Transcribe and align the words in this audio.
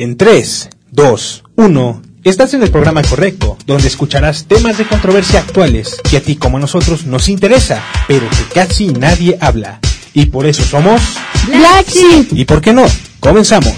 En 0.00 0.16
3, 0.16 0.70
2, 0.92 1.44
1. 1.56 2.02
Estás 2.22 2.54
en 2.54 2.62
el 2.62 2.70
programa 2.70 3.02
correcto, 3.02 3.58
donde 3.66 3.88
escucharás 3.88 4.44
temas 4.44 4.78
de 4.78 4.86
controversia 4.86 5.40
actuales 5.40 6.00
que 6.08 6.18
a 6.18 6.20
ti 6.20 6.36
como 6.36 6.56
a 6.56 6.60
nosotros 6.60 7.04
nos 7.04 7.28
interesa, 7.28 7.82
pero 8.06 8.30
que 8.30 8.54
casi 8.54 8.86
nadie 8.92 9.36
habla. 9.40 9.80
Y 10.14 10.26
por 10.26 10.46
eso 10.46 10.62
somos... 10.62 11.02
Black 11.48 11.88
Sheep. 11.88 12.32
¿Y 12.32 12.44
por 12.44 12.60
qué 12.60 12.72
no? 12.72 12.86
Comenzamos. 13.18 13.74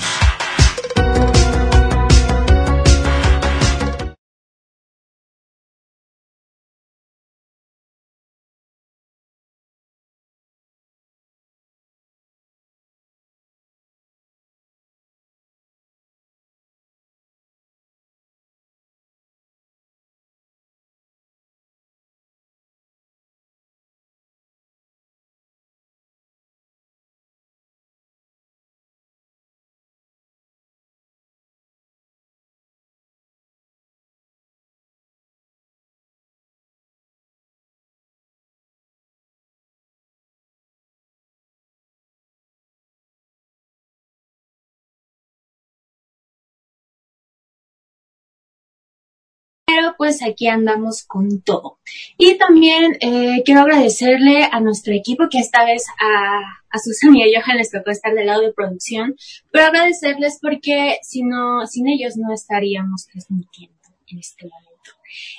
Pues 50.00 50.22
aquí 50.22 50.46
andamos 50.46 51.04
con 51.04 51.42
todo. 51.42 51.78
Y 52.16 52.38
también 52.38 52.96
eh, 53.02 53.42
quiero 53.44 53.60
agradecerle 53.60 54.48
a 54.50 54.58
nuestro 54.58 54.94
equipo 54.94 55.24
que 55.30 55.40
esta 55.40 55.62
vez 55.66 55.84
a, 56.00 56.38
a 56.70 56.78
Susan 56.78 57.14
y 57.14 57.22
a 57.22 57.26
Johan 57.38 57.58
les 57.58 57.70
tocó 57.70 57.90
estar 57.90 58.14
del 58.14 58.24
lado 58.24 58.40
de 58.40 58.54
producción, 58.54 59.14
pero 59.52 59.66
agradecerles 59.66 60.38
porque 60.40 60.96
si 61.02 61.22
no, 61.22 61.66
sin 61.66 61.86
ellos 61.86 62.16
no 62.16 62.32
estaríamos 62.32 63.08
transmitiendo 63.12 63.76
en 64.06 64.20
este 64.20 64.46
momento. 64.46 64.90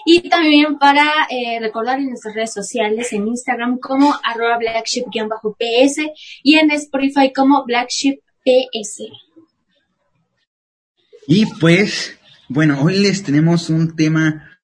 Y 0.06 0.30
también 0.30 0.78
para 0.78 1.12
eh, 1.32 1.60
recordar 1.60 1.98
en 1.98 2.10
nuestras 2.10 2.36
redes 2.36 2.54
sociales, 2.54 3.12
en 3.14 3.30
Instagram 3.30 3.80
como 3.80 4.14
arroba 4.24 4.60
blackship-ps 4.60 5.96
y 6.44 6.60
en 6.60 6.70
Spotify 6.70 7.34
como 7.34 7.66
blackship-ps. 7.66 9.02
Y 11.26 11.48
pues, 11.48 12.16
bueno, 12.54 12.82
hoy 12.82 13.00
les 13.00 13.24
tenemos 13.24 13.70
un 13.70 13.96
tema 13.96 14.60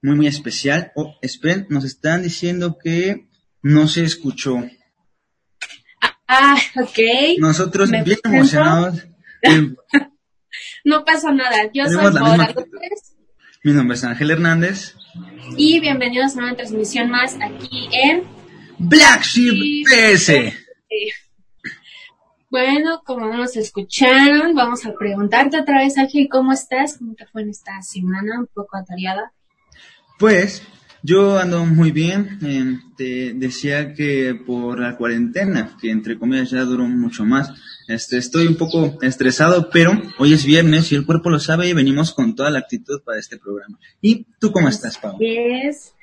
muy, 0.00 0.16
muy 0.16 0.26
especial. 0.26 0.90
Oh, 0.94 1.16
esperen, 1.20 1.66
nos 1.68 1.84
están 1.84 2.22
diciendo 2.22 2.78
que 2.82 3.28
no 3.60 3.88
se 3.88 4.04
escuchó. 4.04 4.64
Ah, 6.26 6.56
ok. 6.80 6.98
Nosotros 7.38 7.90
bien 7.90 8.04
presento. 8.04 8.28
emocionados. 8.30 9.06
Eh, 9.42 9.68
No 10.84 11.04
pasa 11.04 11.30
nada. 11.30 11.70
Yo 11.74 11.84
soy 11.84 11.96
Paola 11.96 12.52
López 12.56 13.16
Mi 13.62 13.72
nombre 13.72 13.96
es 13.96 14.02
Ángel 14.02 14.30
Hernández. 14.30 14.94
y 15.58 15.78
bienvenidos 15.78 16.36
a 16.36 16.38
una 16.38 16.56
transmisión 16.56 17.10
más 17.10 17.34
aquí 17.34 17.90
en 17.92 18.22
Black 18.78 19.22
Sheep 19.24 19.84
PS. 19.86 20.30
Eh, 20.30 20.54
Bueno, 22.56 23.02
como 23.04 23.26
no 23.26 23.36
nos 23.36 23.54
escucharon, 23.58 24.54
vamos 24.54 24.86
a 24.86 24.94
preguntarte 24.94 25.60
otra 25.60 25.80
vez, 25.80 25.98
Ángel, 25.98 26.26
¿cómo 26.30 26.54
estás? 26.54 26.96
¿Cómo 26.96 27.14
te 27.14 27.26
fue 27.26 27.42
en 27.42 27.50
esta 27.50 27.82
semana? 27.82 28.40
Un 28.40 28.46
poco 28.46 28.78
atareada. 28.78 29.30
Pues, 30.18 30.62
yo 31.02 31.38
ando 31.38 31.66
muy 31.66 31.90
bien. 31.90 32.38
eh, 32.42 32.78
te 32.96 33.34
decía 33.34 33.92
que 33.92 34.34
por 34.34 34.80
la 34.80 34.96
cuarentena, 34.96 35.76
que 35.78 35.90
entre 35.90 36.18
comillas 36.18 36.48
ya 36.48 36.62
duró 36.62 36.84
mucho 36.84 37.26
más, 37.26 37.52
este, 37.88 38.16
estoy 38.16 38.46
un 38.46 38.56
poco 38.56 38.96
estresado, 39.02 39.68
pero 39.70 39.92
hoy 40.18 40.32
es 40.32 40.46
viernes 40.46 40.90
y 40.92 40.94
el 40.94 41.04
cuerpo 41.04 41.28
lo 41.28 41.38
sabe 41.38 41.68
y 41.68 41.74
venimos 41.74 42.14
con 42.14 42.34
toda 42.34 42.50
la 42.50 42.60
actitud 42.60 43.02
para 43.04 43.18
este 43.18 43.36
programa. 43.36 43.78
¿Y 44.00 44.24
tú 44.40 44.50
cómo 44.50 44.70
estás, 44.70 44.96
Pau? 44.96 45.18
Pues, 45.18 45.94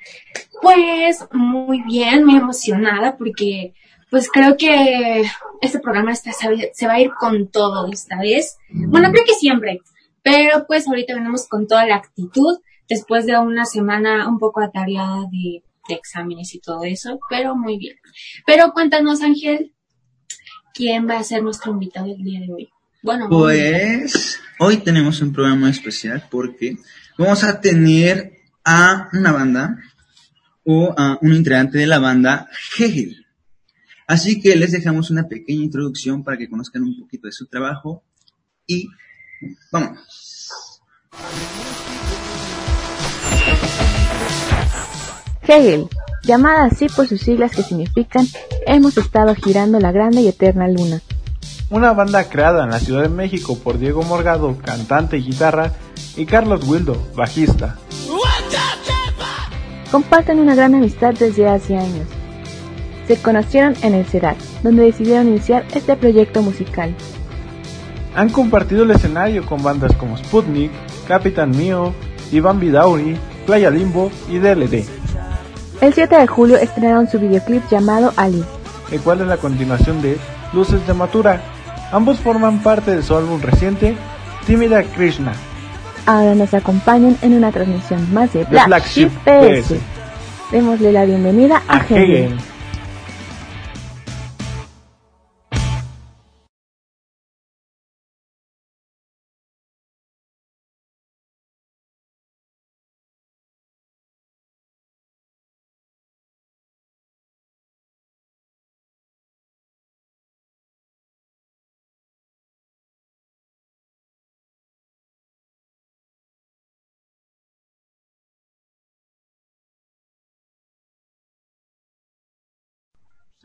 pues 0.62 1.18
muy 1.32 1.82
bien, 1.82 2.24
muy 2.24 2.36
emocionada 2.36 3.16
porque 3.16 3.74
pues 4.10 4.30
creo 4.30 4.56
que 4.56 5.24
este 5.60 5.80
programa 5.80 6.12
está, 6.12 6.30
se 6.32 6.86
va 6.86 6.92
a 6.94 7.00
ir 7.00 7.10
con 7.18 7.48
todo 7.48 7.90
esta 7.92 8.18
vez. 8.18 8.56
Bueno, 8.70 9.10
creo 9.10 9.24
que 9.24 9.34
siempre, 9.34 9.80
pero 10.22 10.66
pues 10.66 10.88
ahorita 10.88 11.14
venimos 11.14 11.48
con 11.48 11.66
toda 11.66 11.86
la 11.86 11.96
actitud 11.96 12.58
después 12.88 13.26
de 13.26 13.38
una 13.38 13.64
semana 13.64 14.28
un 14.28 14.38
poco 14.38 14.60
atareada 14.60 15.26
de, 15.30 15.62
de 15.88 15.94
exámenes 15.94 16.54
y 16.54 16.60
todo 16.60 16.84
eso, 16.84 17.18
pero 17.28 17.56
muy 17.56 17.78
bien. 17.78 17.96
Pero 18.46 18.72
cuéntanos, 18.72 19.22
Ángel, 19.22 19.74
¿quién 20.72 21.08
va 21.08 21.18
a 21.18 21.24
ser 21.24 21.42
nuestro 21.42 21.72
invitado 21.72 22.06
el 22.06 22.22
día 22.22 22.40
de 22.40 22.52
hoy? 22.52 22.68
Bueno, 23.02 23.28
Pues 23.28 24.40
hoy 24.58 24.78
tenemos 24.78 25.20
un 25.20 25.32
programa 25.32 25.68
especial 25.68 26.26
porque 26.30 26.78
vamos 27.18 27.44
a 27.44 27.60
tener 27.60 28.32
a 28.64 29.10
una 29.12 29.32
banda 29.32 29.76
o 30.64 30.94
a 30.96 31.18
un 31.20 31.34
integrante 31.34 31.78
de 31.78 31.86
la 31.86 31.98
banda 31.98 32.48
Hegel. 32.78 33.23
Así 34.06 34.40
que 34.40 34.54
les 34.56 34.72
dejamos 34.72 35.10
una 35.10 35.28
pequeña 35.28 35.64
introducción 35.64 36.22
para 36.22 36.36
que 36.36 36.48
conozcan 36.48 36.82
un 36.82 37.00
poquito 37.00 37.26
de 37.26 37.32
su 37.32 37.46
trabajo 37.46 38.02
y 38.66 38.88
vamos. 39.72 39.98
Hegel, 45.46 45.88
llamada 46.22 46.64
así 46.64 46.86
por 46.88 47.06
sus 47.06 47.20
siglas 47.20 47.52
que 47.54 47.62
significan 47.62 48.26
Hemos 48.66 48.96
estado 48.96 49.34
girando 49.34 49.78
la 49.78 49.92
grande 49.92 50.22
y 50.22 50.28
eterna 50.28 50.68
luna. 50.68 51.00
Una 51.70 51.92
banda 51.92 52.28
creada 52.28 52.64
en 52.64 52.70
la 52.70 52.80
Ciudad 52.80 53.02
de 53.02 53.08
México 53.08 53.58
por 53.58 53.78
Diego 53.78 54.02
Morgado, 54.02 54.56
cantante 54.58 55.18
y 55.18 55.22
guitarra, 55.22 55.72
y 56.16 56.24
Carlos 56.26 56.66
Wildo, 56.66 56.96
bajista. 57.14 57.78
Comparten 59.90 60.40
una 60.40 60.54
gran 60.54 60.74
amistad 60.74 61.14
desde 61.14 61.48
hace 61.48 61.76
años. 61.76 62.06
Se 63.06 63.16
conocieron 63.16 63.74
en 63.82 63.94
el 63.94 64.04
CEDAT, 64.06 64.36
donde 64.62 64.84
decidieron 64.84 65.28
iniciar 65.28 65.64
este 65.74 65.94
proyecto 65.96 66.40
musical. 66.42 66.94
Han 68.14 68.30
compartido 68.30 68.84
el 68.84 68.92
escenario 68.92 69.44
con 69.44 69.62
bandas 69.62 69.92
como 69.96 70.16
Sputnik, 70.16 70.70
Capitán 71.06 71.50
Mío, 71.50 71.92
Iván 72.32 72.60
Vidauri, 72.60 73.16
Playa 73.46 73.70
Limbo 73.70 74.10
y 74.30 74.38
DLD, 74.38 74.84
El 75.80 75.92
7 75.92 76.16
de 76.16 76.26
julio 76.26 76.56
estrenaron 76.56 77.08
su 77.08 77.18
videoclip 77.18 77.62
llamado 77.70 78.12
Ali. 78.16 78.42
el 78.90 79.00
cual 79.00 79.20
es 79.20 79.26
la 79.26 79.36
continuación 79.36 80.00
de 80.00 80.16
Luces 80.52 80.86
de 80.86 80.94
Matura. 80.94 81.42
Ambos 81.92 82.18
forman 82.20 82.62
parte 82.62 82.94
de 82.96 83.02
su 83.02 83.14
álbum 83.16 83.40
reciente, 83.42 83.96
Tímida 84.46 84.82
Krishna. 84.82 85.32
Ahora 86.06 86.34
nos 86.34 86.54
acompañan 86.54 87.16
en 87.22 87.34
una 87.34 87.50
transmisión 87.50 88.12
más 88.14 88.32
de 88.32 88.44
Black, 88.44 88.66
Black 88.66 88.86
Sheep 88.86 89.10
Sheep 89.26 89.62
PS. 89.62 89.66
PS. 89.68 89.80
Démosle 90.52 90.92
la 90.92 91.04
bienvenida 91.04 91.62
a, 91.66 91.76
A 91.76 91.80
Hegel. 91.80 92.02
Hegel. 92.02 92.36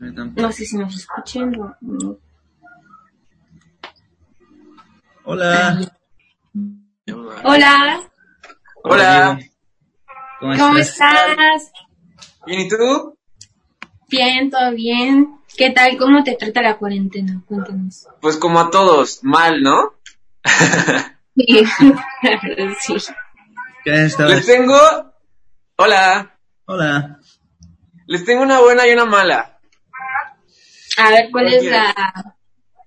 No 0.00 0.50
sé 0.52 0.64
si 0.64 0.76
nos 0.76 0.94
escuchen 0.96 1.60
o 1.60 1.76
no. 1.82 2.18
Hola. 5.24 5.78
Hola, 7.44 8.00
Hola. 8.82 9.38
¿Cómo, 10.40 10.56
¿cómo 10.56 10.78
estás? 10.78 11.30
estás? 11.30 11.72
Bien, 12.46 12.60
¿y 12.60 12.68
tú? 12.68 13.18
Bien, 14.08 14.50
todo 14.50 14.72
bien. 14.72 15.38
¿Qué 15.56 15.70
tal? 15.70 15.98
¿Cómo 15.98 16.24
te 16.24 16.34
trata 16.34 16.62
la 16.62 16.78
cuarentena? 16.78 17.42
Cuéntanos. 17.46 18.08
Pues 18.22 18.38
como 18.38 18.58
a 18.58 18.70
todos, 18.70 19.22
mal, 19.22 19.62
¿no? 19.62 19.94
Sí. 21.36 21.64
sí. 22.80 23.12
¿Qué 23.84 24.04
estado? 24.04 24.30
Les 24.30 24.44
tengo... 24.44 24.76
Hola. 25.76 26.36
Hola. 26.66 27.20
Les 28.06 28.24
tengo 28.24 28.42
una 28.42 28.60
buena 28.60 28.86
y 28.86 28.92
una 28.92 29.04
mala. 29.06 29.49
A 30.96 31.10
ver, 31.10 31.28
¿cuál 31.30 31.52
es 31.52 31.64
la, 31.64 31.94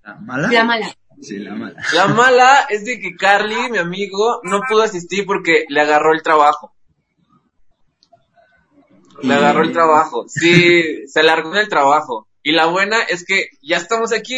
¿La 0.03 0.15
mala? 0.15 0.47
la 0.51 0.63
mala? 0.63 0.95
Sí, 1.21 1.37
la 1.39 1.55
mala. 1.55 1.81
La 1.93 2.07
mala 2.07 2.65
es 2.69 2.83
de 2.85 2.99
que 2.99 3.15
Carly, 3.15 3.69
mi 3.71 3.77
amigo, 3.77 4.41
no 4.43 4.61
pudo 4.67 4.81
asistir 4.83 5.25
porque 5.25 5.65
le 5.69 5.79
agarró 5.81 6.13
el 6.13 6.21
trabajo. 6.21 6.73
Le 9.21 9.33
agarró 9.33 9.63
el 9.63 9.71
trabajo. 9.71 10.25
Sí, 10.27 11.07
se 11.07 11.23
largó 11.23 11.51
en 11.53 11.59
el 11.61 11.69
trabajo. 11.69 12.27
Y 12.41 12.51
la 12.51 12.65
buena 12.65 13.01
es 13.03 13.23
que 13.25 13.47
ya 13.61 13.77
estamos 13.77 14.11
aquí. 14.11 14.35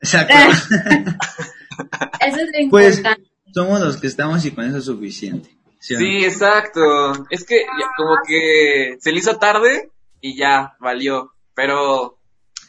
Exacto. 0.00 0.34
Eso 2.20 2.36
es 2.38 2.46
lo 2.64 2.70
Pues 2.70 2.96
importante. 2.98 3.30
somos 3.52 3.80
los 3.80 3.96
que 3.98 4.06
estamos 4.06 4.44
y 4.46 4.52
con 4.52 4.64
eso 4.66 4.78
es 4.78 4.84
suficiente. 4.84 5.50
¿sí 5.80 6.24
exacto. 6.24 7.26
Es 7.30 7.44
que 7.44 7.60
ya 7.60 7.88
como 7.96 8.14
que 8.26 8.96
se 9.00 9.10
le 9.10 9.18
hizo 9.18 9.36
tarde 9.38 9.90
y 10.20 10.36
ya 10.36 10.76
valió. 10.80 11.32
Pero, 11.54 12.18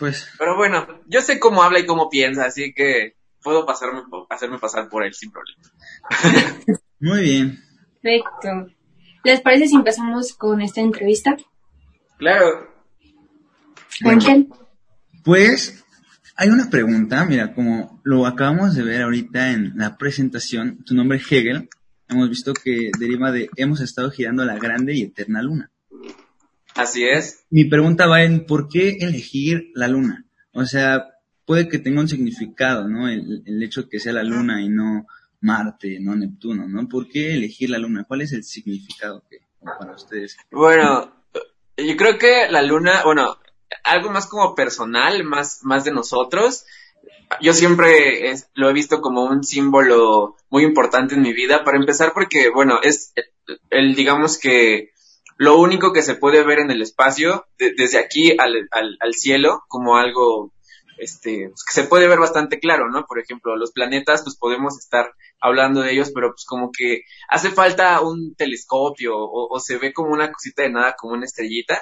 Pues, 0.03 0.27
pero 0.38 0.57
bueno, 0.57 0.85
yo 1.07 1.21
sé 1.21 1.39
cómo 1.39 1.63
habla 1.63 1.79
y 1.79 1.85
cómo 1.85 2.09
piensa, 2.09 2.44
así 2.44 2.73
que 2.73 3.15
puedo 3.41 3.65
pasarme, 3.65 4.01
hacerme 4.29 4.59
pasar 4.59 4.89
por 4.89 5.05
él 5.05 5.13
sin 5.13 5.31
problema. 5.31 5.61
muy 7.00 7.21
bien. 7.21 7.63
Perfecto. 8.01 8.75
¿Les 9.23 9.39
parece 9.39 9.67
si 9.67 9.75
empezamos 9.75 10.33
con 10.33 10.59
esta 10.59 10.81
entrevista? 10.81 11.38
Claro. 12.17 12.69
Bueno. 14.01 14.19
Ángel. 14.19 14.50
Pues, 15.23 15.85
hay 16.35 16.50
una 16.50 16.69
pregunta, 16.69 17.23
mira, 17.23 17.53
como 17.53 18.01
lo 18.03 18.25
acabamos 18.25 18.75
de 18.75 18.83
ver 18.83 19.03
ahorita 19.03 19.51
en 19.51 19.71
la 19.77 19.97
presentación, 19.97 20.83
tu 20.83 20.95
nombre 20.95 21.17
Hegel, 21.17 21.69
hemos 22.09 22.27
visto 22.27 22.53
que 22.53 22.91
deriva 23.00 23.31
de 23.31 23.50
hemos 23.55 23.79
estado 23.79 24.11
girando 24.11 24.44
la 24.44 24.59
grande 24.59 24.95
y 24.95 25.03
eterna 25.03 25.41
luna. 25.41 25.71
Así 26.75 27.03
es. 27.05 27.45
Mi 27.49 27.65
pregunta 27.65 28.07
va 28.07 28.23
en 28.23 28.45
por 28.45 28.67
qué 28.67 28.97
elegir 28.99 29.71
la 29.75 29.87
luna. 29.87 30.25
O 30.53 30.65
sea, 30.65 31.07
puede 31.45 31.67
que 31.67 31.79
tenga 31.79 32.01
un 32.01 32.07
significado, 32.07 32.87
¿no? 32.87 33.07
El, 33.09 33.43
el 33.45 33.61
hecho 33.63 33.83
de 33.83 33.89
que 33.89 33.99
sea 33.99 34.13
la 34.13 34.23
luna 34.23 34.61
y 34.61 34.69
no 34.69 35.05
Marte, 35.41 35.99
no 35.99 36.15
Neptuno, 36.15 36.67
¿no? 36.67 36.87
¿Por 36.87 37.07
qué 37.09 37.33
elegir 37.33 37.69
la 37.69 37.77
luna? 37.77 38.05
¿Cuál 38.07 38.21
es 38.21 38.31
el 38.33 38.43
significado 38.43 39.23
que 39.29 39.39
para 39.79 39.93
ustedes? 39.93 40.37
Bueno, 40.51 41.13
yo 41.77 41.97
creo 41.97 42.17
que 42.17 42.47
la 42.49 42.61
luna, 42.61 43.03
bueno, 43.03 43.37
algo 43.83 44.09
más 44.09 44.27
como 44.27 44.55
personal, 44.55 45.23
más, 45.25 45.59
más 45.63 45.83
de 45.83 45.91
nosotros. 45.91 46.65
Yo 47.41 47.53
siempre 47.53 48.29
es- 48.29 48.47
lo 48.53 48.69
he 48.69 48.73
visto 48.73 49.01
como 49.01 49.25
un 49.25 49.43
símbolo 49.43 50.37
muy 50.49 50.63
importante 50.63 51.15
en 51.15 51.21
mi 51.23 51.33
vida, 51.33 51.63
para 51.63 51.77
empezar 51.77 52.13
porque, 52.13 52.49
bueno, 52.49 52.79
es 52.81 53.13
el, 53.69 53.95
digamos 53.95 54.37
que 54.37 54.91
lo 55.38 55.57
único 55.59 55.94
que 55.94 56.01
se 56.03 56.15
puede 56.15 56.44
ver 56.44 56.59
en 56.59 56.71
el 56.71 56.81
espacio, 56.81 57.45
de- 57.57 57.74
desde 57.75 58.00
aquí 58.00 58.31
al, 58.38 58.68
al, 58.71 58.97
al 59.00 59.13
cielo, 59.13 59.63
como 59.68 59.97
algo, 59.97 60.51
este, 60.97 61.50
pues, 61.50 61.63
que 61.65 61.74
se 61.81 61.88
puede 61.88 62.07
ver 62.07 62.19
bastante 62.19 62.59
claro, 62.59 62.89
¿no? 62.89 63.06
Por 63.06 63.19
ejemplo, 63.19 63.56
los 63.56 63.71
planetas, 63.71 64.24
pues 64.24 64.38
podemos 64.38 64.77
estar 64.77 65.12
hablando 65.41 65.81
de 65.81 65.91
ellos, 65.91 66.12
pero 66.13 66.30
pues 66.30 66.45
como 66.45 66.71
que 66.71 67.01
hace 67.30 67.50
falta 67.50 68.00
un 68.01 68.35
telescopio 68.35 69.18
o, 69.18 69.47
o 69.53 69.59
se 69.59 69.77
ve 69.77 69.91
como 69.94 70.13
una 70.13 70.31
cosita 70.31 70.63
de 70.63 70.69
nada, 70.71 70.95
como 70.97 71.13
una 71.13 71.25
estrellita. 71.25 71.81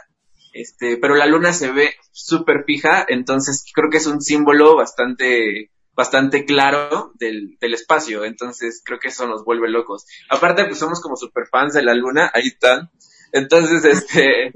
Este, 0.54 0.97
pero 0.97 1.15
la 1.15 1.27
luna 1.27 1.54
se 1.54 1.71
ve 1.71 1.94
súper 2.12 2.63
fija, 2.65 3.06
entonces 3.07 3.63
creo 3.74 3.89
que 3.89 3.97
es 3.97 4.06
un 4.07 4.21
símbolo 4.21 4.75
bastante, 4.75 5.71
bastante 5.94 6.44
claro 6.44 7.13
del, 7.15 7.57
del 7.62 7.74
espacio, 7.74 8.25
entonces 8.25 8.81
creo 8.83 9.00
que 9.00 9.07
eso 9.09 9.27
nos 9.27 9.45
vuelve 9.45 9.69
locos. 9.69 10.06
Aparte, 10.30 10.65
pues 10.65 10.77
somos 10.77 11.00
como 11.00 11.15
super 11.15 11.47
fans 11.47 11.74
de 11.74 11.83
la 11.83 11.94
luna, 11.94 12.31
ahí 12.33 12.47
están. 12.47 12.89
Entonces, 13.31 13.86
este, 13.86 14.51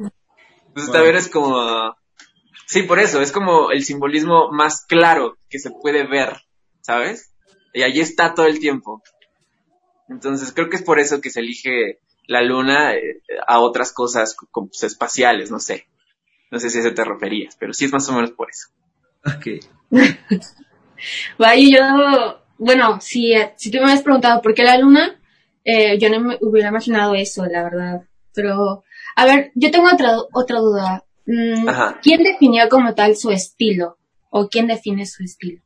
pues 0.74 0.86
esta 0.88 1.04
es 1.04 1.30
como, 1.30 1.96
sí, 2.66 2.84
por 2.84 3.00
eso, 3.00 3.22
es 3.22 3.32
como 3.32 3.72
el 3.72 3.84
simbolismo 3.84 4.52
más 4.52 4.86
claro 4.86 5.38
que 5.50 5.60
se 5.60 5.72
puede 5.72 6.06
ver, 6.06 6.42
¿sabes? 6.82 7.34
Y 7.74 7.84
allí 7.84 8.02
está 8.02 8.34
todo 8.34 8.46
el 8.46 8.60
tiempo. 8.60 9.02
Entonces 10.10 10.52
creo 10.52 10.70
que 10.70 10.76
es 10.76 10.84
por 10.84 11.00
eso 11.00 11.22
que 11.22 11.30
se 11.30 11.40
elige 11.40 12.00
la 12.28 12.42
luna 12.42 12.94
eh, 12.94 13.22
a 13.48 13.60
otras 13.60 13.94
cosas 13.94 14.36
como, 14.36 14.68
pues, 14.68 14.84
espaciales, 14.84 15.52
no 15.52 15.60
sé. 15.60 15.88
No 16.52 16.60
sé 16.60 16.70
si 16.70 16.78
a 16.78 16.82
eso 16.82 16.94
te 16.94 17.04
referías, 17.04 17.56
pero 17.60 17.74
sí 17.74 17.86
es 17.86 17.94
más 17.94 18.08
o 18.10 18.14
menos 18.14 18.32
por 18.32 18.50
eso. 18.50 18.70
Ok. 19.26 19.66
Vaya, 21.38 21.78
yo, 21.78 22.42
bueno, 22.58 23.00
si, 23.02 23.34
si 23.58 23.72
tú 23.72 23.78
me 23.78 23.86
habías 23.86 24.04
preguntado 24.04 24.42
por 24.42 24.54
qué 24.54 24.64
la 24.64 24.78
luna, 24.78 25.20
eh, 25.64 25.98
yo 26.00 26.10
no 26.10 26.20
me 26.20 26.38
hubiera 26.42 26.70
imaginado 26.70 27.16
eso, 27.16 27.46
la 27.46 27.64
verdad. 27.64 28.02
Pero, 28.36 28.84
a 29.16 29.26
ver, 29.26 29.52
yo 29.56 29.72
tengo 29.72 29.88
otra, 29.92 30.18
otra 30.34 30.60
duda. 30.60 31.04
Mm, 31.26 31.68
Ajá. 31.70 32.00
¿Quién 32.04 32.24
definió 32.24 32.68
como 32.70 32.94
tal 32.94 33.16
su 33.16 33.32
estilo? 33.32 33.98
¿O 34.30 34.48
quién 34.48 34.68
define 34.68 35.06
su 35.06 35.24
estilo? 35.24 35.62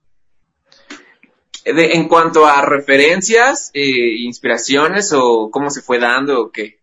De- 1.65 1.93
en 1.93 2.07
cuanto 2.07 2.45
a 2.45 2.61
referencias, 2.61 3.69
eh, 3.73 4.15
inspiraciones 4.19 5.11
o 5.13 5.49
cómo 5.51 5.69
se 5.69 5.81
fue 5.81 5.99
dando 5.99 6.41
o 6.41 6.51
qué. 6.51 6.79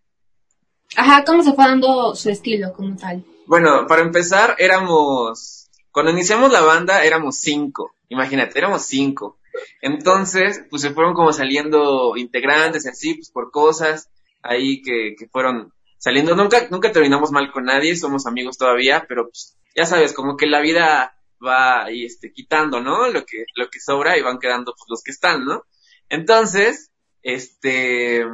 Ajá, 0.97 1.25
¿cómo 1.25 1.43
se 1.43 1.53
fue 1.55 1.65
dando 1.65 2.15
su 2.15 2.31
estilo 2.31 2.73
como 2.73 2.97
tal? 2.97 3.25
Bueno, 3.47 3.87
para 3.87 4.03
empezar, 4.03 4.57
éramos, 4.59 5.69
cuando 5.91 6.13
iniciamos 6.13 6.53
la 6.53 6.61
banda 6.61 7.05
éramos 7.05 7.37
cinco, 7.37 7.95
imagínate, 8.09 8.59
éramos 8.59 8.83
cinco. 8.83 9.39
Entonces, 9.81 10.63
pues 10.69 10.83
se 10.83 10.91
fueron 10.91 11.15
como 11.15 11.33
saliendo 11.33 12.17
integrantes 12.17 12.85
y 12.85 12.89
así, 12.89 13.15
pues 13.15 13.31
por 13.31 13.51
cosas 13.51 14.11
ahí 14.43 14.83
que, 14.83 15.15
que 15.19 15.27
fueron 15.29 15.73
saliendo. 16.07 16.37
Nunca, 16.37 16.69
nunca 16.71 16.93
terminamos 16.93 17.33
mal 17.33 17.51
con 17.51 17.65
nadie, 17.65 17.97
somos 17.97 18.27
amigos 18.27 18.57
todavía, 18.57 19.07
pero 19.09 19.25
pues 19.25 19.57
ya 19.75 19.87
sabes, 19.87 20.13
como 20.13 20.37
que 20.37 20.47
la 20.47 20.61
vida 20.61 21.17
va 21.45 21.85
ahí 21.85 22.05
este, 22.05 22.33
quitando, 22.33 22.81
¿no? 22.81 23.09
Lo 23.09 23.25
que, 23.27 23.45
lo 23.57 23.69
que 23.69 23.81
sobra 23.81 24.17
y 24.17 24.23
van 24.23 24.39
quedando 24.39 24.73
pues 24.73 24.89
los 24.89 25.03
que 25.03 25.11
están, 25.11 25.45
¿no? 25.45 25.65
Entonces, 26.09 26.93
este, 27.23 28.25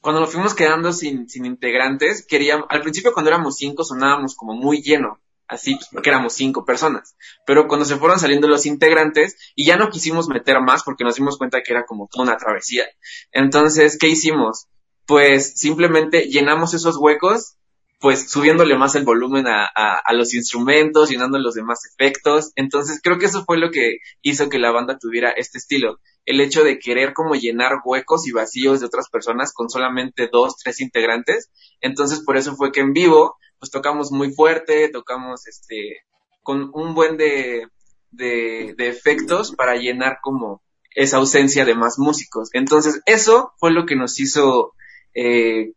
cuando 0.00 0.20
nos 0.20 0.30
fuimos 0.30 0.54
quedando 0.54 0.92
sin, 0.92 1.28
sin 1.28 1.44
integrantes, 1.44 2.24
queríamos, 2.24 2.68
al 2.70 2.82
principio 2.82 3.12
cuando 3.12 3.30
éramos 3.30 3.56
cinco 3.56 3.82
sonábamos 3.82 4.36
como 4.36 4.54
muy 4.54 4.80
lleno, 4.80 5.20
así, 5.48 5.76
porque 5.90 6.10
éramos 6.10 6.34
cinco 6.34 6.64
personas. 6.64 7.16
Pero 7.48 7.66
cuando 7.66 7.84
se 7.84 7.96
fueron 7.96 8.20
saliendo 8.20 8.46
los 8.46 8.64
integrantes, 8.64 9.36
y 9.56 9.66
ya 9.66 9.76
no 9.76 9.90
quisimos 9.90 10.28
meter 10.28 10.60
más 10.60 10.84
porque 10.84 11.02
nos 11.02 11.16
dimos 11.16 11.36
cuenta 11.36 11.64
que 11.64 11.72
era 11.72 11.84
como 11.84 12.06
toda 12.06 12.22
una 12.22 12.36
travesía. 12.36 12.84
Entonces, 13.32 13.98
¿qué 13.98 14.06
hicimos? 14.06 14.68
Pues 15.06 15.54
simplemente 15.56 16.28
llenamos 16.28 16.74
esos 16.74 16.96
huecos, 16.96 17.56
pues 18.00 18.30
subiéndole 18.30 18.76
más 18.76 18.94
el 18.94 19.04
volumen 19.04 19.46
a, 19.46 19.64
a, 19.64 20.00
a 20.04 20.12
los 20.12 20.34
instrumentos, 20.34 21.10
llenando 21.10 21.38
los 21.38 21.54
demás 21.54 21.80
efectos. 21.86 22.52
Entonces, 22.56 23.00
creo 23.02 23.18
que 23.18 23.26
eso 23.26 23.44
fue 23.44 23.58
lo 23.58 23.70
que 23.70 23.98
hizo 24.22 24.48
que 24.48 24.58
la 24.58 24.72
banda 24.72 24.98
tuviera 24.98 25.30
este 25.30 25.58
estilo 25.58 25.98
el 26.26 26.40
hecho 26.40 26.64
de 26.64 26.78
querer 26.78 27.14
como 27.14 27.36
llenar 27.36 27.80
huecos 27.84 28.26
y 28.26 28.32
vacíos 28.32 28.80
de 28.80 28.86
otras 28.86 29.08
personas 29.08 29.52
con 29.54 29.70
solamente 29.70 30.28
dos, 30.30 30.56
tres 30.62 30.80
integrantes. 30.80 31.50
Entonces, 31.80 32.20
por 32.20 32.36
eso 32.36 32.56
fue 32.56 32.72
que 32.72 32.80
en 32.80 32.92
vivo, 32.92 33.36
pues 33.60 33.70
tocamos 33.70 34.10
muy 34.10 34.32
fuerte, 34.32 34.88
tocamos 34.88 35.46
este, 35.46 36.00
con 36.42 36.70
un 36.74 36.94
buen 36.94 37.16
de, 37.16 37.68
de, 38.10 38.74
de 38.76 38.88
efectos 38.88 39.54
para 39.54 39.76
llenar 39.76 40.18
como 40.20 40.62
esa 40.96 41.18
ausencia 41.18 41.64
de 41.64 41.76
más 41.76 41.96
músicos. 41.98 42.48
Entonces, 42.52 43.00
eso 43.06 43.52
fue 43.58 43.70
lo 43.70 43.86
que 43.86 43.94
nos 43.94 44.18
hizo 44.18 44.74
eh, 45.16 45.72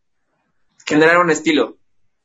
generar 0.86 1.18
un 1.18 1.30
estilo. 1.30 1.78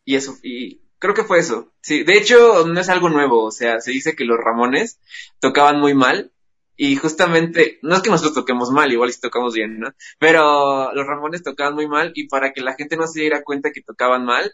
Y 0.04 0.16
eso, 0.16 0.38
y 0.44 0.82
creo 1.00 1.16
que 1.16 1.24
fue 1.24 1.40
eso. 1.40 1.72
Sí, 1.82 2.04
de 2.04 2.18
hecho, 2.18 2.68
no 2.68 2.80
es 2.80 2.90
algo 2.90 3.10
nuevo. 3.10 3.46
O 3.46 3.52
sea, 3.52 3.80
se 3.80 3.92
dice 3.92 4.16
que 4.16 4.26
los 4.26 4.38
Ramones 4.38 5.00
tocaban 5.40 5.80
muy 5.80 5.96
mal, 5.96 6.32
y 6.78 6.98
justamente, 6.98 7.80
no 7.82 7.96
es 7.96 8.02
que 8.02 8.10
nosotros 8.10 8.34
toquemos 8.34 8.70
mal, 8.70 8.92
igual 8.92 9.12
si 9.12 9.22
tocamos 9.22 9.54
bien, 9.54 9.80
¿no? 9.80 9.94
Pero 10.20 10.94
los 10.94 11.08
Ramones 11.08 11.42
tocaban 11.42 11.74
muy 11.74 11.88
mal 11.88 12.12
y 12.16 12.28
para 12.28 12.52
que 12.52 12.62
la 12.62 12.74
gente 12.74 12.98
no 12.98 13.08
se 13.08 13.22
diera 13.22 13.44
cuenta 13.44 13.72
que 13.72 13.82
tocaban 13.82 14.26
mal, 14.26 14.52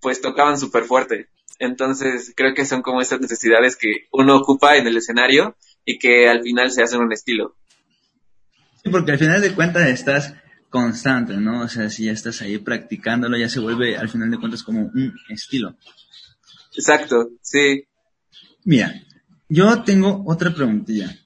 pues 0.00 0.20
tocaban 0.20 0.58
súper 0.58 0.84
fuerte. 0.84 1.28
Entonces, 1.58 2.32
creo 2.36 2.54
que 2.54 2.64
son 2.64 2.82
como 2.82 3.00
esas 3.00 3.20
necesidades 3.20 3.76
que 3.76 4.06
uno 4.12 4.36
ocupa 4.36 4.76
en 4.76 4.86
el 4.86 4.96
escenario 4.96 5.56
y 5.84 5.98
que 5.98 6.28
al 6.28 6.42
final 6.42 6.70
se 6.70 6.82
hacen 6.82 7.00
un 7.00 7.12
estilo. 7.12 7.56
Sí, 8.84 8.90
porque 8.90 9.12
al 9.12 9.18
final 9.18 9.40
de 9.40 9.52
cuentas 9.52 9.88
estás 9.88 10.34
constante, 10.68 11.36
¿no? 11.36 11.62
O 11.62 11.68
sea, 11.68 11.88
si 11.90 12.04
ya 12.04 12.12
estás 12.12 12.42
ahí 12.42 12.58
practicándolo, 12.58 13.36
ya 13.36 13.48
se 13.48 13.60
vuelve 13.60 13.96
al 13.96 14.08
final 14.08 14.30
de 14.30 14.38
cuentas 14.38 14.62
como 14.62 14.82
un 14.82 15.14
estilo. 15.28 15.76
Exacto, 16.74 17.30
sí. 17.40 17.84
Mira, 18.64 19.02
yo 19.48 19.82
tengo 19.82 20.22
otra 20.26 20.54
preguntilla. 20.54 21.16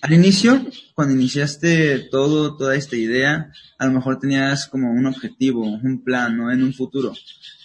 Al 0.00 0.12
inicio, 0.12 0.66
cuando 0.94 1.14
iniciaste 1.14 2.08
todo, 2.10 2.56
toda 2.56 2.76
esta 2.76 2.96
idea, 2.96 3.52
a 3.78 3.86
lo 3.86 3.92
mejor 3.92 4.18
tenías 4.18 4.66
como 4.66 4.92
un 4.92 5.06
objetivo, 5.06 5.64
un 5.64 6.02
plan, 6.04 6.36
¿no? 6.36 6.52
En 6.52 6.62
un 6.62 6.74
futuro. 6.74 7.14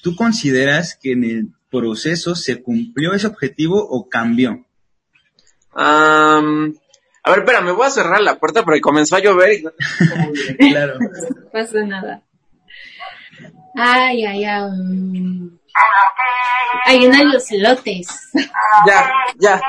¿Tú 0.01 0.15
consideras 0.15 0.97
que 1.01 1.11
en 1.13 1.23
el 1.23 1.49
proceso 1.69 2.35
se 2.35 2.61
cumplió 2.61 3.13
ese 3.13 3.27
objetivo 3.27 3.85
o 3.87 4.07
cambió? 4.07 4.65
Am, 5.73 6.73
a 7.27 7.29
ver, 7.31 7.39
espera, 7.39 7.59
me 7.59 7.73
voy 7.73 7.85
a 7.85 7.89
cerrar 7.89 8.21
la 8.21 8.35
puerta 8.35 8.63
porque 8.63 8.79
comenzó 8.79 9.17
a 9.17 9.19
llover 9.19 9.51
y 9.51 9.63
Claro. 10.71 10.97
No 10.97 11.51
pasa 11.51 11.81
nada. 11.83 12.21
Ay, 13.75 14.23
ay, 14.23 14.45
ay. 14.45 14.71
Ahí 16.85 16.99
vienen 16.99 17.33
los 17.33 17.51
elotes. 17.51 18.07
Ya, 18.87 19.11
ya. 19.37 19.61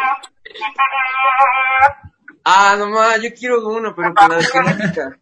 Ah, 2.45 2.77
nomás, 2.79 3.21
yo 3.21 3.31
quiero 3.37 3.69
uno, 3.69 3.93
pero 3.95 4.15
con 4.15 4.29
la 4.31 4.41
genética. 4.41 5.17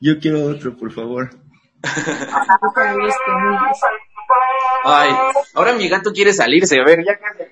Yo 0.00 0.20
quiero 0.20 0.44
otro, 0.44 0.76
por 0.76 0.92
favor. 0.92 1.30
Ay, 4.84 5.10
ahora 5.54 5.72
mi 5.72 5.88
gato 5.88 6.12
quiere 6.12 6.32
salirse. 6.32 6.78
A 6.80 6.84
ver, 6.84 7.04
ya 7.04 7.18
casi, 7.18 7.42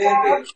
ya 0.00 0.20
casi. 0.20 0.54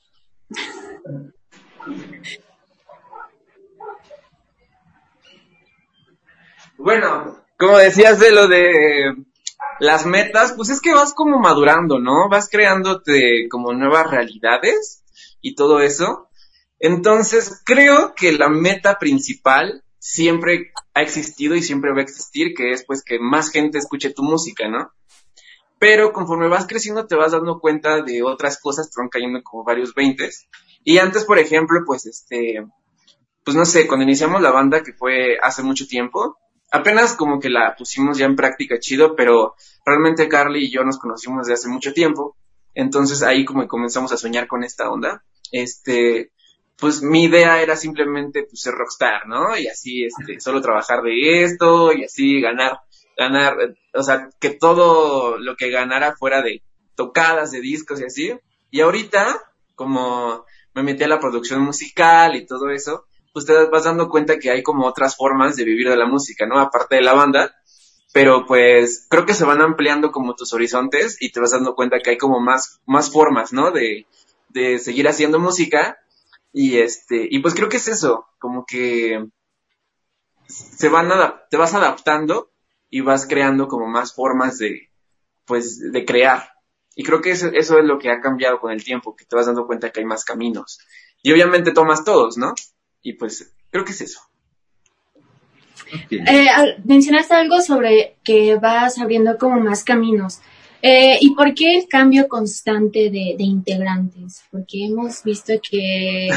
Bueno, 6.77 7.45
como 7.59 7.79
decías 7.79 8.19
de 8.19 8.31
lo 8.31 8.47
de 8.49 9.15
las 9.81 10.07
metas, 10.07 10.53
pues 10.53 10.69
es 10.71 10.81
que 10.81 10.93
vas 10.93 11.15
como 11.15 11.39
madurando, 11.39 11.99
¿no? 11.99 12.29
Vas 12.29 12.49
creándote 12.51 13.49
como 13.49 13.73
nuevas 13.73 14.11
realidades 14.11 15.03
y 15.41 15.55
todo 15.55 15.81
eso. 15.81 16.29
Entonces, 16.79 17.63
creo 17.65 18.15
que 18.15 18.33
la 18.33 18.49
meta 18.49 18.99
principal 18.99 19.83
siempre 19.99 20.73
ha 20.93 21.01
existido 21.01 21.55
y 21.55 21.63
siempre 21.63 21.93
va 21.93 22.01
a 22.01 22.03
existir, 22.03 22.55
que 22.55 22.73
es 22.73 22.85
pues 22.85 23.03
que 23.03 23.19
más 23.19 23.51
gente 23.51 23.79
escuche 23.79 24.13
tu 24.13 24.23
música, 24.23 24.69
¿no? 24.69 24.91
Pero 25.85 26.15
conforme 26.15 26.49
vas 26.49 26.67
creciendo 26.67 27.07
te 27.07 27.15
vas 27.15 27.33
dando 27.33 27.61
cuenta 27.61 28.01
de 28.01 28.23
otras 28.23 28.59
cosas, 28.59 28.91
te 28.91 28.99
van 28.99 29.11
cayendo 29.11 29.43
como 29.43 29.65
varios 29.65 29.93
veintes. 29.95 30.49
Y 30.83 30.97
antes, 30.97 31.27
por 31.27 31.39
ejemplo, 31.39 31.81
pues 31.85 32.07
este, 32.07 32.67
pues 33.45 33.55
no 33.55 33.67
sé, 33.67 33.87
cuando 33.87 34.05
iniciamos 34.05 34.41
la 34.41 34.51
banda, 34.51 34.83
que 34.83 34.95
fue 34.95 35.37
hace 35.43 35.63
mucho 35.63 35.87
tiempo, 35.87 36.39
apenas 36.73 37.13
como 37.13 37.39
que 37.39 37.51
la 37.51 37.77
pusimos 37.77 38.17
ya 38.17 38.25
en 38.25 38.35
práctica 38.35 38.79
chido, 38.79 39.15
pero 39.15 39.57
realmente 39.85 40.27
Carly 40.27 40.65
y 40.65 40.71
yo 40.71 40.85
nos 40.85 40.99
conocimos 40.99 41.47
desde 41.47 41.61
hace 41.61 41.69
mucho 41.69 41.93
tiempo. 41.93 42.35
Entonces 42.73 43.23
ahí 43.23 43.45
como 43.45 43.69
comenzamos 43.69 44.11
a 44.11 44.17
soñar 44.17 44.47
con 44.47 44.65
esta 44.65 44.89
onda. 44.89 45.23
Este, 45.53 46.33
pues 46.79 47.03
mi 47.03 47.25
idea 47.25 47.61
era 47.61 47.77
simplemente 47.77 48.45
pues, 48.45 48.63
ser 48.63 48.73
rockstar, 48.73 49.27
¿no? 49.27 49.55
Y 49.59 49.67
así, 49.67 50.07
este, 50.07 50.41
solo 50.41 50.63
trabajar 50.63 51.03
de 51.03 51.45
esto 51.45 51.93
y 51.93 52.05
así 52.05 52.41
ganar, 52.41 52.79
ganar, 53.17 53.57
o 53.93 54.03
sea, 54.03 54.31
que 54.41 54.51
todo 54.51 55.39
lo 55.39 55.57
que 55.57 55.71
ganara 55.71 56.17
fuera 56.17 56.43
de 56.43 56.63
tocadas 56.95 57.51
de 57.51 57.61
discos 57.61 58.01
y 58.01 58.05
así. 58.05 58.35
Y 58.71 58.81
ahorita, 58.81 59.41
como 59.75 60.45
me 60.75 60.83
metí 60.83 61.05
a 61.05 61.09
la 61.09 61.21
producción 61.21 61.61
musical 61.63 62.37
y 62.37 62.47
todo 62.47 62.71
eso, 62.71 63.07
pues 63.33 63.47
te 63.47 63.53
vas 63.67 63.85
dando 63.85 64.09
cuenta 64.09 64.39
que 64.39 64.51
hay 64.51 64.63
como 64.63 64.87
otras 64.87 65.17
formas 65.17 65.57
de 65.57 65.65
vivir 65.65 65.89
de 65.89 65.97
la 65.97 66.07
música, 66.07 66.47
¿no? 66.47 66.59
Aparte 66.59 66.97
de 66.97 67.03
la 67.03 67.15
banda, 67.15 67.55
pero 68.13 68.47
pues 68.47 69.07
creo 69.11 69.27
que 69.27 69.35
se 69.35 69.45
van 69.45 69.61
ampliando 69.61 70.13
como 70.13 70.35
tus 70.35 70.53
horizontes 70.53 71.17
y 71.21 71.33
te 71.33 71.41
vas 71.41 71.51
dando 71.51 71.75
cuenta 71.75 71.99
que 71.99 72.11
hay 72.11 72.19
como 72.19 72.41
más, 72.41 72.81
más 72.87 73.11
formas, 73.11 73.53
¿no? 73.53 73.73
De, 73.73 74.07
de 74.51 74.79
seguir 74.79 75.09
haciendo 75.09 75.39
música 75.41 75.99
y 76.53 76.79
este, 76.79 77.27
y 77.29 77.41
pues 77.41 77.55
creo 77.55 77.69
que 77.69 77.79
es 77.79 77.89
eso, 77.89 78.29
como 78.39 78.65
que 78.65 79.27
se 80.47 80.89
van 80.89 81.11
te 81.51 81.57
vas 81.57 81.75
adaptando 81.75 82.51
y 82.91 83.01
vas 83.01 83.27
creando 83.27 83.69
como 83.69 83.87
más 83.87 84.15
formas 84.15 84.59
de, 84.59 84.91
pues, 85.45 85.81
de 85.93 86.05
crear. 86.05 86.51
Y 86.97 87.03
creo 87.03 87.21
que 87.21 87.33
eso, 87.33 87.49
eso 87.49 87.79
es 87.79 87.85
lo 87.85 87.99
que 87.99 88.11
ha 88.11 88.21
cambiado 88.21 88.61
con 88.61 88.73
el 88.73 88.85
tiempo, 88.85 89.17
que 89.17 89.25
te 89.25 89.35
vas 89.35 89.47
dando 89.47 89.67
cuenta 89.67 89.91
que 89.91 90.01
hay 90.01 90.07
más 90.07 90.25
caminos. 90.25 90.79
Y 91.23 91.33
obviamente 91.33 91.73
tomas 91.73 92.05
todos, 92.05 92.37
¿no? 92.37 92.55
Y 93.03 93.15
pues 93.15 93.53
creo 93.71 93.85
que 93.85 93.93
es 93.93 94.01
eso. 94.03 94.21
Eh, 96.11 96.47
mencionaste 96.85 97.35
algo 97.35 97.61
sobre 97.61 98.17
que 98.25 98.57
vas 98.57 98.99
abriendo 98.99 99.37
como 99.39 99.61
más 99.61 99.85
caminos. 99.85 100.41
Eh, 100.83 101.17
¿Y 101.21 101.35
por 101.35 101.55
qué 101.55 101.77
el 101.77 101.89
cambio 101.89 102.29
constante 102.29 103.11
de, 103.11 103.37
integrantes? 103.39 104.43
Porque 104.51 104.87
hemos 104.87 105.23
visto 105.23 105.55
que 105.69 106.27
en 106.29 106.35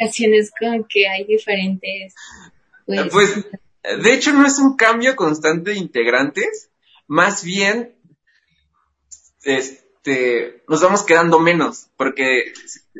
ocasiones 0.00 0.50
como 0.58 0.86
que 0.88 1.06
hay 1.06 1.24
diferentes... 1.24 2.14
Pues, 2.86 3.08
pues, 3.10 3.46
de 3.84 4.14
hecho 4.14 4.32
no 4.32 4.46
es 4.46 4.58
un 4.58 4.76
cambio 4.76 5.14
constante 5.14 5.72
de 5.72 5.78
integrantes, 5.78 6.70
más 7.06 7.44
bien 7.44 7.94
este, 9.42 10.64
nos 10.68 10.80
vamos 10.80 11.02
quedando 11.02 11.38
menos, 11.38 11.88
porque 11.96 12.52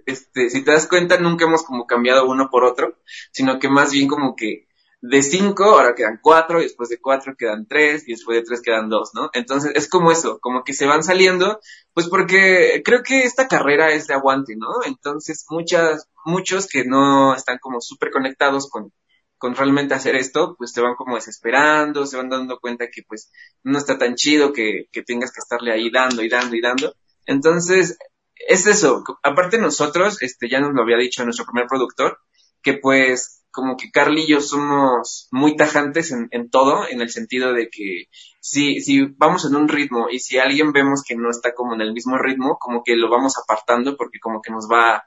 este, 0.07 0.51
si 0.51 0.63
te 0.63 0.73
das 0.73 0.87
cuenta 0.87 1.19
nunca 1.19 1.47
hemos 1.47 1.65
como 1.65 1.87
cambiado 1.87 2.29
uno 2.29 2.51
por 2.51 2.65
otro, 2.65 2.99
sino 3.33 3.59
que 3.59 3.69
más 3.69 3.93
bien 3.93 4.09
como 4.09 4.37
que 4.37 4.69
de 5.01 5.23
cinco, 5.23 5.65
ahora 5.65 5.95
quedan 5.95 6.19
cuatro, 6.23 6.61
y 6.61 6.65
después 6.65 6.89
de 6.89 6.99
cuatro 6.99 7.35
quedan 7.37 7.67
tres, 7.67 8.09
y 8.09 8.13
después 8.13 8.39
de 8.39 8.45
tres 8.45 8.63
quedan 8.63 8.89
dos, 8.89 9.11
¿no? 9.13 9.29
Entonces 9.35 9.73
es 9.75 9.87
como 9.87 10.11
eso, 10.11 10.39
como 10.41 10.65
que 10.65 10.73
se 10.73 10.87
van 10.87 11.03
saliendo, 11.03 11.61
pues 11.93 12.09
porque 12.09 12.81
creo 12.83 13.03
que 13.03 13.25
esta 13.25 13.47
carrera 13.47 13.93
es 13.93 14.07
de 14.07 14.15
aguante, 14.15 14.57
¿no? 14.57 14.69
Entonces 14.87 15.45
muchas, 15.51 16.09
muchos 16.25 16.67
que 16.67 16.85
no 16.87 17.35
están 17.35 17.59
como 17.59 17.83
súper 17.83 18.11
conectados 18.11 18.71
con, 18.71 18.93
con 19.39 19.55
realmente 19.55 19.95
hacer 19.95 20.17
esto, 20.17 20.55
pues 20.57 20.73
te 20.73 20.81
van 20.81 20.95
como 20.95 21.17
desesperando, 21.17 22.07
se 22.07 22.17
van 22.17 22.29
dando 22.29 22.59
cuenta 22.59 22.89
que 22.91 23.03
pues 23.07 23.31
no 23.63 23.79
está 23.79 23.99
tan 23.99 24.15
chido 24.15 24.53
que, 24.53 24.87
que 24.91 25.03
tengas 25.03 25.33
que 25.33 25.41
estarle 25.41 25.73
ahí 25.73 25.91
dando 25.91 26.23
y 26.23 26.29
dando 26.29 26.57
y 26.57 26.61
dando. 26.61 26.95
Entonces, 27.27 27.99
es 28.35 28.67
eso. 28.67 29.03
Aparte 29.23 29.59
nosotros, 29.59 30.23
este, 30.23 30.49
ya 30.49 30.61
nos 30.61 30.75
lo 30.75 30.83
había 30.83 30.97
dicho 30.97 31.25
nuestro 31.25 31.47
primer 31.47 31.67
productor, 31.67 32.19
que 32.63 32.75
pues 32.75 33.45
como 33.51 33.77
que 33.77 33.91
Carly 33.93 34.23
y 34.23 34.27
yo 34.27 34.41
somos 34.41 35.29
muy 35.31 35.57
tajantes 35.57 36.11
en, 36.11 36.27
en, 36.33 36.51
todo, 36.51 36.89
en 36.89 37.01
el 37.01 37.09
sentido 37.09 37.53
de 37.53 37.69
que 37.71 38.07
si, 38.41 38.81
si 38.81 39.07
vamos 39.17 39.45
en 39.45 39.55
un 39.55 39.69
ritmo 39.69 40.09
y 40.11 40.19
si 40.19 40.39
alguien 40.39 40.73
vemos 40.73 41.03
que 41.07 41.15
no 41.15 41.31
está 41.31 41.55
como 41.55 41.75
en 41.75 41.81
el 41.81 41.93
mismo 41.93 42.19
ritmo, 42.19 42.59
como 42.59 42.83
que 42.83 42.97
lo 42.97 43.09
vamos 43.09 43.35
apartando 43.39 43.97
porque 43.97 44.19
como 44.19 44.43
que 44.43 44.51
nos 44.51 44.69
va, 44.69 45.05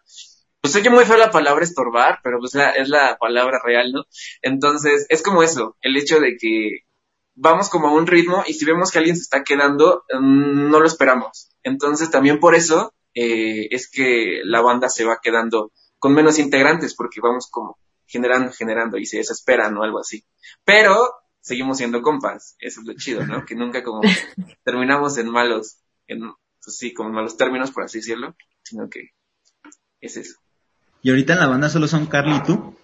pues 0.68 0.76
oye 0.76 0.90
muy 0.90 1.06
feo 1.06 1.16
la 1.16 1.32
palabra 1.32 1.64
estorbar, 1.64 2.20
pero 2.22 2.40
pues 2.40 2.54
la, 2.54 2.72
es 2.72 2.90
la 2.90 3.18
palabra 3.18 3.58
real, 3.64 3.94
¿no? 3.94 4.04
Entonces 4.42 5.06
es 5.08 5.24
como 5.24 5.42
eso, 5.42 5.78
el 5.80 5.96
hecho 5.96 6.20
de 6.20 6.36
que 6.36 6.80
vamos 7.36 7.70
como 7.70 7.88
a 7.88 7.94
un 7.94 8.06
ritmo 8.06 8.44
y 8.46 8.54
si 8.54 8.66
vemos 8.66 8.92
que 8.92 8.98
alguien 8.98 9.16
se 9.16 9.22
está 9.22 9.46
quedando, 9.46 10.04
mm, 10.12 10.70
no 10.70 10.82
lo 10.82 10.86
esperamos. 10.86 11.52
Entonces 11.64 12.12
también 12.12 12.42
por 12.42 12.54
eso 12.54 12.94
eh, 13.14 13.70
es 13.72 13.90
que 13.90 14.42
la 14.44 14.60
banda 14.60 14.90
se 14.90 15.06
va 15.06 15.20
quedando 15.24 15.72
con 16.00 16.14
menos 16.14 16.38
integrantes 16.38 16.96
porque 16.96 17.22
vamos 17.22 17.48
como 17.50 17.78
generando, 18.06 18.52
generando 18.52 18.98
y 18.98 19.06
se 19.06 19.18
desesperan 19.18 19.78
o 19.78 19.84
algo 19.84 20.00
así. 20.00 20.26
Pero 20.66 21.14
seguimos 21.40 21.78
siendo 21.78 22.02
compas, 22.02 22.58
eso 22.60 22.82
es 22.82 22.88
lo 22.88 22.94
chido, 22.96 23.26
¿no? 23.26 23.46
Que 23.46 23.56
nunca 23.56 23.84
como 23.86 24.02
terminamos 24.66 25.18
en 25.18 25.30
malos, 25.30 25.78
en, 26.08 26.20
pues 26.62 26.76
sí, 26.78 26.94
como 26.94 27.08
en 27.08 27.16
malos 27.16 27.38
términos, 27.38 27.72
por 27.72 27.84
así 27.84 28.00
decirlo, 28.00 28.36
sino 28.64 28.90
que 28.90 29.12
es 30.02 30.18
eso. 30.18 30.38
¿Y 31.02 31.10
ahorita 31.10 31.34
en 31.34 31.40
la 31.40 31.48
banda 31.48 31.70
solo 31.70 31.88
son 31.88 32.08
Carly 32.08 32.36
y 32.36 32.44
tú? 32.44 32.76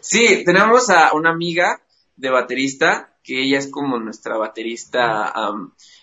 Sí, 0.00 0.42
tenemos 0.44 0.90
a 0.90 1.12
una 1.12 1.30
amiga 1.30 1.80
de 2.16 2.30
baterista, 2.30 3.14
que 3.22 3.42
ella 3.42 3.58
es 3.58 3.70
como 3.70 3.98
nuestra 3.98 4.36
baterista 4.36 5.32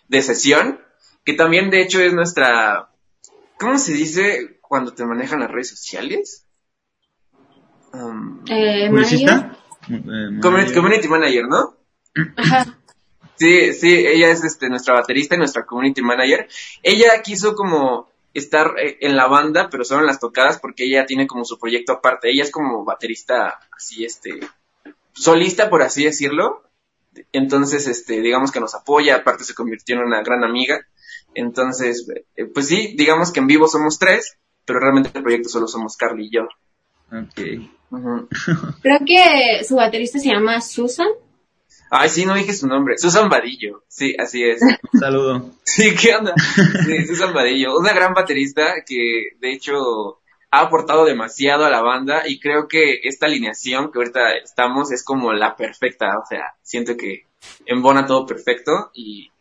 de 0.07 0.21
sesión, 0.21 0.79
que 1.23 1.33
también 1.33 1.69
de 1.69 1.81
hecho 1.81 2.01
es 2.01 2.13
nuestra, 2.13 2.89
¿cómo 3.57 3.77
se 3.77 3.93
dice 3.93 4.59
cuando 4.61 4.93
te 4.93 5.05
manejan 5.05 5.39
las 5.39 5.51
redes 5.51 5.69
sociales? 5.69 6.45
Um, 7.93 8.43
eh, 8.49 8.87
¿Publicista? 8.89 9.57
Eh, 9.89 10.39
community, 10.41 11.07
manager, 11.07 11.45
¿no? 11.47 11.77
Sí, 13.35 13.73
sí, 13.73 14.05
ella 14.05 14.31
es 14.31 14.43
este, 14.43 14.67
nuestra 14.69 14.93
baterista 14.95 15.35
y 15.35 15.37
nuestra 15.37 15.65
community 15.65 16.01
manager. 16.01 16.47
Ella 16.83 17.21
quiso 17.23 17.55
como 17.55 18.08
estar 18.33 18.73
eh, 18.77 18.97
en 19.01 19.15
la 19.15 19.27
banda, 19.27 19.69
pero 19.69 19.83
solo 19.83 20.01
en 20.01 20.07
las 20.07 20.19
tocadas, 20.19 20.59
porque 20.59 20.85
ella 20.85 21.05
tiene 21.05 21.27
como 21.27 21.45
su 21.45 21.59
proyecto 21.59 21.93
aparte. 21.93 22.29
Ella 22.29 22.43
es 22.43 22.51
como 22.51 22.83
baterista, 22.83 23.59
así, 23.75 24.05
este, 24.05 24.39
solista, 25.13 25.69
por 25.69 25.81
así 25.81 26.03
decirlo. 26.03 26.63
Entonces, 27.31 27.87
este, 27.87 28.21
digamos 28.21 28.51
que 28.51 28.59
nos 28.59 28.75
apoya, 28.75 29.17
aparte 29.17 29.43
se 29.43 29.55
convirtió 29.55 29.95
en 29.95 30.03
una 30.03 30.21
gran 30.21 30.43
amiga. 30.43 30.85
Entonces, 31.33 32.07
eh, 32.35 32.45
pues 32.45 32.67
sí, 32.67 32.95
digamos 32.97 33.31
que 33.31 33.39
en 33.39 33.47
vivo 33.47 33.67
somos 33.67 33.99
tres, 33.99 34.37
pero 34.65 34.79
realmente 34.79 35.11
el 35.13 35.23
proyecto 35.23 35.49
solo 35.49 35.67
somos 35.67 35.97
Carly 35.97 36.27
y 36.27 36.31
yo. 36.31 36.43
Ok. 37.11 37.41
Creo 38.81 38.99
que 39.05 39.63
su 39.67 39.75
baterista 39.75 40.19
se 40.19 40.29
llama 40.29 40.61
Susan. 40.61 41.07
Ay, 41.89 42.09
sí, 42.09 42.25
no 42.25 42.35
dije 42.35 42.53
su 42.53 42.67
nombre. 42.67 42.97
Susan 42.97 43.29
Vadillo. 43.29 43.83
Sí, 43.87 44.15
así 44.19 44.43
es. 44.43 44.61
saludo. 44.99 45.51
Sí, 45.63 45.95
¿qué 45.95 46.15
onda? 46.15 46.33
Sí, 46.85 47.05
Susan 47.07 47.33
Vadillo. 47.33 47.77
Una 47.77 47.93
gran 47.93 48.13
baterista 48.13 48.83
que, 48.85 49.29
de 49.39 49.51
hecho, 49.51 50.19
ha 50.51 50.61
aportado 50.61 51.05
demasiado 51.05 51.65
a 51.65 51.69
la 51.69 51.81
banda 51.81 52.23
y 52.27 52.39
creo 52.39 52.67
que 52.67 53.01
esta 53.03 53.25
alineación 53.25 53.91
que 53.91 53.99
ahorita 53.99 54.33
estamos 54.37 54.91
es 54.91 55.03
como 55.03 55.33
la 55.33 55.55
perfecta. 55.55 56.19
O 56.19 56.25
sea, 56.27 56.55
siento 56.61 56.95
que 56.95 57.25
embona 57.65 58.05
todo 58.05 58.25
perfecto 58.25 58.91
y, 58.93 59.31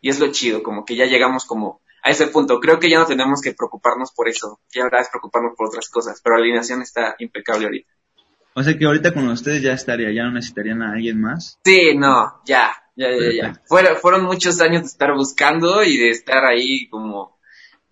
y 0.00 0.10
es 0.10 0.20
lo 0.20 0.30
chido, 0.30 0.62
como 0.62 0.84
que 0.84 0.96
ya 0.96 1.06
llegamos 1.06 1.44
como 1.44 1.80
a 2.02 2.10
ese 2.10 2.28
punto. 2.28 2.60
Creo 2.60 2.78
que 2.78 2.90
ya 2.90 2.98
no 2.98 3.06
tenemos 3.06 3.40
que 3.40 3.52
preocuparnos 3.52 4.12
por 4.12 4.28
eso, 4.28 4.60
ya 4.72 4.84
habrá 4.84 5.00
es 5.00 5.08
preocuparnos 5.08 5.54
por 5.56 5.68
otras 5.68 5.88
cosas, 5.88 6.20
pero 6.22 6.36
la 6.36 6.42
alineación 6.42 6.82
está 6.82 7.16
impecable 7.18 7.66
ahorita. 7.66 7.92
O 8.54 8.62
sea 8.62 8.76
que 8.76 8.84
ahorita 8.84 9.12
con 9.14 9.28
ustedes 9.28 9.62
ya 9.62 9.72
estaría, 9.72 10.12
ya 10.12 10.24
no 10.24 10.32
necesitarían 10.32 10.82
a 10.82 10.92
alguien 10.92 11.20
más. 11.20 11.58
Sí, 11.64 11.94
no, 11.96 12.40
ya, 12.44 12.72
ya, 12.96 13.08
ya, 13.10 13.32
ya. 13.32 13.60
Fueron, 13.66 13.96
fueron 13.96 14.24
muchos 14.24 14.60
años 14.60 14.82
de 14.82 14.86
estar 14.88 15.12
buscando 15.14 15.84
y 15.84 15.96
de 15.96 16.10
estar 16.10 16.44
ahí 16.44 16.88
como, 16.88 17.38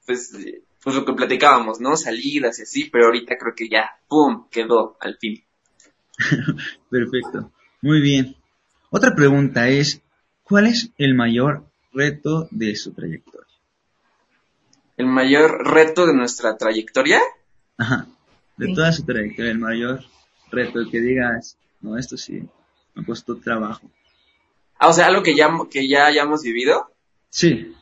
pues, 0.07 0.37
pues 0.83 0.97
lo 0.97 1.05
que 1.05 1.13
platicábamos, 1.13 1.81
¿no? 1.81 1.97
Salidas 1.97 2.59
y 2.59 2.63
así, 2.63 2.85
pero 2.91 3.07
ahorita 3.07 3.37
creo 3.39 3.55
que 3.55 3.69
ya, 3.69 3.91
¡pum!, 4.09 4.49
quedó 4.51 4.97
al 5.01 5.17
fin. 5.19 5.43
Perfecto. 6.91 7.53
Muy 7.81 8.01
bien. 8.01 8.35
Otra 8.91 9.15
pregunta 9.15 9.69
es, 9.69 10.03
¿cuál 10.43 10.67
es 10.67 10.91
el 10.99 11.15
mayor 11.15 11.65
reto 11.93 12.49
de 12.51 12.75
su 12.75 12.93
trayectoria? 12.93 13.47
¿El 14.97 15.07
mayor 15.07 15.65
reto 15.73 16.07
de 16.07 16.15
nuestra 16.15 16.57
trayectoria? 16.57 17.21
Ajá. 17.77 18.07
De 18.57 18.67
Sí. 18.67 18.75
toda 18.75 18.91
su 18.93 19.05
trayectoria, 19.05 19.53
el 19.53 19.59
mayor 19.59 20.01
reto 20.51 20.81
que 20.91 21.01
digas, 21.01 21.57
no, 21.81 21.97
esto 21.99 22.17
sí, 22.17 22.43
me 22.95 23.05
costó 23.05 23.37
trabajo. 23.37 23.91
Ah, 24.79 24.89
o 24.89 24.93
sea, 24.93 25.07
algo 25.07 25.23
que 25.23 25.35
ya, 25.37 25.51
que 25.71 25.89
ya 25.89 26.07
hayamos 26.07 26.43
vivido. 26.43 26.91
Sí. 27.31 27.75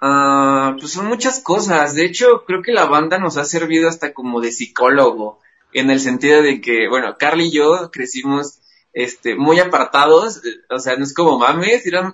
Ah, 0.00 0.76
pues 0.78 0.92
son 0.92 1.06
muchas 1.06 1.40
cosas. 1.40 1.94
De 1.94 2.04
hecho, 2.04 2.44
creo 2.46 2.62
que 2.62 2.72
la 2.72 2.86
banda 2.86 3.18
nos 3.18 3.36
ha 3.36 3.44
servido 3.44 3.88
hasta 3.88 4.12
como 4.12 4.40
de 4.40 4.52
psicólogo, 4.52 5.40
en 5.72 5.90
el 5.90 6.00
sentido 6.00 6.42
de 6.42 6.60
que, 6.60 6.88
bueno, 6.88 7.16
Carly 7.18 7.46
y 7.46 7.52
yo 7.52 7.90
crecimos 7.90 8.60
este, 8.92 9.34
muy 9.36 9.58
apartados, 9.60 10.38
eh, 10.44 10.60
o 10.70 10.78
sea, 10.78 10.96
no 10.96 11.04
es 11.04 11.12
como 11.14 11.38
mames, 11.38 11.86
eran- 11.86 12.12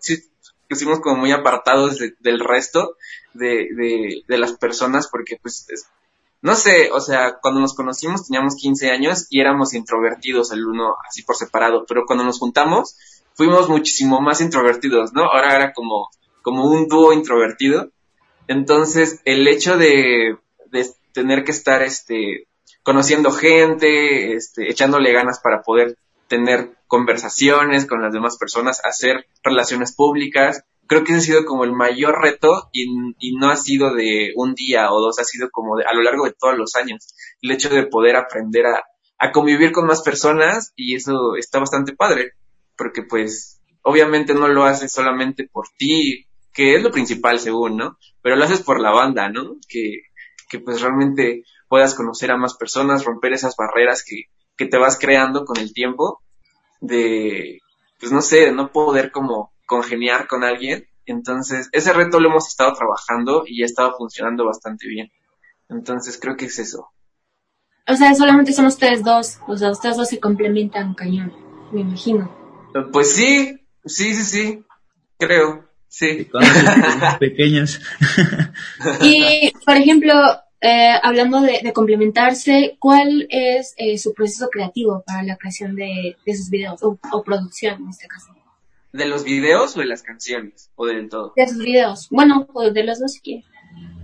crecimos 0.69 1.01
como 1.01 1.17
muy 1.17 1.31
apartados 1.33 1.99
de- 1.99 2.15
del 2.21 2.41
resto 2.41 2.97
de, 3.33 3.69
de, 3.75 4.23
de 4.27 4.39
las 4.39 4.53
personas, 4.55 5.09
porque 5.09 5.39
pues, 5.41 5.67
es- 5.71 5.87
no 6.45 6.55
sé, 6.57 6.91
o 6.93 7.01
sea, 7.01 7.39
cuando 7.41 7.59
nos 7.59 7.75
conocimos 7.75 8.27
teníamos 8.27 8.55
15 8.57 8.91
años 8.91 9.27
y 9.31 9.41
éramos 9.41 9.73
introvertidos 9.73 10.53
el 10.53 10.67
uno 10.67 10.95
así 11.09 11.23
por 11.23 11.37
separado, 11.37 11.87
pero 11.89 12.05
cuando 12.07 12.23
nos 12.23 12.39
juntamos 12.39 12.99
fuimos 13.33 13.71
muchísimo 13.71 14.21
más 14.21 14.43
introvertidos, 14.43 15.15
¿no? 15.15 15.23
Ahora 15.23 15.57
era 15.57 15.73
como, 15.73 16.11
como 16.43 16.67
un 16.67 16.87
dúo 16.87 17.15
introvertido. 17.15 17.89
Entonces, 18.47 19.23
el 19.25 19.49
hecho 19.49 19.79
de, 19.79 20.37
de 20.67 20.91
tener 21.15 21.45
que 21.45 21.53
estar, 21.53 21.83
este, 21.83 22.47
conociendo 22.83 23.31
gente, 23.31 24.35
este, 24.35 24.71
echándole 24.71 25.15
ganas 25.15 25.41
para 25.41 25.63
poder 25.63 25.97
tener 26.29 26.77
conversaciones 26.89 27.87
con 27.87 28.03
las 28.03 28.13
demás 28.13 28.37
personas, 28.37 28.83
hacer 28.85 29.27
relaciones 29.43 29.95
públicas, 29.95 30.63
creo 30.87 31.05
que 31.05 31.13
ese 31.13 31.19
ha 31.19 31.25
sido 31.25 31.45
como 31.45 31.65
el 31.65 31.73
mayor 31.73 32.21
reto 32.21 32.69
y, 32.73 32.87
y 33.19 33.37
no 33.37 33.51
ha 33.51 33.57
sido 33.57 33.95
de 33.95 34.33
un 34.37 34.55
día 34.55 34.93
o 34.93 35.01
dos, 35.01 35.19
ha 35.19 35.25
sido 35.25 35.51
como 35.51 35.77
de, 35.77 35.85
a 35.85 35.95
lo 35.95 36.03
largo 36.03 36.25
de 36.25 36.35
todos 36.39 36.57
los 36.57 36.75
años. 36.77 37.15
El 37.41 37.53
hecho 37.53 37.69
de 37.69 37.87
poder 37.87 38.17
aprender 38.17 38.67
a, 38.67 38.85
a 39.19 39.33
convivir 39.33 39.73
con 39.73 39.87
más 39.87 40.03
personas 40.03 40.73
y 40.77 40.95
eso 40.95 41.37
está 41.37 41.59
bastante 41.59 41.95
padre, 41.95 42.33
porque 42.77 43.03
pues 43.03 43.61
obviamente 43.83 44.35
no 44.35 44.49
lo 44.49 44.65
haces 44.65 44.93
solamente 44.93 45.49
por 45.51 45.67
ti, 45.79 46.27
que 46.53 46.77
es 46.77 46.83
lo 46.83 46.91
principal 46.91 47.39
según, 47.39 47.77
¿no? 47.77 47.99
Pero 48.23 48.37
lo 48.37 48.45
haces 48.45 48.61
por 48.61 48.81
la 48.81 48.91
banda, 48.91 49.29
¿no? 49.29 49.57
Que, 49.69 50.03
que 50.49 50.59
pues 50.59 50.81
realmente 50.81 51.45
puedas 51.69 51.95
conocer 51.95 52.31
a 52.31 52.37
más 52.37 52.55
personas, 52.55 53.05
romper 53.05 53.33
esas 53.33 53.57
barreras 53.57 54.05
que, 54.07 54.25
que 54.57 54.67
te 54.67 54.79
vas 54.79 54.99
creando 54.99 55.45
con 55.45 55.59
el 55.59 55.73
tiempo 55.73 56.23
de, 56.81 57.61
pues 57.99 58.13
no 58.13 58.21
sé, 58.21 58.53
no 58.53 58.71
poder 58.71 59.11
como 59.11 59.54
congeniar 59.67 60.27
con 60.27 60.45
alguien. 60.45 60.87
Entonces, 61.07 61.69
ese 61.73 61.93
reto 61.93 62.19
lo 62.19 62.31
hemos 62.31 62.49
estado 62.49 62.73
trabajando 62.75 63.45
y 63.47 63.63
ha 63.63 63.67
estado 63.67 63.95
funcionando 63.97 64.45
bastante 64.47 64.89
bien. 64.89 65.11
Entonces, 65.69 66.19
creo 66.21 66.37
que 66.37 66.47
es 66.47 66.59
eso. 66.59 66.89
O 67.87 67.95
sea, 67.95 68.15
solamente 68.15 68.53
son 68.53 68.67
ustedes 68.67 69.03
dos. 69.05 69.39
O 69.47 69.57
sea, 69.57 69.71
ustedes 69.71 69.97
dos 69.97 70.09
se 70.09 70.19
complementan 70.19 70.95
cañón, 70.95 71.33
me 71.73 71.83
imagino. 71.83 72.35
Pues 72.93 73.15
sí, 73.15 73.61
sí, 73.85 74.15
sí, 74.15 74.25
sí, 74.25 74.65
creo, 75.19 75.69
sí. 75.87 76.29
Pequeños. 77.21 77.81
Y, 79.03 79.53
por 79.65 79.77
ejemplo, 79.77 80.13
eh, 80.61 80.95
hablando 81.03 81.43
de, 81.43 81.61
de 81.63 81.73
complementarse, 81.73 82.77
¿cuál 82.81 83.27
es 83.29 83.75
eh, 83.77 83.99
su 83.99 84.15
proceso 84.15 84.49
creativo 84.51 85.05
para 85.07 85.23
la 85.23 85.37
creación 85.37 85.77
de, 85.77 86.17
de 86.25 86.35
sus 86.35 86.49
videos 86.49 86.83
o, 86.83 86.99
o 87.13 87.23
producción 87.23 87.83
en 87.83 87.91
este 87.91 88.09
caso? 88.09 88.34
¿De 88.95 89.07
los 89.07 89.25
videos 89.25 89.77
o 89.77 89.81
de 89.81 89.87
las 89.87 90.03
canciones? 90.05 90.71
¿O 90.77 90.87
del 90.87 91.09
todo? 91.09 91.33
De 91.35 91.49
sus 91.49 91.59
videos. 91.59 92.09
Bueno, 92.11 92.47
o 92.55 92.71
de 92.71 92.85
los 92.85 93.01
dos 93.01 93.13
si 93.15 93.21
quieren. 93.21 93.45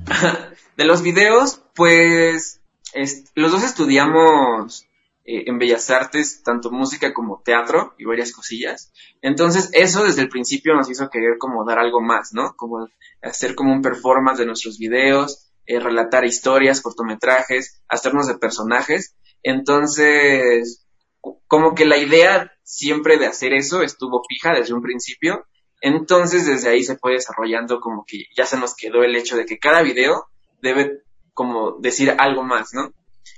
de 0.76 0.85
los 0.85 1.03
videos, 1.03 1.62
pues 1.76 2.61
es- 2.92 3.31
los 3.37 3.53
dos 3.53 3.62
estudiamos 3.62 4.87
eh, 5.24 5.44
en 5.46 5.59
Bellas 5.61 5.90
Artes, 5.90 6.42
tanto 6.42 6.72
música 6.72 7.14
como 7.14 7.40
teatro 7.44 7.94
y 7.98 8.05
varias 8.05 8.33
cosillas. 8.33 8.92
Entonces 9.22 9.70
eso 9.74 10.03
desde 10.03 10.22
el 10.22 10.29
principio 10.29 10.74
nos 10.74 10.90
hizo 10.90 11.09
querer 11.09 11.38
como 11.38 11.64
dar 11.64 11.79
algo 11.79 12.00
más, 12.00 12.33
¿no? 12.33 12.55
Como 12.57 12.88
hacer 13.22 13.55
como 13.55 13.72
un 13.72 13.83
performance 13.83 14.38
de 14.40 14.46
nuestros 14.46 14.76
videos, 14.79 15.53
eh, 15.66 15.79
relatar 15.79 16.24
historias, 16.24 16.81
cortometrajes, 16.81 17.81
hacernos 17.88 18.26
de 18.26 18.38
personajes. 18.38 19.14
Entonces, 19.44 20.85
co- 21.20 21.40
como 21.46 21.76
que 21.76 21.85
la 21.85 21.96
idea 21.98 22.50
siempre 22.70 23.18
de 23.18 23.26
hacer 23.26 23.52
eso 23.52 23.83
estuvo 23.83 24.22
fija 24.28 24.54
desde 24.54 24.74
un 24.74 24.83
principio. 24.83 25.44
Entonces, 25.80 26.46
desde 26.46 26.68
ahí 26.68 26.85
se 26.85 26.96
fue 26.96 27.14
desarrollando 27.14 27.80
como 27.80 28.04
que 28.06 28.26
ya 28.37 28.46
se 28.46 28.56
nos 28.56 28.76
quedó 28.76 29.02
el 29.02 29.16
hecho 29.16 29.37
de 29.37 29.44
que 29.44 29.59
cada 29.59 29.83
video 29.83 30.26
debe 30.62 31.02
como 31.35 31.78
decir 31.80 32.14
algo 32.18 32.44
más, 32.44 32.72
¿no? 32.72 32.92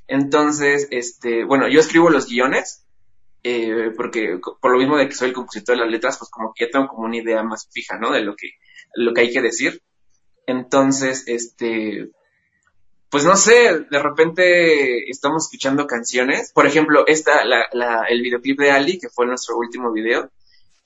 Entonces, 0.07 0.89
este, 0.91 1.45
bueno, 1.45 1.69
yo 1.69 1.81
escribo 1.81 2.11
los 2.11 2.29
guiones, 2.29 2.85
eh, 3.43 3.93
porque 3.97 4.39
por 4.61 4.73
lo 4.73 4.79
mismo 4.79 4.99
de 4.99 5.09
que 5.09 5.15
soy 5.15 5.29
el 5.29 5.35
compositor 5.35 5.77
de 5.77 5.83
las 5.83 5.91
letras, 5.91 6.19
pues 6.19 6.31
como 6.31 6.53
que 6.53 6.67
ya 6.67 6.71
tengo 6.71 6.89
como 6.89 7.05
una 7.07 7.17
idea 7.17 7.43
más 7.43 7.69
fija, 7.73 7.99
¿no? 7.99 8.13
De 8.13 8.21
lo 8.21 8.37
que, 8.37 8.51
lo 8.95 9.15
que 9.15 9.23
hay 9.23 9.33
que 9.33 9.41
decir. 9.41 9.83
Entonces, 10.47 11.25
este, 11.27 12.11
pues 13.13 13.27
no 13.27 13.37
sé, 13.37 13.85
de 13.91 13.99
repente 14.03 15.11
estamos 15.11 15.45
escuchando 15.45 15.87
canciones. 15.87 16.51
Por 16.55 16.67
ejemplo, 16.67 17.07
esta, 17.07 17.45
la, 17.45 17.67
la, 17.75 18.07
el 18.09 18.23
videoclip 18.23 18.59
de 18.59 18.71
Ali, 18.71 18.99
que 18.99 19.11
fue 19.11 19.27
nuestro 19.27 19.59
último 19.59 19.93
video, 19.93 20.31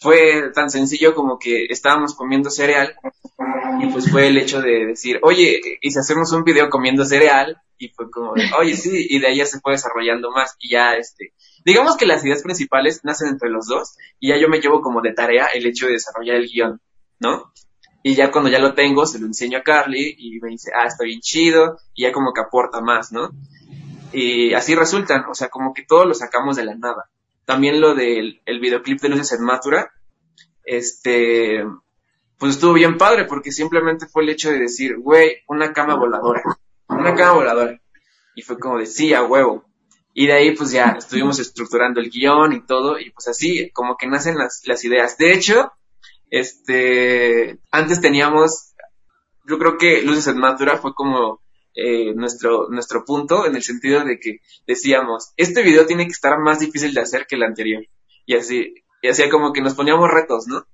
fue 0.01 0.51
tan 0.53 0.69
sencillo 0.69 1.15
como 1.15 1.39
que 1.39 1.67
estábamos 1.67 2.17
comiendo 2.17 2.51
cereal 2.51 2.97
y 3.81 3.87
pues 3.93 4.11
fue 4.11 4.27
el 4.27 4.39
hecho 4.39 4.61
de 4.61 4.87
decir, 4.87 5.21
oye, 5.23 5.61
¿y 5.81 5.93
si 5.93 5.99
hacemos 6.01 6.33
un 6.33 6.43
video 6.43 6.69
comiendo 6.69 7.05
cereal? 7.05 7.63
Y 7.79 7.91
fue 7.91 8.11
como, 8.11 8.35
oye, 8.59 8.75
sí, 8.75 9.07
y 9.09 9.21
de 9.21 9.29
ahí 9.29 9.37
ya 9.37 9.47
se 9.47 9.61
fue 9.61 9.75
desarrollando 9.75 10.33
más 10.33 10.57
y 10.59 10.71
ya, 10.71 10.95
este, 10.95 11.33
digamos 11.65 11.97
que 11.97 12.07
las 12.07 12.25
ideas 12.25 12.43
principales 12.43 13.05
nacen 13.05 13.29
entre 13.29 13.51
los 13.51 13.69
dos 13.69 13.97
y 14.19 14.31
ya 14.31 14.37
yo 14.37 14.49
me 14.49 14.61
llevo 14.61 14.81
como 14.81 15.01
de 15.01 15.13
tarea 15.13 15.47
el 15.55 15.65
hecho 15.65 15.87
de 15.87 15.93
desarrollar 15.93 16.35
el 16.35 16.49
guion, 16.49 16.81
¿no? 17.21 17.53
Y 18.07 18.15
ya 18.15 18.31
cuando 18.31 18.49
ya 18.49 18.61
lo 18.61 18.73
tengo, 18.73 19.05
se 19.05 19.19
lo 19.19 19.27
enseño 19.27 19.59
a 19.59 19.63
Carly 19.65 20.15
y 20.17 20.39
me 20.39 20.51
dice, 20.51 20.71
ah, 20.73 20.87
está 20.87 21.03
bien 21.03 21.19
chido, 21.19 21.81
y 21.93 22.05
ya 22.05 22.13
como 22.13 22.33
que 22.33 22.41
aporta 22.41 22.81
más, 22.81 23.11
¿no? 23.11 23.33
Y 24.13 24.55
así 24.55 24.77
resultan, 24.77 25.25
o 25.29 25.35
sea, 25.35 25.49
como 25.49 25.75
que 25.75 25.83
todo 25.83 26.05
lo 26.05 26.15
sacamos 26.15 26.55
de 26.55 26.65
la 26.65 26.77
nada. 26.77 27.11
También 27.45 27.81
lo 27.81 27.97
del 27.97 28.41
el 28.47 28.61
videoclip 28.61 29.01
de 29.01 29.09
Luces 29.09 29.33
en 29.33 29.45
Matura, 29.45 29.91
este, 30.63 31.65
pues 32.39 32.53
estuvo 32.55 32.75
bien 32.75 32.97
padre 32.97 33.25
porque 33.25 33.51
simplemente 33.51 34.07
fue 34.07 34.23
el 34.23 34.29
hecho 34.29 34.53
de 34.53 34.61
decir, 34.61 34.99
güey, 34.99 35.39
una 35.49 35.73
cama 35.73 35.97
voladora, 35.97 36.45
una 36.89 37.13
cama 37.17 37.33
voladora. 37.33 37.81
Y 38.37 38.43
fue 38.43 38.57
como 38.57 38.79
de, 38.79 38.87
sí, 38.87 39.15
a 39.15 39.25
huevo. 39.25 39.65
Y 40.15 40.29
de 40.29 40.33
ahí 40.33 40.55
pues 40.55 40.71
ya 40.71 40.95
estuvimos 40.97 41.41
estructurando 41.41 41.99
el 41.99 42.11
guion 42.11 42.53
y 42.53 42.65
todo, 42.65 43.01
y 43.01 43.11
pues 43.11 43.27
así, 43.27 43.69
como 43.73 43.97
que 43.97 44.07
nacen 44.07 44.39
las, 44.39 44.63
las 44.65 44.85
ideas. 44.85 45.19
De 45.19 45.33
hecho, 45.33 45.73
este, 46.31 47.59
antes 47.71 48.01
teníamos, 48.01 48.75
yo 49.47 49.59
creo 49.59 49.79
que 49.79 50.03
Luces 50.03 50.29
en 50.29 50.39
Matura 50.39 50.79
fue 50.79 50.95
como 50.95 51.41
eh, 51.75 52.15
nuestro, 52.15 52.69
nuestro 52.71 53.05
punto 53.05 53.47
en 53.47 53.55
el 53.55 53.63
sentido 53.63 54.05
de 54.05 54.19
que 54.19 54.41
decíamos, 54.67 55.33
este 55.37 55.63
video 55.63 55.87
tiene 55.87 56.07
que 56.07 56.13
estar 56.13 56.39
más 56.39 56.59
difícil 56.59 56.95
de 56.95 57.03
hacer 57.03 57.27
que 57.27 57.37
el 57.37 57.43
anterior. 57.43 57.85
Y 58.25 58.35
así, 58.35 58.75
y 59.03 59.09
así 59.09 59.29
como 59.29 59.53
que 59.53 59.61
nos 59.61 59.75
poníamos 59.75 60.11
retos, 60.11 60.47
¿no? 60.47 60.67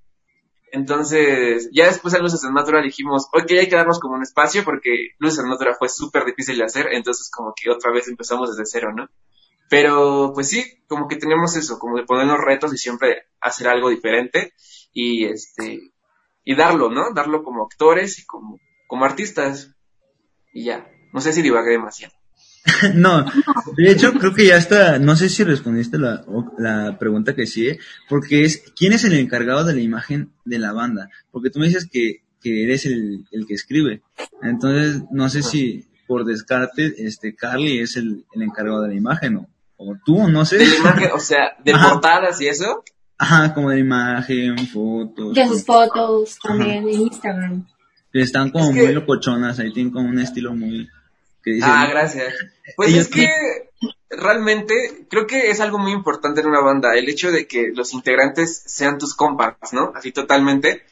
Entonces, 0.71 1.69
ya 1.71 1.87
después 1.87 2.15
en 2.15 2.23
Luces 2.23 2.43
en 2.45 2.55
Matura 2.55 2.81
dijimos, 2.81 3.27
ok, 3.33 3.51
hay 3.51 3.69
que 3.69 3.77
darnos 3.77 4.01
como 4.01 4.15
un 4.15 4.23
espacio 4.23 4.65
porque 4.65 5.11
Luces 5.19 5.41
en 5.41 5.51
Matura 5.51 5.75
fue 5.75 5.91
súper 5.91 6.25
difícil 6.25 6.57
de 6.57 6.65
hacer, 6.65 6.87
entonces 6.93 7.31
como 7.31 7.53
que 7.55 7.71
otra 7.71 7.93
vez 7.93 8.09
empezamos 8.09 8.57
desde 8.57 8.65
cero, 8.65 8.91
¿no? 8.97 9.07
Pero 9.72 10.32
pues 10.35 10.50
sí, 10.50 10.62
como 10.87 11.08
que 11.08 11.16
teníamos 11.16 11.56
eso, 11.56 11.78
como 11.78 11.96
de 11.96 12.04
ponernos 12.04 12.38
retos 12.44 12.74
y 12.74 12.76
siempre 12.76 13.28
hacer 13.40 13.68
algo 13.68 13.88
diferente 13.88 14.52
y 14.92 15.24
este 15.24 15.92
y 16.44 16.54
darlo, 16.54 16.90
¿no? 16.90 17.14
Darlo 17.14 17.42
como 17.42 17.64
actores 17.64 18.18
y 18.18 18.26
como 18.26 18.61
como 18.87 19.06
artistas. 19.06 19.74
Y 20.52 20.64
ya, 20.64 20.87
no 21.14 21.22
sé 21.22 21.32
si 21.32 21.40
divagué 21.40 21.70
demasiado. 21.70 22.12
no, 22.94 23.24
de 23.74 23.90
hecho 23.90 24.12
creo 24.12 24.35
que 24.35 24.44
ya 24.44 24.58
está, 24.58 24.98
no 24.98 25.16
sé 25.16 25.30
si 25.30 25.42
respondiste 25.42 25.96
la, 25.96 26.22
la 26.58 26.98
pregunta 26.98 27.35
que 27.35 27.46
sigue, 27.46 27.78
porque 28.11 28.44
es, 28.44 28.62
¿quién 28.76 28.92
es 28.92 29.04
el 29.04 29.14
encargado 29.14 29.64
de 29.64 29.72
la 29.72 29.80
imagen 29.80 30.35
de 30.44 30.58
la 30.58 30.74
banda? 30.74 31.08
Porque 31.30 31.48
tú 31.48 31.61
me 31.61 31.68
dices 31.68 31.88
que, 31.90 32.24
que 32.42 32.64
eres 32.64 32.85
el, 32.85 33.24
el 33.32 33.46
que 33.46 33.54
escribe, 33.54 34.02
entonces 34.42 35.02
no 35.11 35.30
sé 35.30 35.42
si 35.42 35.88
por 36.06 36.26
descarte, 36.26 37.06
este, 37.06 37.35
Carly 37.35 37.78
es 37.78 37.96
el, 37.96 38.26
el 38.35 38.42
encargado 38.42 38.82
de 38.82 38.88
la 38.88 38.94
imagen, 38.94 39.37
o, 39.37 39.48
o 39.90 39.97
tú, 40.05 40.29
no 40.29 40.45
sé. 40.45 40.59
De 40.59 40.66
la 40.66 40.77
imagen, 40.77 41.11
o 41.14 41.18
sea, 41.18 41.57
de 41.64 41.73
Ajá. 41.73 41.90
portadas 41.92 42.40
y 42.40 42.49
eso. 42.49 42.83
Ajá, 43.18 43.55
como 43.55 43.71
de 43.71 43.79
imagen, 43.79 44.57
fotos. 44.68 45.35
De 45.35 45.47
sus 45.47 45.64
fotos 45.64 46.38
también 46.42 46.88
en 46.88 46.90
Instagram. 46.90 47.66
Que 48.12 48.21
están 48.23 48.51
como 48.51 48.66
Es 48.71 48.75
que- 48.75 48.83
muy 48.85 48.92
locochonas, 48.92 49.59
ahí 49.59 49.73
tienen 49.73 49.92
como 49.92 50.09
un 50.09 50.18
estilo 50.18 50.55
muy... 50.55 50.88
Que 51.45 51.53
dicen, 51.53 51.71
Ah, 51.73 51.87
gracias. 51.90 52.33
Pues 52.77 52.95
es 52.95 53.09
que 53.09 53.29
realmente 54.11 55.07
creo 55.11 55.27
que 55.27 55.51
es 55.51 55.61
algo 55.61 55.79
muy 55.79 55.92
importante 55.92 56.40
en 56.40 56.47
una 56.47 56.61
banda, 56.61 56.95
el 56.97 57.09
hecho 57.09 57.31
de 57.33 57.47
que 57.47 57.73
los 57.75 57.92
integrantes 57.95 58.62
sean 58.66 58.99
tus 58.99 59.14
compas, 59.14 59.57
¿no? 59.73 59.92
Así 59.95 60.12
totalmente. 60.12 60.85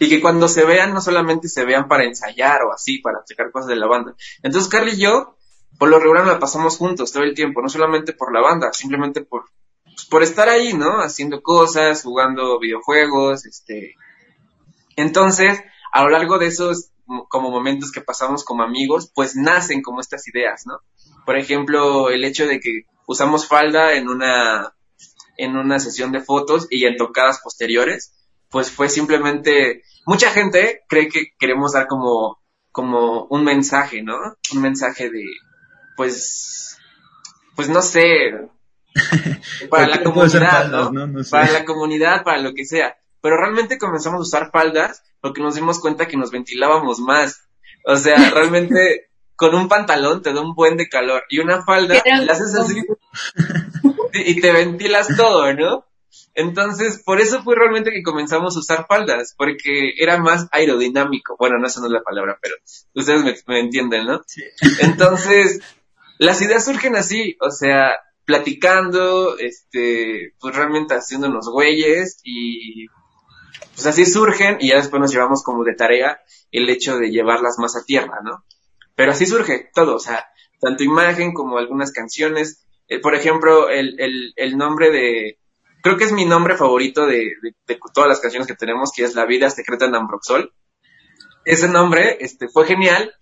Y 0.00 0.08
que 0.08 0.20
cuando 0.20 0.48
se 0.48 0.64
vean, 0.64 0.92
no 0.92 1.00
solamente 1.00 1.48
se 1.48 1.64
vean 1.64 1.88
para 1.88 2.04
ensayar 2.04 2.62
o 2.62 2.72
así, 2.72 2.98
para 2.98 3.24
checar 3.24 3.50
cosas 3.50 3.68
de 3.68 3.76
la 3.76 3.86
banda. 3.86 4.14
Entonces, 4.42 4.68
Carly 4.70 4.92
y 4.92 4.98
yo, 5.00 5.36
por 5.78 5.88
lo 5.88 5.98
regular, 5.98 6.26
la 6.26 6.38
pasamos 6.38 6.76
juntos 6.78 7.12
todo 7.12 7.22
el 7.24 7.34
tiempo, 7.34 7.60
no 7.62 7.68
solamente 7.68 8.12
por 8.12 8.32
la 8.32 8.40
banda, 8.40 8.72
simplemente 8.72 9.22
por, 9.22 9.44
pues, 9.84 10.06
por 10.06 10.22
estar 10.22 10.48
ahí, 10.48 10.72
¿no? 10.74 10.98
Haciendo 11.00 11.42
cosas, 11.42 12.02
jugando 12.02 12.58
videojuegos, 12.58 13.44
este. 13.46 13.94
Entonces, 14.96 15.60
a 15.92 16.02
lo 16.02 16.10
largo 16.10 16.38
de 16.38 16.46
esos 16.46 16.90
mo- 17.06 17.26
como 17.28 17.50
momentos 17.50 17.90
que 17.92 18.00
pasamos 18.00 18.44
como 18.44 18.62
amigos, 18.62 19.10
pues 19.14 19.36
nacen 19.36 19.82
como 19.82 20.00
estas 20.00 20.26
ideas, 20.28 20.64
¿no? 20.66 20.78
Por 21.26 21.36
ejemplo, 21.36 22.10
el 22.10 22.24
hecho 22.24 22.46
de 22.46 22.60
que 22.60 22.82
usamos 23.06 23.48
falda 23.48 23.94
en 23.94 24.08
una 24.08 24.74
en 25.36 25.56
una 25.56 25.80
sesión 25.80 26.12
de 26.12 26.20
fotos 26.20 26.68
y 26.70 26.84
en 26.84 26.96
tocadas 26.96 27.40
posteriores, 27.42 28.14
pues 28.50 28.70
fue 28.70 28.88
simplemente 28.88 29.82
mucha 30.06 30.30
gente 30.30 30.82
cree 30.88 31.08
que 31.08 31.32
queremos 31.38 31.72
dar 31.72 31.88
como 31.88 32.38
como 32.70 33.24
un 33.30 33.42
mensaje, 33.44 34.02
¿no? 34.02 34.16
Un 34.54 34.60
mensaje 34.62 35.10
de 35.10 35.24
pues 35.96 36.78
pues 37.54 37.68
no 37.68 37.82
sé, 37.82 38.02
para 39.70 39.88
la 39.88 40.02
comunidad, 40.02 40.50
faldas, 40.50 40.92
¿no? 40.92 41.06
¿no? 41.06 41.06
No 41.06 41.24
sé. 41.24 41.30
Para 41.30 41.52
la 41.52 41.64
comunidad, 41.64 42.24
para 42.24 42.40
lo 42.40 42.54
que 42.54 42.64
sea. 42.64 42.96
Pero 43.20 43.36
realmente 43.36 43.78
comenzamos 43.78 44.18
a 44.18 44.22
usar 44.22 44.50
faldas 44.50 45.02
porque 45.20 45.42
nos 45.42 45.54
dimos 45.54 45.80
cuenta 45.80 46.06
que 46.06 46.16
nos 46.16 46.30
ventilábamos 46.30 46.98
más. 46.98 47.42
O 47.86 47.96
sea, 47.96 48.16
realmente 48.34 49.10
con 49.36 49.54
un 49.54 49.68
pantalón 49.68 50.22
te 50.22 50.32
da 50.32 50.40
un 50.40 50.54
buen 50.54 50.76
de 50.76 50.88
calor 50.88 51.24
y 51.28 51.40
una 51.40 51.64
falda 51.64 52.00
la 52.04 52.32
haces 52.32 52.54
así 52.54 52.80
y 54.12 54.40
te 54.40 54.52
ventilas 54.52 55.08
todo, 55.16 55.52
¿no? 55.54 55.86
Entonces, 56.36 57.02
por 57.04 57.20
eso 57.20 57.42
fue 57.42 57.56
realmente 57.56 57.90
que 57.90 58.02
comenzamos 58.02 58.56
a 58.56 58.60
usar 58.60 58.86
faldas, 58.88 59.34
porque 59.36 59.94
era 59.98 60.18
más 60.18 60.48
aerodinámico. 60.52 61.36
Bueno, 61.38 61.58
no, 61.58 61.66
esa 61.66 61.80
no 61.80 61.86
es 61.86 61.92
la 61.92 62.02
palabra, 62.02 62.38
pero 62.40 62.54
ustedes 62.94 63.24
me, 63.24 63.34
me 63.46 63.60
entienden, 63.60 64.06
¿no? 64.06 64.22
Entonces, 64.80 65.60
las 66.18 66.40
ideas 66.42 66.64
surgen 66.64 66.96
así, 66.96 67.36
o 67.40 67.50
sea, 67.50 67.96
platicando, 68.24 69.36
este, 69.38 70.34
pues 70.40 70.54
realmente 70.54 70.94
haciéndonos 70.94 71.48
güeyes 71.50 72.20
y 72.22 72.86
pues 73.74 73.86
así 73.86 74.06
surgen 74.06 74.58
y 74.60 74.68
ya 74.68 74.76
después 74.76 75.00
nos 75.00 75.12
llevamos 75.12 75.42
como 75.42 75.64
de 75.64 75.74
tarea 75.74 76.20
el 76.50 76.68
hecho 76.70 76.96
de 76.98 77.10
llevarlas 77.10 77.58
más 77.58 77.76
a 77.76 77.84
tierra, 77.84 78.20
¿no? 78.22 78.44
Pero 78.94 79.12
así 79.12 79.26
surge 79.26 79.70
todo, 79.74 79.96
o 79.96 79.98
sea, 79.98 80.26
tanto 80.60 80.84
imagen 80.84 81.34
como 81.34 81.58
algunas 81.58 81.92
canciones. 81.92 82.64
Eh, 82.88 83.00
por 83.00 83.14
ejemplo, 83.14 83.68
el, 83.68 84.00
el, 84.00 84.32
el 84.36 84.56
nombre 84.56 84.90
de, 84.90 85.38
creo 85.82 85.96
que 85.96 86.04
es 86.04 86.12
mi 86.12 86.24
nombre 86.24 86.56
favorito 86.56 87.06
de, 87.06 87.32
de, 87.42 87.54
de 87.66 87.78
todas 87.92 88.08
las 88.08 88.20
canciones 88.20 88.46
que 88.46 88.54
tenemos, 88.54 88.92
que 88.94 89.04
es 89.04 89.14
La 89.14 89.26
vida 89.26 89.50
secreta 89.50 89.86
en 89.86 89.96
Ambroxol. 89.96 90.52
Ese 91.44 91.68
nombre, 91.68 92.18
este, 92.20 92.48
fue 92.48 92.66
genial 92.66 93.12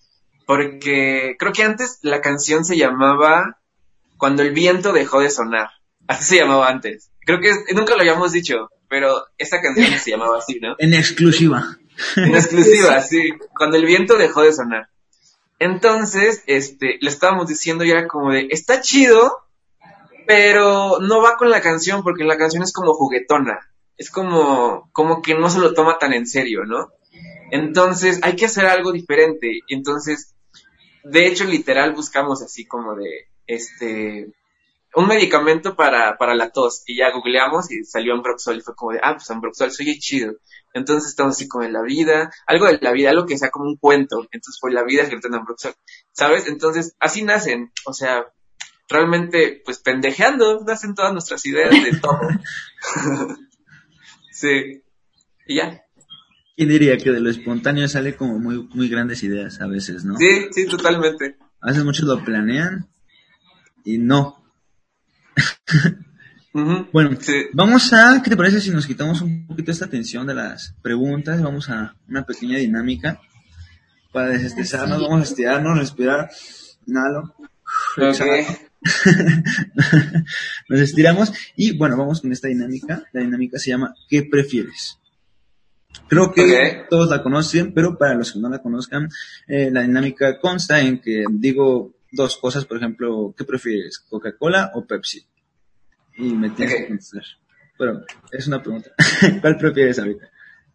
porque 0.47 1.37
creo 1.39 1.53
que 1.53 1.63
antes 1.63 1.99
la 2.03 2.21
canción 2.21 2.65
se 2.65 2.77
llamaba 2.77 3.59
Cuando 4.17 4.43
el 4.43 4.53
viento 4.53 4.93
dejó 4.93 5.21
de 5.21 5.31
sonar. 5.31 5.71
Así 6.07 6.25
se 6.25 6.37
llamaba 6.37 6.69
antes. 6.69 7.11
Creo 7.27 7.41
que 7.41 7.51
es- 7.51 7.65
nunca 7.75 7.95
lo 7.95 8.01
habíamos 8.01 8.33
dicho, 8.33 8.69
pero 8.89 9.25
esa 9.39 9.61
canción 9.61 9.99
se 9.99 10.11
llamaba 10.13 10.39
así, 10.39 10.59
¿no? 10.61 10.75
En 10.79 10.95
exclusiva. 10.95 11.77
En 12.17 12.35
exclusiva, 12.35 13.01
sí. 13.03 13.33
Cuando 13.57 13.77
el 13.77 13.85
viento 13.87 14.17
dejó 14.17 14.43
de 14.43 14.53
sonar. 14.53 14.89
Entonces, 15.59 16.43
este, 16.47 16.99
le 17.01 17.09
estábamos 17.11 17.47
diciendo 17.49 17.85
y 17.85 17.91
era 17.91 18.07
como 18.09 18.33
de, 18.33 18.49
está 18.51 18.81
chido, 18.81 19.39
pero 20.27 20.99
no 21.01 21.21
va 21.23 21.37
con 21.37 21.51
la 21.51 21.61
canción 21.61 22.03
porque 22.03 22.25
la 22.25 22.37
canción 22.37 22.63
es 22.63 22.73
como 22.73 22.95
juguetona. 22.95 23.61
Es 23.97 24.11
como, 24.11 24.89
como 24.93 25.23
que 25.23 25.35
no 25.35 25.51
se 25.51 25.59
lo 25.61 25.75
toma 25.75 25.99
tan 25.99 26.13
en 26.13 26.27
serio, 26.27 26.65
¿no? 26.65 26.89
Entonces, 27.53 28.19
hay 28.23 28.35
que 28.35 28.47
hacer 28.47 28.65
algo 28.65 28.93
diferente. 28.93 29.61
Entonces, 29.69 30.35
de 31.05 31.27
hecho, 31.27 31.45
literal 31.45 31.93
buscamos 31.93 32.43
así 32.43 32.65
como 32.65 32.95
de, 32.95 33.29
este, 33.47 34.33
un 34.95 35.07
medicamento 35.07 35.77
para, 35.77 36.17
para 36.17 36.35
la 36.35 36.49
tos. 36.49 36.83
Y 36.87 36.97
ya 36.97 37.13
googleamos 37.13 37.71
y 37.71 37.85
salió 37.85 38.15
Ambroxol 38.15 38.57
y 38.57 38.63
fue 38.63 38.75
como 38.75 38.93
de, 38.93 39.01
ah, 39.03 39.13
pues 39.17 39.31
Ambroxol, 39.31 39.71
soy 39.71 39.99
chido. 39.99 40.33
Entonces 40.73 41.11
estamos 41.11 41.37
así 41.37 41.47
como 41.47 41.65
en 41.65 41.75
la 41.75 41.83
vida, 41.83 42.33
algo 42.47 42.67
de 42.67 42.79
la 42.81 42.91
vida, 42.91 43.11
algo 43.11 43.27
que 43.27 43.37
sea 43.37 43.51
como 43.51 43.67
un 43.67 43.77
cuento. 43.77 44.23
Entonces 44.31 44.57
fue 44.59 44.73
la 44.73 44.83
vida 44.83 45.03
escrita 45.03 45.29
en 45.29 45.35
Ambroxol, 45.35 45.75
¿sabes? 46.13 46.49
Entonces 46.49 46.97
así 47.01 47.23
nacen, 47.23 47.71
o 47.85 47.93
sea, 47.93 48.33
realmente, 48.89 49.61
pues 49.63 49.79
pendejeando, 49.79 50.65
nacen 50.67 50.95
todas 50.95 51.13
nuestras 51.13 51.45
ideas 51.45 51.71
de 51.71 52.01
todo. 52.01 52.19
sí. 54.33 54.83
Y 55.47 55.57
ya. 55.57 55.85
¿Quién 56.57 56.69
diría 56.69 56.97
que 56.99 57.11
de 57.11 57.21
lo 57.21 57.31
espontáneo 57.31 57.89
sale 57.89 58.15
como 58.15 58.39
muy, 58.39 58.69
muy 58.75 58.89
grandes 58.89 59.23
ideas 59.23 59.61
a 59.61 59.67
veces, 59.67 60.05
no? 60.05 60.17
Sí, 60.17 60.47
sí, 60.53 60.67
totalmente. 60.67 61.37
A 61.61 61.69
veces 61.69 61.85
muchos 61.85 62.07
lo 62.07 62.23
planean 62.25 62.89
y 63.85 63.99
no. 63.99 64.43
Bueno, 66.93 67.17
Sí. 67.19 67.47
vamos 67.55 67.91
a, 67.95 68.21
¿qué 68.23 68.29
te 68.29 68.37
parece 68.37 68.61
si 68.61 68.69
nos 68.69 68.87
quitamos 68.87 69.23
un 69.23 69.47
poquito 69.47 69.71
esta 69.71 69.87
tensión 69.89 70.27
de 70.27 70.35
las 70.35 70.75
preguntas? 70.83 71.41
Vamos 71.41 71.71
a 71.71 71.97
una 72.09 72.27
pequeña 72.27 72.59
dinámica 72.59 73.19
para 74.13 74.29
desestresarnos, 74.29 74.99
Sí. 74.99 75.05
vamos 75.05 75.21
a 75.21 75.25
estirarnos, 75.25 75.79
respirar, 75.79 76.29
inhalo, 76.87 77.35
nos 80.69 80.81
estiramos 80.81 81.33
y 81.57 81.75
bueno, 81.79 81.97
vamos 81.97 82.21
con 82.21 82.33
esta 82.33 82.49
dinámica. 82.49 83.03
La 83.13 83.23
dinámica 83.23 83.59
se 83.59 83.71
llama 83.71 83.95
¿qué 84.11 84.23
prefieres? 84.25 84.99
Creo 86.09 86.33
que 86.33 86.85
todos 86.91 87.09
la 87.09 87.23
conocen, 87.23 87.73
pero 87.73 87.97
para 87.97 88.15
los 88.15 88.33
que 88.33 88.39
no 88.39 88.49
la 88.51 88.61
conozcan, 88.61 89.09
eh, 89.49 89.71
la 89.73 89.83
dinámica 89.83 90.39
consta 90.39 90.81
en 90.81 91.01
que 91.01 91.25
digo 91.31 91.95
dos 92.11 92.37
cosas, 92.37 92.67
por 92.67 92.77
ejemplo, 92.77 93.35
¿qué 93.37 93.45
prefieres? 93.45 93.99
¿Coca-Cola 93.99 94.73
o 94.75 94.85
Pepsi? 94.87 95.25
Y 96.19 96.35
me 96.35 96.51
tienes 96.51 96.75
Ok. 96.75 96.81
que 96.81 96.89
contestar. 96.89 97.23
Pero 97.79 98.05
es 98.31 98.47
una 98.47 98.63
pregunta. 98.63 98.91
¿Cuál 99.41 99.57
prefieres 99.57 99.99
ahorita? 99.99 100.29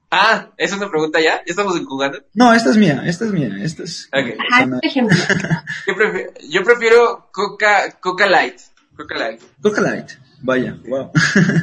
Ah, 0.10 0.50
¿es 0.58 0.72
una 0.74 0.90
pregunta 0.90 1.20
ya? 1.20 1.36
¿Ya 1.38 1.44
estamos 1.46 1.80
jugando? 1.86 2.24
No, 2.34 2.54
esta 2.54 2.70
es 2.72 2.78
mía, 2.78 3.04
esta 3.06 3.26
es 3.26 3.32
mía, 3.32 3.50
esta 3.62 3.84
es... 3.84 4.08
Ok. 4.14 4.40
Ajá, 4.52 4.68
por 4.68 4.86
ejemplo. 4.86 5.18
Yo 5.88 5.96
prefiero, 5.96 6.32
yo 6.50 6.64
prefiero 6.64 7.30
Coca, 7.32 7.92
Coca 8.00 8.26
Light. 8.26 8.56
Coca 8.96 9.16
Light. 9.18 9.42
Coca 9.62 9.82
Light, 9.82 10.12
vaya, 10.42 10.78
wow. 10.88 11.12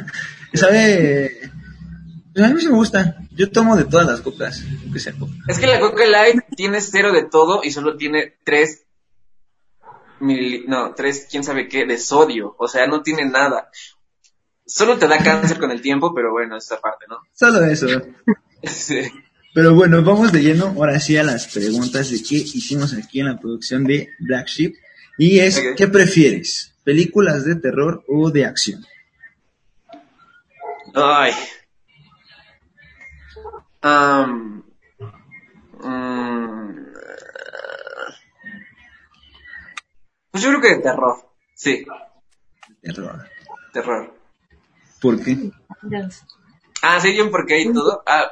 ¿Sabe? 0.53 1.51
Pues 2.35 2.45
a 2.45 2.53
mí 2.53 2.59
sí 2.59 2.67
me 2.67 2.75
gusta. 2.75 3.15
Yo 3.31 3.49
tomo 3.49 3.77
de 3.77 3.85
todas 3.85 4.05
las 4.05 4.19
cocas, 4.19 4.61
aunque 4.83 4.99
sea 4.99 5.13
coca. 5.13 5.31
Es 5.47 5.57
que 5.57 5.67
la 5.67 5.79
Coca 5.79 6.05
Light 6.05 6.41
tiene 6.57 6.81
cero 6.81 7.13
de 7.13 7.23
todo 7.23 7.61
y 7.63 7.71
solo 7.71 7.95
tiene 7.95 8.35
tres 8.43 8.83
mili- 10.19 10.65
no, 10.67 10.93
tres, 10.93 11.27
quién 11.31 11.45
sabe 11.45 11.69
qué, 11.69 11.85
de 11.85 11.97
sodio. 11.97 12.53
O 12.59 12.67
sea, 12.67 12.87
no 12.87 13.01
tiene 13.03 13.23
nada. 13.23 13.69
Solo 14.65 14.97
te 14.97 15.07
da 15.07 15.17
cáncer 15.19 15.59
con 15.59 15.71
el 15.71 15.81
tiempo, 15.81 16.13
pero 16.13 16.33
bueno, 16.33 16.57
esta 16.57 16.81
parte, 16.81 17.05
¿no? 17.09 17.19
Solo 17.33 17.63
eso. 17.63 17.87
Sí. 18.63 18.99
Pero 19.53 19.75
bueno, 19.75 20.03
vamos 20.03 20.31
de 20.33 20.41
lleno 20.41 20.65
ahora 20.75 20.99
sí 20.99 21.15
a 21.17 21.23
las 21.23 21.47
preguntas 21.47 22.09
de 22.09 22.21
qué 22.21 22.35
hicimos 22.35 22.93
aquí 22.95 23.19
en 23.21 23.27
la 23.27 23.39
producción 23.39 23.83
de 23.85 24.09
Black 24.19 24.47
Sheep. 24.47 24.73
Y 25.19 25.39
es. 25.39 25.63
¿qué 25.77 25.87
prefieres? 25.87 26.73
¿Películas 26.83 27.45
de 27.45 27.55
terror 27.55 28.03
o 28.09 28.31
de 28.31 28.43
acción? 28.45 28.83
Ay. 30.95 31.31
Mm, 33.85 34.61
pues 40.31 40.43
yo 40.43 40.49
creo 40.49 40.61
que 40.61 40.75
de 40.75 40.81
terror. 40.81 41.15
Sí, 41.53 41.85
Terror. 42.81 43.29
terror. 43.71 44.13
¿Por 45.01 45.23
qué? 45.23 45.51
Ah, 46.81 46.99
¿sí? 46.99 47.11
¿Bien 47.11 47.29
por 47.31 47.45
qué 47.45 47.61
y 47.61 47.71
todo? 47.73 48.01
Ah, 48.05 48.29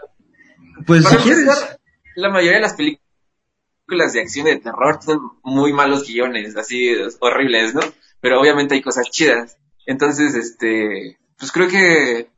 Pues 0.85 1.05
si 1.05 1.09
Para 1.11 1.23
quieres. 1.23 1.77
la 2.15 2.29
mayoría 2.29 2.55
de 2.57 2.61
las 2.61 2.73
películas 2.73 4.13
de 4.13 4.21
acción 4.21 4.47
y 4.47 4.51
de 4.51 4.59
terror 4.59 4.99
son 5.03 5.19
muy 5.43 5.71
malos 5.71 6.07
guiones, 6.07 6.55
así 6.57 6.93
horribles, 7.19 7.75
¿no? 7.75 7.81
Pero 8.19 8.39
obviamente 8.41 8.73
hay 8.75 8.81
cosas 8.81 9.09
chidas. 9.11 9.57
Entonces, 9.85 10.33
este, 10.35 11.17
pues 11.37 11.51
creo 11.51 11.67
que 11.67 12.29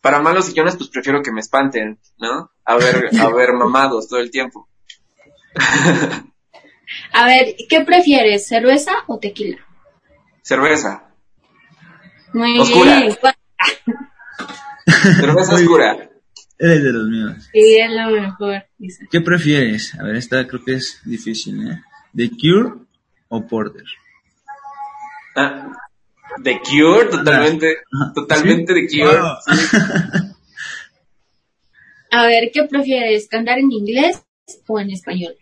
para 0.00 0.20
malos 0.20 0.52
guiones, 0.52 0.76
pues 0.76 0.88
prefiero 0.90 1.22
que 1.22 1.32
me 1.32 1.40
espanten, 1.40 1.98
¿no? 2.18 2.50
A 2.64 2.76
ver, 2.76 3.10
a 3.20 3.28
ver 3.34 3.52
mamados 3.52 4.08
todo 4.08 4.20
el 4.20 4.30
tiempo. 4.30 4.68
A 7.12 7.24
ver, 7.24 7.54
¿qué 7.68 7.82
prefieres, 7.82 8.48
cerveza 8.48 8.92
o 9.06 9.18
tequila? 9.20 9.58
Cerveza. 10.42 11.04
Muy 12.32 12.58
Oscura. 12.58 12.96
bien. 13.00 13.16
Cerveza 14.86 15.52
Muy 15.52 15.62
oscura. 15.62 16.10
Eres 16.58 16.82
de 16.82 16.92
los 16.92 17.08
míos. 17.08 17.48
Sí, 17.52 17.78
es 17.78 17.90
lo 17.90 18.10
mejor. 18.10 18.64
¿Qué 19.10 19.20
prefieres? 19.20 19.94
A 20.00 20.02
ver, 20.02 20.16
esta 20.16 20.46
creo 20.48 20.64
que 20.64 20.74
es 20.74 21.00
difícil, 21.04 21.70
¿eh? 21.70 21.80
¿The 22.12 22.30
Cure 22.30 22.74
o 23.28 23.46
Porter? 23.46 23.84
Ah, 25.36 25.68
The 26.42 26.60
Cure, 26.60 27.06
totalmente, 27.10 27.78
Ajá. 27.92 28.12
totalmente 28.14 28.74
¿Sí? 28.74 28.86
The 28.86 28.98
Cure. 29.02 29.20
Wow. 29.20 29.36
A 32.12 32.26
ver, 32.26 32.50
¿qué 32.52 32.64
prefieres? 32.64 33.28
¿Cantar 33.28 33.58
en 33.58 33.70
inglés 33.70 34.22
o 34.66 34.80
en 34.80 34.90
español? 34.90 35.36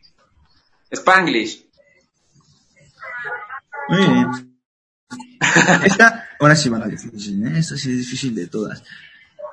Spanglish. 0.91 1.65
Muy 3.89 3.99
bien. 4.07 4.59
Esta, 5.85 6.29
ahora 6.39 6.55
sí 6.55 6.69
va 6.69 6.79
la 6.79 6.87
difícil, 6.89 7.47
¿eh? 7.47 7.59
Esta 7.59 7.77
sí 7.77 7.91
es 7.91 7.99
difícil 7.99 8.35
de 8.35 8.49
todas. 8.49 8.83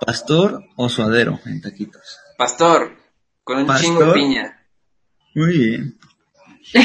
¿Pastor 0.05 0.65
o 0.75 0.89
suadero 0.89 1.39
en 1.45 1.61
taquitos? 1.61 2.17
Pastor, 2.37 2.97
con 3.45 3.59
un 3.59 3.67
Pastor. 3.67 3.85
chingo 3.85 4.05
de 4.07 4.13
piña. 4.13 4.67
Muy 5.35 5.57
bien. 5.57 5.97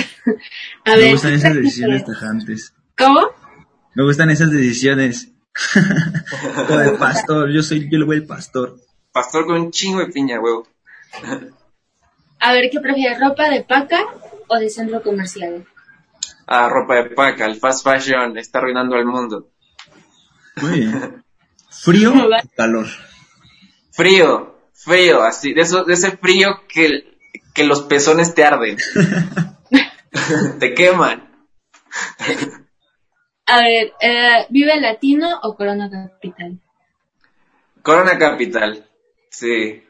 A 0.84 0.90
Me 0.92 0.96
ver, 0.96 1.12
gustan 1.12 1.30
¿qué 1.32 1.36
esas 1.38 1.54
decisiones 1.56 2.04
tajantes. 2.04 2.72
¿Cómo? 2.96 3.20
Me 3.94 4.04
gustan 4.04 4.30
esas 4.30 4.50
decisiones. 4.50 5.28
o 6.68 6.76
de 6.76 6.90
pastor, 6.92 7.50
yo 7.50 7.62
soy, 7.62 7.88
yo 7.90 7.98
el 8.12 8.26
pastor. 8.26 8.76
Pastor 9.12 9.46
con 9.46 9.60
un 9.60 9.70
chingo 9.70 9.98
de 9.98 10.06
piña, 10.06 10.40
huevo. 10.40 10.66
A 12.38 12.52
ver, 12.52 12.70
¿qué 12.70 12.80
prefieres? 12.80 13.18
¿Ropa 13.20 13.50
de 13.50 13.62
paca 13.62 14.04
o 14.46 14.56
de 14.56 14.70
centro 14.70 15.02
comercial? 15.02 15.66
Ah, 16.46 16.68
ropa 16.68 16.96
de 16.96 17.10
paca, 17.10 17.46
el 17.46 17.56
fast 17.56 17.84
fashion 17.84 18.38
está 18.38 18.58
arruinando 18.58 18.96
al 18.96 19.06
mundo. 19.06 19.50
Muy 20.56 20.80
bien. 20.80 21.24
¿Frío 21.70 22.12
o 22.12 22.28
calor? 22.56 22.86
Frío, 23.92 24.58
frío, 24.72 25.22
así, 25.22 25.52
de 25.54 25.62
eso, 25.62 25.84
de 25.84 25.94
ese 25.94 26.16
frío 26.16 26.62
que, 26.68 27.18
que 27.54 27.64
los 27.64 27.82
pezones 27.82 28.34
te 28.34 28.44
arden. 28.44 28.76
te 30.58 30.74
queman. 30.74 31.28
A 33.52 33.62
ver, 33.62 33.92
eh, 34.00 34.46
¿Vive 34.48 34.80
Latino 34.80 35.40
o 35.42 35.56
Corona 35.56 35.90
Capital? 35.90 36.60
Corona 37.82 38.16
Capital. 38.16 38.88
Sí. 39.28 39.82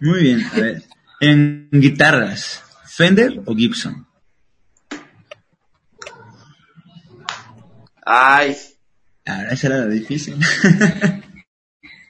Muy 0.00 0.20
bien, 0.20 0.44
a 0.44 0.56
ver. 0.60 0.82
En 1.20 1.70
guitarras, 1.72 2.62
¿Fender 2.84 3.40
o 3.46 3.54
Gibson? 3.54 4.06
Ay. 8.04 8.54
Ahora 9.24 9.52
esa 9.52 9.66
era 9.68 9.76
la 9.78 9.86
difícil. 9.86 10.36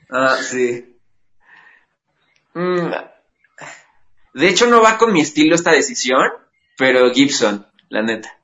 Ah, 0.09 0.37
sí. 0.41 0.97
Mm, 2.55 2.93
De 4.35 4.49
hecho, 4.49 4.69
no 4.69 4.81
va 4.81 4.99
con 4.99 5.13
mi 5.13 5.21
estilo 5.21 5.57
esta 5.57 5.73
decisión, 5.73 6.31
pero 6.79 7.13
Gibson, 7.13 7.67
la 7.89 8.03
neta. 8.03 8.39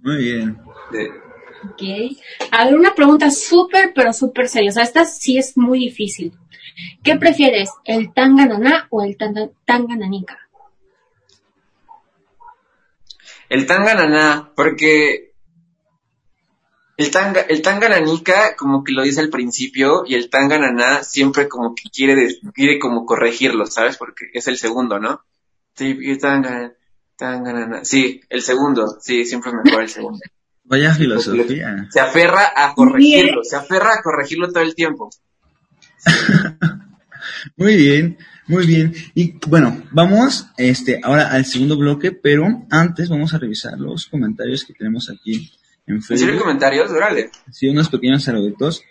Muy 0.00 0.16
bien. 0.16 0.60
Ok. 1.64 1.82
A 2.52 2.64
ver, 2.64 2.74
una 2.76 2.94
pregunta 2.94 3.30
súper, 3.30 3.92
pero 3.94 4.12
súper 4.12 4.48
seria. 4.48 4.70
O 4.70 4.72
sea, 4.72 4.84
esta 4.84 5.04
sí 5.04 5.38
es 5.38 5.56
muy 5.56 5.80
difícil. 5.80 6.32
¿Qué 7.02 7.16
prefieres, 7.16 7.70
el 7.84 8.12
tangananá 8.12 8.86
o 8.90 9.02
el 9.02 9.16
tanga- 9.16 9.50
tangananica? 9.64 10.38
El 13.48 13.66
tangananá, 13.66 14.52
porque 14.54 15.32
el 16.96 17.10
tanga, 17.10 17.40
el 17.42 17.62
tangananica 17.62 18.54
como 18.56 18.84
que 18.84 18.92
lo 18.92 19.02
dice 19.02 19.20
al 19.20 19.30
principio 19.30 20.04
y 20.06 20.14
el 20.14 20.28
tangananá 20.30 21.02
siempre 21.02 21.48
como 21.48 21.74
que 21.74 21.88
quiere, 21.90 22.28
quiere 22.54 22.78
como 22.78 23.06
corregirlo, 23.06 23.66
¿sabes? 23.66 23.96
Porque 23.96 24.26
es 24.32 24.46
el 24.48 24.58
segundo, 24.58 24.98
¿no? 24.98 25.22
Sí, 25.74 25.96
y 26.00 26.18
tanga- 26.18 26.74
Sí, 27.82 28.20
el 28.28 28.42
segundo, 28.42 28.98
sí, 29.00 29.24
siempre 29.24 29.50
es 29.50 29.56
mejor 29.64 29.82
el 29.82 29.88
segundo. 29.88 30.20
Vaya 30.64 30.94
filosofía. 30.94 31.88
Se 31.90 32.00
aferra 32.00 32.52
a 32.54 32.74
corregirlo, 32.74 33.42
se 33.42 33.56
aferra 33.56 33.94
a 33.94 34.02
corregirlo 34.02 34.52
todo 34.52 34.62
el 34.62 34.74
tiempo. 34.74 35.10
Muy 37.56 37.76
bien, 37.76 38.18
muy 38.46 38.66
bien. 38.66 38.94
Y 39.14 39.34
bueno, 39.46 39.82
vamos 39.90 40.46
este 40.56 41.00
ahora 41.02 41.30
al 41.30 41.44
segundo 41.44 41.76
bloque, 41.76 42.12
pero 42.12 42.66
antes 42.70 43.08
vamos 43.08 43.34
a 43.34 43.38
revisar 43.38 43.78
los 43.78 44.06
comentarios 44.06 44.64
que 44.64 44.74
tenemos 44.74 45.10
aquí 45.10 45.52
en 45.86 45.96
¿En 45.96 46.02
serio 46.02 46.26
Facebook. 46.26 46.42
comentarios? 46.42 46.90
Órale. 46.90 47.30
Sí, 47.52 47.68
unos 47.68 47.88
pequeños 47.88 48.24
saluditos. 48.24 48.82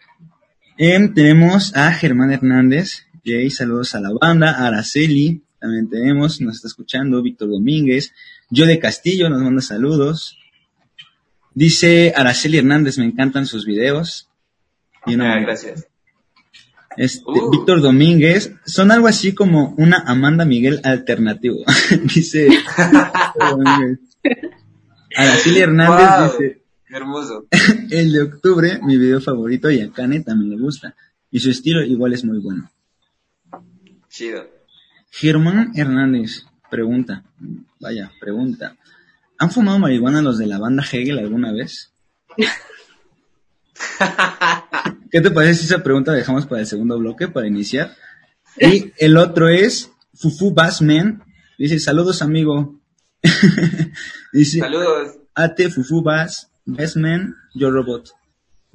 Em, 0.77 1.13
tenemos 1.13 1.75
a 1.75 1.91
Germán 1.91 2.31
Hernández, 2.31 3.07
Jay, 3.25 3.49
saludos 3.49 3.95
a 3.95 3.99
la 3.99 4.11
banda, 4.19 4.51
a 4.51 4.67
Araceli, 4.67 5.43
también 5.59 5.89
tenemos, 5.89 6.39
nos 6.41 6.55
está 6.57 6.67
escuchando, 6.67 7.21
Víctor 7.21 7.49
Domínguez, 7.49 8.13
yo 8.49 8.65
de 8.65 8.79
Castillo 8.79 9.29
nos 9.29 9.41
manda 9.41 9.61
saludos. 9.61 10.37
Dice 11.53 12.13
Araceli 12.15 12.57
Hernández, 12.59 12.97
me 12.99 13.05
encantan 13.05 13.45
sus 13.47 13.65
videos. 13.65 14.29
Y 15.05 15.15
una- 15.15 15.33
Ah, 15.35 15.39
gracias. 15.39 15.87
Este, 16.97 17.23
Uh. 17.27 17.51
Víctor 17.51 17.81
Domínguez, 17.81 18.53
son 18.65 18.91
algo 18.91 19.07
así 19.07 19.33
como 19.33 19.73
una 19.77 19.97
Amanda 20.05 20.45
Miguel 20.45 20.81
alternativo. 20.83 21.57
dice. 22.15 22.49
Araceli 25.15 25.59
Hernández 25.59 26.09
Wow. 26.09 26.31
dice, 26.41 26.61
hermoso. 26.89 27.47
el 27.91 28.11
de 28.11 28.21
octubre, 28.21 28.79
mi 28.83 28.97
video 28.97 29.19
favorito, 29.21 29.69
y 29.71 29.81
a 29.81 29.91
Kane 29.91 30.21
también 30.21 30.51
le 30.51 30.57
gusta. 30.61 30.95
Y 31.31 31.39
su 31.39 31.49
estilo 31.49 31.81
igual 31.83 32.13
es 32.13 32.23
muy 32.23 32.39
bueno. 32.39 32.69
Chido. 34.09 34.47
Germán 35.09 35.71
Hernández 35.75 36.45
pregunta, 36.69 37.23
vaya, 37.79 38.11
pregunta. 38.19 38.75
¿Han 39.39 39.51
fumado 39.51 39.79
marihuana 39.79 40.21
los 40.21 40.37
de 40.37 40.47
la 40.47 40.59
banda 40.59 40.83
Hegel 40.83 41.19
alguna 41.19 41.51
vez? 41.51 41.91
¿Qué 45.11 45.21
te 45.21 45.31
parece 45.31 45.61
si 45.61 45.65
esa 45.65 45.83
pregunta 45.83 46.11
la 46.11 46.17
dejamos 46.17 46.45
para 46.45 46.61
el 46.61 46.67
segundo 46.67 46.97
bloque, 46.97 47.27
para 47.27 47.47
iniciar? 47.47 47.95
Y 48.59 48.93
el 48.97 49.17
otro 49.17 49.49
es 49.49 49.91
Fufu 50.13 50.53
Bassman. 50.53 51.23
Dice, 51.57 51.79
saludos 51.79 52.21
amigo. 52.21 52.79
Dice, 54.33 54.59
Saludos. 54.59 55.17
Ate 55.35 55.69
Fufu 55.69 56.01
Bass, 56.01 56.49
Bassman, 56.65 57.35
Yo 57.53 57.69
Robot. 57.69 58.11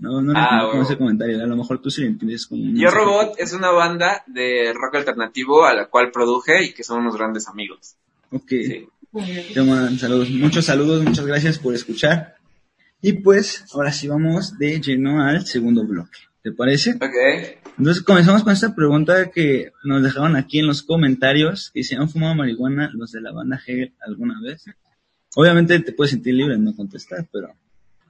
No, 0.02 0.20
no 0.20 0.32
Ah, 0.36 0.66
bueno. 0.66 0.82
ese 0.82 0.98
comentario. 0.98 1.42
A 1.42 1.46
lo 1.46 1.56
mejor 1.56 1.80
tú 1.80 1.90
sí 1.90 2.00
lo 2.02 2.08
entiendes 2.08 2.46
como 2.46 2.62
Yo. 2.74 2.90
Robot 2.90 3.34
es 3.38 3.52
una 3.52 3.70
banda 3.70 4.24
de 4.26 4.72
rock 4.74 4.96
alternativo 4.96 5.64
a 5.64 5.74
la 5.74 5.86
cual 5.86 6.10
produje 6.10 6.64
y 6.64 6.72
que 6.74 6.82
son 6.82 7.00
unos 7.00 7.16
grandes 7.16 7.46
amigos. 7.48 7.94
Ok. 8.30 8.48
Sí. 8.48 8.88
Te 9.54 9.62
mandan 9.62 9.98
saludos, 9.98 10.30
muchos 10.30 10.64
saludos, 10.64 11.04
muchas 11.04 11.24
gracias 11.26 11.58
por 11.58 11.74
escuchar. 11.74 12.36
Y 13.00 13.12
pues, 13.14 13.64
ahora 13.74 13.92
sí 13.92 14.08
vamos 14.08 14.58
de 14.58 14.80
lleno 14.80 15.22
al 15.22 15.46
segundo 15.46 15.86
bloque. 15.86 16.18
¿Te 16.42 16.50
parece? 16.50 16.92
Ok. 16.94 17.60
Entonces 17.78 18.02
comenzamos 18.02 18.42
con 18.42 18.52
esta 18.52 18.74
pregunta 18.74 19.30
que 19.30 19.70
nos 19.84 20.02
dejaron 20.02 20.34
aquí 20.34 20.58
en 20.58 20.66
los 20.66 20.82
comentarios. 20.82 21.70
Que 21.72 21.84
si 21.84 21.94
han 21.94 22.08
fumado 22.08 22.34
marihuana 22.34 22.90
los 22.92 23.12
de 23.12 23.20
la 23.20 23.30
banda 23.32 23.60
Hegel 23.64 23.92
alguna 24.04 24.40
vez. 24.42 24.64
Obviamente 25.36 25.78
te 25.80 25.92
puedes 25.92 26.10
sentir 26.10 26.34
libre 26.34 26.54
de 26.54 26.60
no 26.60 26.74
contestar, 26.74 27.26
pero 27.32 27.48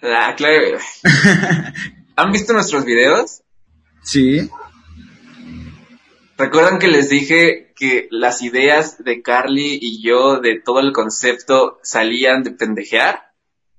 Ah, 0.02 0.34
claro. 0.36 0.78
¿Han 2.16 2.32
visto 2.32 2.52
nuestros 2.52 2.84
videos? 2.84 3.42
sí. 4.02 4.50
¿Recuerdan 6.38 6.80
que 6.80 6.88
les 6.88 7.08
dije 7.08 7.72
que 7.76 8.08
las 8.10 8.42
ideas 8.42 9.04
de 9.04 9.22
Carly 9.22 9.78
y 9.80 10.02
yo 10.02 10.40
de 10.40 10.58
todo 10.58 10.80
el 10.80 10.92
concepto 10.92 11.78
salían 11.84 12.42
de 12.42 12.50
pendejear? 12.50 13.30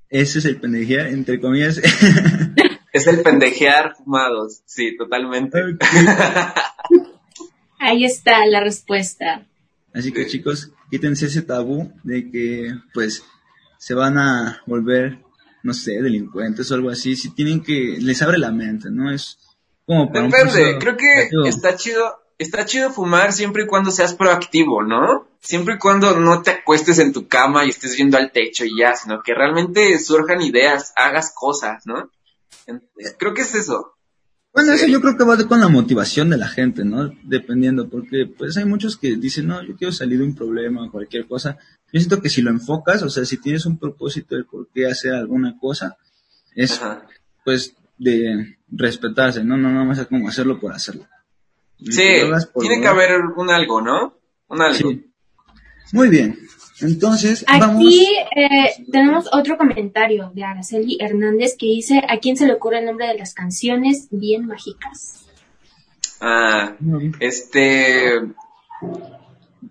Ese 0.09 0.39
es 0.39 0.45
el 0.45 0.61
pendejear, 0.61 1.07
entre 1.07 1.41
comillas. 1.41 1.81
Es 2.93 3.07
el 3.07 3.23
pendejear 3.23 3.95
fumados, 3.95 4.61
sí, 4.67 4.95
totalmente. 4.95 5.59
Ahí 7.79 8.05
está 8.05 8.45
la 8.45 8.59
respuesta. 8.59 9.47
Así 9.95 10.11
que 10.13 10.27
chicos, 10.27 10.71
quítense 10.91 11.25
ese 11.25 11.41
tabú 11.41 11.91
de 12.03 12.29
que 12.29 12.71
pues 12.93 13.23
se 13.79 13.95
van 13.95 14.19
a 14.19 14.61
volver, 14.67 15.17
no 15.63 15.73
sé, 15.73 16.01
delincuentes 16.01 16.69
o 16.69 16.75
algo 16.75 16.89
así. 16.89 17.15
Si 17.15 17.33
tienen 17.33 17.63
que, 17.63 17.97
les 17.99 18.21
abre 18.21 18.37
la 18.37 18.51
mente, 18.51 18.89
¿no? 18.91 19.11
Es 19.11 19.39
como 19.85 20.11
para 20.11 20.25
un 20.25 20.31
Depende, 20.31 20.51
proceso 20.51 20.79
creo 20.79 20.97
que 20.97 21.29
está 21.49 21.75
chido, 21.75 22.19
está 22.37 22.65
chido 22.65 22.91
fumar 22.91 23.33
siempre 23.33 23.63
y 23.63 23.67
cuando 23.67 23.91
seas 23.91 24.13
proactivo, 24.13 24.83
¿no? 24.83 25.27
Siempre 25.39 25.75
y 25.75 25.77
cuando 25.77 26.19
no 26.19 26.41
te 26.41 26.51
acuestes 26.51 26.99
en 26.99 27.11
tu 27.11 27.27
cama 27.27 27.65
y 27.65 27.69
estés 27.69 27.95
viendo 27.95 28.17
al 28.17 28.31
techo 28.31 28.65
y 28.65 28.77
ya, 28.77 28.95
sino 28.95 29.21
que 29.23 29.33
realmente 29.33 29.97
surjan 29.99 30.41
ideas, 30.41 30.93
hagas 30.95 31.33
cosas, 31.33 31.85
¿no? 31.85 32.11
Creo 33.17 33.33
que 33.33 33.41
es 33.41 33.55
eso. 33.55 33.93
Bueno, 34.53 34.73
eso 34.73 34.85
yo 34.85 35.01
creo 35.01 35.17
que 35.17 35.23
va 35.23 35.35
con 35.47 35.59
la 35.59 35.67
motivación 35.67 36.29
de 36.29 36.37
la 36.37 36.47
gente, 36.47 36.85
¿no? 36.85 37.11
Dependiendo, 37.23 37.89
porque 37.89 38.27
pues 38.27 38.55
hay 38.55 38.65
muchos 38.65 38.97
que 38.97 39.15
dicen, 39.15 39.47
no, 39.47 39.63
yo 39.63 39.75
quiero 39.75 39.91
salir 39.91 40.19
de 40.19 40.25
un 40.25 40.35
problema 40.35 40.85
o 40.85 40.91
cualquier 40.91 41.27
cosa. 41.27 41.57
Yo 41.93 41.99
siento 41.99 42.21
que 42.21 42.29
si 42.29 42.41
lo 42.41 42.49
enfocas, 42.49 43.03
o 43.03 43.09
sea, 43.09 43.23
si 43.23 43.37
tienes 43.37 43.67
un 43.67 43.77
propósito 43.77 44.35
de 44.35 44.43
por 44.43 44.67
qué 44.73 44.87
hacer 44.87 45.13
alguna 45.13 45.55
cosa, 45.59 45.95
es 46.55 46.81
Ajá. 46.81 47.05
pues 47.45 47.75
de 47.99 48.57
respetarse, 48.67 49.43
¿no? 49.43 49.57
No 49.57 49.69
nada 49.71 49.85
más 49.85 49.99
es 49.99 50.07
como 50.07 50.27
hacerlo 50.27 50.59
por 50.59 50.73
hacerlo. 50.73 51.05
Sí, 51.77 52.21
por 52.51 52.63
tiene 52.63 52.81
que 52.81 52.87
haber 52.87 53.21
un 53.37 53.49
algo, 53.51 53.79
¿no? 53.79 54.17
Un 54.47 54.61
algo. 54.63 54.89
Sí. 54.89 55.05
Muy 55.91 56.09
bien. 56.09 56.39
Entonces, 56.81 57.45
vamos. 57.47 57.85
Aquí 57.85 58.07
eh, 58.35 58.83
tenemos 58.91 59.29
otro 59.31 59.55
comentario 59.55 60.31
de 60.33 60.43
Araceli 60.43 60.97
Hernández 60.99 61.55
que 61.57 61.67
dice, 61.67 62.01
¿a 62.09 62.17
quién 62.17 62.37
se 62.37 62.47
le 62.47 62.53
ocurre 62.53 62.79
el 62.79 62.85
nombre 62.85 63.07
de 63.07 63.19
las 63.19 63.35
canciones 63.35 64.07
bien 64.09 64.47
mágicas? 64.47 65.27
Ah, 66.19 66.75
este, 67.19 68.19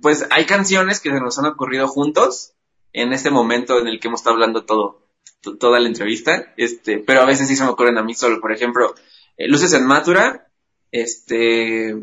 pues 0.00 0.26
hay 0.30 0.46
canciones 0.46 1.00
que 1.00 1.10
se 1.10 1.20
nos 1.20 1.38
han 1.38 1.46
ocurrido 1.46 1.88
juntos 1.88 2.52
en 2.92 3.12
este 3.12 3.30
momento 3.30 3.78
en 3.78 3.88
el 3.88 4.00
que 4.00 4.08
hemos 4.08 4.20
estado 4.20 4.34
hablando 4.34 4.64
todo, 4.64 5.06
to- 5.40 5.56
toda 5.56 5.80
la 5.80 5.88
entrevista, 5.88 6.52
este, 6.56 6.98
pero 6.98 7.20
a 7.22 7.24
veces 7.26 7.48
sí 7.48 7.56
se 7.56 7.64
me 7.64 7.70
ocurren 7.70 7.98
a 7.98 8.02
mí 8.02 8.14
solo, 8.14 8.40
por 8.40 8.52
ejemplo, 8.52 8.94
eh, 9.36 9.48
Luces 9.48 9.72
en 9.72 9.86
Mathura, 9.86 10.48
este, 10.90 11.96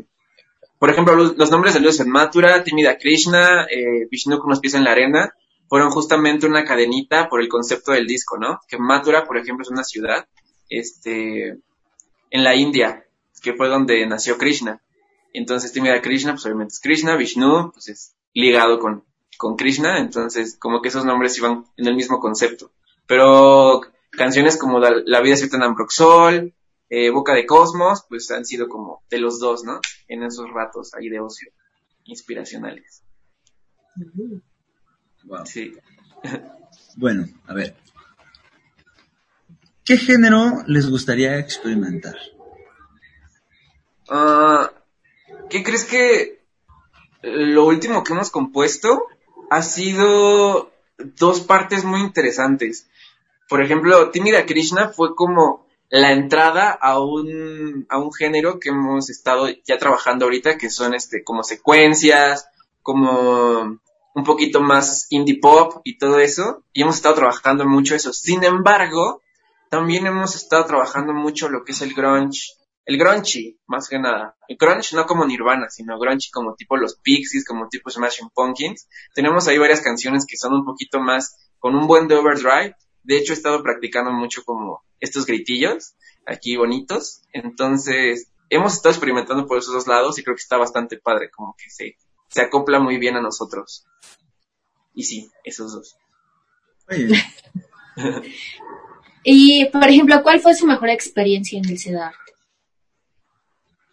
por 0.78 0.90
ejemplo, 0.90 1.14
los 1.16 1.50
nombres 1.50 1.74
de 1.74 1.80
Luces 1.80 2.00
en 2.00 2.10
Mathura, 2.10 2.64
Tímida 2.64 2.98
Krishna, 2.98 3.64
eh, 3.70 4.06
Vishnu 4.10 4.38
con 4.38 4.50
los 4.50 4.60
pies 4.60 4.74
en 4.74 4.84
la 4.84 4.92
arena, 4.92 5.34
fueron 5.68 5.90
justamente 5.90 6.46
una 6.46 6.64
cadenita 6.64 7.28
por 7.28 7.40
el 7.40 7.48
concepto 7.48 7.92
del 7.92 8.06
disco, 8.06 8.36
¿no? 8.38 8.60
Que 8.68 8.76
Mathura, 8.78 9.24
por 9.24 9.38
ejemplo, 9.38 9.62
es 9.62 9.70
una 9.70 9.84
ciudad, 9.84 10.26
este, 10.68 11.50
en 12.30 12.44
la 12.44 12.54
India, 12.56 13.04
que 13.42 13.54
fue 13.54 13.68
donde 13.68 14.04
nació 14.06 14.36
Krishna. 14.38 14.80
Entonces, 15.32 15.72
Tímida 15.72 16.00
Krishna, 16.00 16.32
pues 16.32 16.44
obviamente 16.46 16.72
es 16.72 16.80
Krishna, 16.80 17.16
Vishnu, 17.16 17.72
pues 17.72 17.88
es 17.88 18.16
ligado 18.34 18.78
con, 18.78 19.04
con 19.36 19.56
Krishna, 19.56 19.98
entonces 19.98 20.56
como 20.58 20.82
que 20.82 20.88
esos 20.88 21.04
nombres 21.04 21.36
iban 21.38 21.66
en 21.76 21.86
el 21.86 21.96
mismo 21.96 22.20
concepto. 22.20 22.72
Pero 23.06 23.82
canciones 24.10 24.56
como 24.56 24.78
La, 24.78 24.92
La 25.04 25.20
vida 25.20 25.34
es 25.34 25.40
cierta 25.40 25.56
en 25.56 25.62
Ambroxol, 25.64 26.54
eh, 26.88 27.10
Boca 27.10 27.34
de 27.34 27.46
Cosmos, 27.46 28.04
pues 28.08 28.30
han 28.32 28.44
sido 28.44 28.68
como 28.68 29.02
de 29.08 29.18
los 29.18 29.38
dos, 29.38 29.62
¿no? 29.64 29.80
En 30.08 30.24
esos 30.24 30.50
ratos 30.50 30.92
ahí 30.94 31.08
de 31.08 31.20
ocio, 31.20 31.52
inspiracionales. 32.04 33.02
Wow. 35.24 35.46
Sí. 35.46 35.72
Bueno, 36.96 37.26
a 37.46 37.54
ver. 37.54 37.76
¿Qué 39.84 39.96
género 39.96 40.64
les 40.66 40.88
gustaría 40.88 41.38
experimentar? 41.38 42.16
Ah, 44.08 44.70
¿Qué 45.50 45.64
crees 45.64 45.84
que 45.84 46.44
lo 47.22 47.66
último 47.66 48.04
que 48.04 48.12
hemos 48.12 48.30
compuesto 48.30 49.02
ha 49.50 49.62
sido 49.62 50.70
dos 50.96 51.40
partes 51.40 51.84
muy 51.84 52.00
interesantes? 52.00 52.86
Por 53.48 53.60
ejemplo, 53.60 54.10
Tímida 54.10 54.46
Krishna 54.46 54.90
fue 54.90 55.16
como 55.16 55.66
la 55.88 56.12
entrada 56.12 56.70
a 56.70 57.00
un, 57.00 57.84
a 57.88 57.98
un 57.98 58.12
género 58.12 58.60
que 58.60 58.68
hemos 58.68 59.10
estado 59.10 59.48
ya 59.64 59.76
trabajando 59.76 60.26
ahorita, 60.26 60.56
que 60.56 60.70
son 60.70 60.94
este, 60.94 61.24
como 61.24 61.42
secuencias, 61.42 62.46
como 62.80 63.80
un 64.14 64.24
poquito 64.24 64.60
más 64.60 65.08
indie 65.10 65.40
pop 65.40 65.80
y 65.82 65.98
todo 65.98 66.20
eso, 66.20 66.62
y 66.72 66.82
hemos 66.82 66.94
estado 66.94 67.16
trabajando 67.16 67.66
mucho 67.66 67.96
eso. 67.96 68.12
Sin 68.12 68.44
embargo, 68.44 69.20
también 69.68 70.06
hemos 70.06 70.36
estado 70.36 70.64
trabajando 70.64 71.12
mucho 71.12 71.48
lo 71.48 71.64
que 71.64 71.72
es 71.72 71.82
el 71.82 71.92
grunge, 71.92 72.52
el 72.84 72.98
grunge, 72.98 73.56
más 73.66 73.88
que 73.88 73.98
nada. 73.98 74.36
El 74.48 74.56
grunge 74.56 74.96
no 74.96 75.06
como 75.06 75.24
Nirvana, 75.24 75.68
sino 75.70 75.98
grunge 75.98 76.30
como 76.32 76.54
tipo 76.54 76.76
los 76.76 76.98
Pixies, 77.00 77.44
como 77.44 77.68
tipo 77.68 77.90
Smashing 77.90 78.30
Pumpkins. 78.34 78.88
Tenemos 79.14 79.46
ahí 79.48 79.58
varias 79.58 79.80
canciones 79.80 80.26
que 80.26 80.36
son 80.36 80.54
un 80.54 80.64
poquito 80.64 81.00
más 81.00 81.36
con 81.58 81.74
un 81.74 81.86
buen 81.86 82.08
de 82.08 82.16
overdrive. 82.16 82.74
De 83.02 83.16
hecho, 83.16 83.32
he 83.32 83.36
estado 83.36 83.62
practicando 83.62 84.12
mucho 84.12 84.42
como 84.44 84.82
estos 84.98 85.26
gritillos 85.26 85.94
aquí 86.26 86.56
bonitos. 86.56 87.22
Entonces, 87.32 88.32
hemos 88.48 88.74
estado 88.74 88.92
experimentando 88.94 89.46
por 89.46 89.58
esos 89.58 89.74
dos 89.74 89.86
lados 89.86 90.18
y 90.18 90.24
creo 90.24 90.36
que 90.36 90.42
está 90.42 90.56
bastante 90.56 90.98
padre, 90.98 91.30
como 91.30 91.54
que 91.56 91.70
se, 91.70 91.96
se 92.28 92.42
acopla 92.42 92.80
muy 92.80 92.98
bien 92.98 93.16
a 93.16 93.22
nosotros. 93.22 93.86
Y 94.94 95.04
sí, 95.04 95.30
esos 95.44 95.72
dos. 95.72 95.96
Y, 99.22 99.66
por 99.66 99.84
ejemplo, 99.84 100.22
¿cuál 100.22 100.40
fue 100.40 100.54
su 100.54 100.66
mejor 100.66 100.88
experiencia 100.88 101.58
en 101.58 101.68
el 101.68 101.78
CEDAR? 101.78 102.14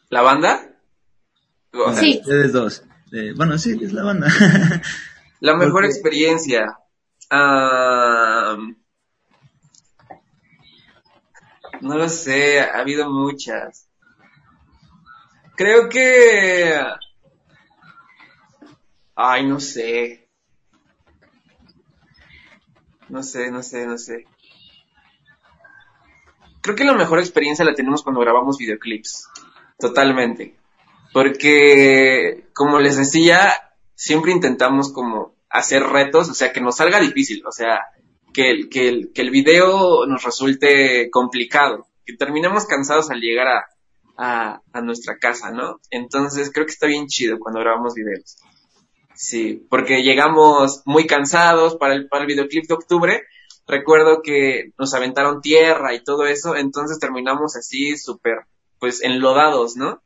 ¿La 0.09 0.21
banda? 0.21 0.69
O 1.73 1.91
sea, 1.91 2.01
Sí. 2.01 2.19
ustedes 2.21 2.53
dos. 2.53 2.83
Eh, 3.11 3.33
bueno, 3.35 3.57
sí, 3.57 3.77
es 3.81 3.93
la 3.93 4.03
banda. 4.03 4.27
La 5.39 5.55
mejor 5.55 5.71
Porque- 5.83 5.87
experiencia. 5.89 6.77
ah, 7.29 8.57
no 11.81 11.95
lo 11.97 12.09
sé, 12.09 12.59
ha 12.61 12.79
habido 12.79 13.09
muchas. 13.11 13.87
Creo 15.55 15.89
que... 15.89 16.79
Ay, 19.15 19.45
no 19.47 19.59
sé. 19.59 20.29
No 23.09 23.23
sé, 23.23 23.51
no 23.51 23.61
sé, 23.63 23.85
no 23.87 23.97
sé. 23.97 24.25
Creo 26.61 26.75
que 26.75 26.83
la 26.83 26.93
mejor 26.93 27.19
experiencia 27.19 27.63
la 27.65 27.73
tenemos 27.73 28.03
cuando 28.03 28.21
grabamos 28.21 28.57
videoclips. 28.57 29.27
Totalmente. 29.77 30.55
Porque, 31.13 32.47
como 32.53 32.79
les 32.79 32.97
decía, 32.97 33.53
siempre 33.95 34.31
intentamos 34.31 34.91
como 34.91 35.35
hacer 35.49 35.83
retos, 35.83 36.29
o 36.29 36.33
sea, 36.33 36.51
que 36.51 36.61
nos 36.61 36.77
salga 36.77 36.99
difícil, 36.99 37.43
o 37.45 37.51
sea, 37.51 37.87
que 38.33 38.51
el, 38.51 38.69
que 38.69 38.89
el, 38.89 39.11
que 39.13 39.21
el 39.21 39.31
video 39.31 40.05
nos 40.05 40.23
resulte 40.23 41.09
complicado, 41.09 41.87
que 42.05 42.15
terminemos 42.15 42.65
cansados 42.65 43.09
al 43.09 43.21
llegar 43.21 43.47
a, 43.47 43.65
a, 44.17 44.61
a 44.73 44.81
nuestra 44.81 45.17
casa, 45.17 45.51
¿no? 45.51 45.79
Entonces 45.89 46.51
creo 46.53 46.65
que 46.65 46.73
está 46.73 46.87
bien 46.87 47.07
chido 47.07 47.39
cuando 47.39 47.61
grabamos 47.61 47.93
videos. 47.95 48.37
Sí, 49.15 49.65
porque 49.69 50.03
llegamos 50.03 50.83
muy 50.85 51.07
cansados 51.07 51.75
para 51.77 51.95
el, 51.95 52.07
para 52.07 52.21
el 52.21 52.27
videoclip 52.27 52.67
de 52.67 52.73
octubre. 52.75 53.23
Recuerdo 53.65 54.21
que 54.21 54.71
nos 54.77 54.93
aventaron 54.93 55.41
tierra 55.41 55.95
y 55.95 56.03
todo 56.03 56.27
eso, 56.27 56.55
entonces 56.55 56.99
terminamos 56.99 57.55
así 57.55 57.97
súper, 57.97 58.45
pues, 58.79 59.01
enlodados, 59.03 59.75
¿no? 59.75 60.01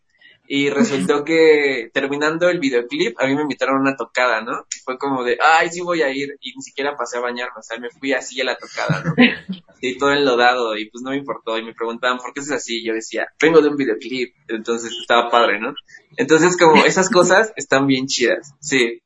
Y 0.54 0.70
resultó 0.70 1.24
que 1.24 1.90
terminando 1.94 2.50
el 2.50 2.60
videoclip, 2.60 3.18
a 3.22 3.28
mí 3.28 3.36
me 3.36 3.44
invitaron 3.44 3.78
a 3.78 3.82
una 3.82 3.96
tocada, 3.96 4.42
¿no? 4.42 4.66
Fue 4.84 4.98
como 4.98 5.24
de, 5.24 5.38
ay, 5.42 5.70
sí 5.70 5.80
voy 5.80 6.02
a 6.02 6.10
ir, 6.10 6.36
y 6.42 6.54
ni 6.54 6.62
siquiera 6.62 6.98
pasé 6.98 7.18
a 7.18 7.22
bañarme, 7.22 7.54
o 7.58 7.64
sea, 7.64 7.80
me 7.80 7.90
fui 7.90 8.12
así 8.12 8.42
a 8.42 8.44
la 8.44 8.58
tocada, 8.58 9.04
¿no? 9.04 9.16
Y 9.84 9.98
todo 9.98 10.12
enlodado, 10.12 10.78
y 10.78 10.90
pues 10.92 11.02
no 11.04 11.10
me 11.12 11.18
importó, 11.18 11.58
y 11.58 11.64
me 11.64 11.74
preguntaban, 11.74 12.18
¿por 12.18 12.34
qué 12.34 12.42
es 12.42 12.52
así? 12.52 12.80
Y 12.80 12.86
yo 12.86 12.94
decía, 12.94 13.28
vengo 13.42 13.62
de 13.62 13.70
un 13.70 13.78
videoclip, 13.78 14.36
entonces 14.50 14.92
estaba 15.00 15.32
padre, 15.32 15.60
¿no? 15.60 15.74
Entonces, 16.18 16.56
como 16.56 16.84
esas 16.86 17.10
cosas 17.10 17.52
están 17.56 17.88
bien 17.88 18.06
chidas, 18.06 18.54
sí, 18.60 19.02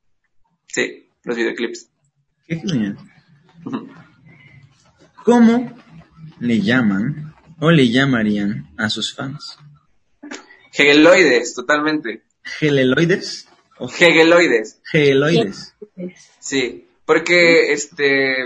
sí, 0.67 1.09
los 1.23 1.37
videoclips. 1.37 1.89
Qué 2.47 2.55
genial. 2.57 2.97
¿Cómo 5.23 5.71
le 6.39 6.59
llaman 6.59 7.34
o 7.59 7.71
le 7.71 7.89
llamarían 7.89 8.69
a 8.77 8.89
sus 8.89 9.13
fans? 9.13 9.57
Hegeloides, 10.73 11.53
totalmente. 11.53 12.23
¿Geleloides? 12.43 13.47
¿O 13.77 13.89
Hegeloides, 13.89 14.79
geloides? 14.91 15.73
sí, 16.39 16.87
porque 17.05 17.73
este 17.73 18.45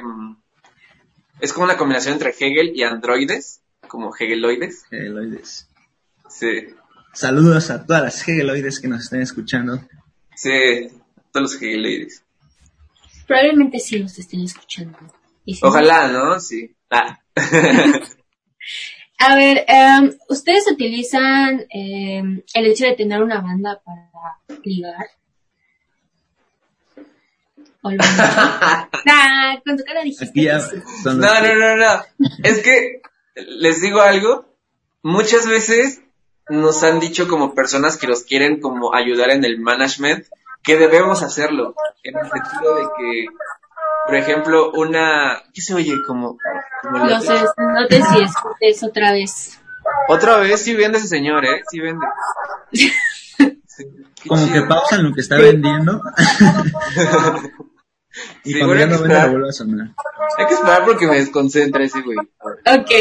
es 1.40 1.54
como 1.54 1.66
una 1.66 1.78
combinación 1.78 2.14
entre 2.14 2.32
Hegel 2.32 2.72
y 2.76 2.84
androides, 2.84 3.62
como 3.88 4.16
Hegeloides, 4.16 4.86
Geloides. 4.90 5.68
sí. 6.30 6.68
Saludos 7.12 7.72
a 7.72 7.86
todas 7.88 8.04
las 8.04 8.22
geloides 8.22 8.80
que 8.80 8.88
nos 8.88 9.02
estén 9.06 9.22
escuchando. 9.22 9.82
Sí, 10.36 10.88
todos 11.32 11.54
los 11.54 11.62
Hegeloides. 11.62 12.24
Probablemente 13.28 13.80
sí 13.80 13.98
los 14.00 14.18
estén 14.18 14.42
escuchando. 14.42 14.98
Si 15.46 15.60
Ojalá, 15.64 16.08
¿no? 16.10 16.40
Sí. 16.40 16.76
Ah. 16.92 17.20
A 19.20 19.36
ver, 19.36 19.66
em, 19.68 20.18
¿ustedes 20.30 20.72
utilizan 20.72 21.66
em, 21.70 22.42
el 22.54 22.66
hecho 22.66 22.86
de 22.86 22.96
tener 22.96 23.22
una 23.22 23.42
banda 23.42 23.82
para 23.84 24.40
ligar? 24.64 25.08
¿O 27.82 27.92
lo 27.92 27.98
han 28.02 28.10
hecho? 28.90 29.02
Nah, 29.06 29.60
con 29.66 29.78
tu 29.78 29.84
cara 29.84 30.04
dijiste 30.04 30.42
ya 30.42 30.60
No, 31.06 31.14
no, 31.14 31.56
no, 31.56 31.76
no. 31.76 32.02
Es 32.44 32.60
que 32.64 33.02
les 33.36 33.82
digo 33.82 34.02
algo. 34.02 34.46
Muchas 35.04 35.48
veces 35.48 36.02
nos 36.50 36.84
han 36.84 37.00
dicho 37.00 37.28
como 37.28 37.54
personas 37.54 37.98
que 37.98 38.08
los 38.08 38.24
quieren 38.24 38.60
como 38.60 38.96
ayudar 38.96 39.32
en 39.32 39.44
el 39.44 39.60
management 39.60 40.26
que 40.64 40.78
debemos 40.78 41.24
hacerlo. 41.24 41.76
En 42.04 42.18
el 42.18 42.30
sentido 42.30 42.76
de 42.76 42.84
que, 42.98 43.26
por 44.06 44.16
ejemplo, 44.16 44.72
una... 44.72 45.44
¿Qué 45.54 45.62
se 45.62 45.74
oye? 45.74 45.96
Como... 46.06 46.38
como 46.82 47.06
No 47.06 47.22
sé, 47.22 47.34
no 47.58 47.88
te 47.88 48.02
si 48.02 48.24
escuches 48.24 48.84
otra 48.84 49.12
vez. 49.12 49.60
Otra 50.08 50.38
vez 50.38 50.62
sí 50.62 50.76
vende 50.76 50.98
ese 50.98 51.08
señor, 51.08 51.46
¿eh? 51.46 51.64
Sí 51.70 51.80
vende. 51.80 52.06
Sí, 53.80 53.86
qué 54.22 54.28
Como 54.28 54.46
que 54.48 54.52
chido. 54.52 54.68
pausan 54.68 55.04
lo 55.04 55.14
que 55.14 55.22
está 55.22 55.38
vendiendo. 55.38 56.02
y 58.44 58.52
Sí, 58.52 58.60
cuando 58.60 58.68
bueno, 58.68 58.76
ya 58.76 58.84
hay 58.84 58.90
que 58.90 58.96
no 58.98 59.02
vende, 59.02 59.30
vuelve 59.30 59.50
a 59.50 59.54
sonar. 59.54 59.88
Hay 60.38 60.46
que 60.48 60.54
esperar 60.56 60.84
porque 60.84 61.08
me 61.08 61.16
desconcentra 61.18 61.84
ese 61.86 62.02
güey. 62.02 62.18
Ok. 62.18 62.92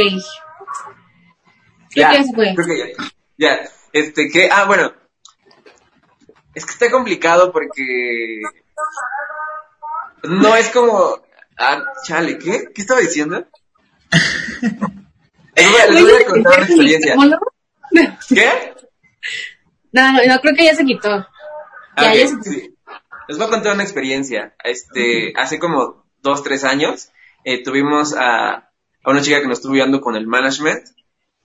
Ya, 1.96 2.10
que 2.12 2.54
creo 2.54 2.66
que 2.66 2.78
ya. 2.78 2.86
Ya, 3.38 3.58
este, 3.92 4.28
que, 4.28 4.48
ah, 4.52 4.66
bueno, 4.66 4.92
Es 6.54 6.64
que 6.64 6.70
está 6.72 6.90
complicado 6.92 7.50
porque 7.50 8.42
no 10.22 10.56
es 10.56 10.68
como, 10.70 11.20
ah, 11.58 11.82
chale, 12.06 12.38
¿qué? 12.38 12.68
¿Qué 12.74 12.80
estaba 12.80 13.00
diciendo? 13.00 13.46
les, 15.54 15.70
voy, 15.70 15.94
les 15.94 16.02
voy 16.02 16.22
a 16.22 16.26
contar 16.26 16.58
una 16.58 16.66
experiencia. 16.66 17.16
¿Qué? 18.28 18.74
No, 19.92 20.12
no, 20.12 20.24
no, 20.26 20.40
creo 20.40 20.54
que 20.54 20.64
ya 20.64 20.74
se 20.74 20.84
quitó. 20.84 21.26
Ya, 21.96 22.10
Ok, 22.10 22.14
ya 22.14 22.28
se 22.28 22.42
sí. 22.42 22.74
Les 23.28 23.36
voy 23.36 23.46
a 23.46 23.50
contar 23.50 23.74
una 23.74 23.82
experiencia. 23.82 24.54
Este, 24.64 25.32
hace 25.36 25.58
como 25.58 26.04
dos, 26.22 26.42
tres 26.42 26.64
años, 26.64 27.10
eh, 27.44 27.62
tuvimos 27.62 28.14
a, 28.14 28.54
a 28.54 29.10
una 29.10 29.22
chica 29.22 29.40
que 29.40 29.48
nos 29.48 29.58
estuvo 29.58 29.74
ayudando 29.74 30.00
con 30.00 30.16
el 30.16 30.26
management 30.26 30.84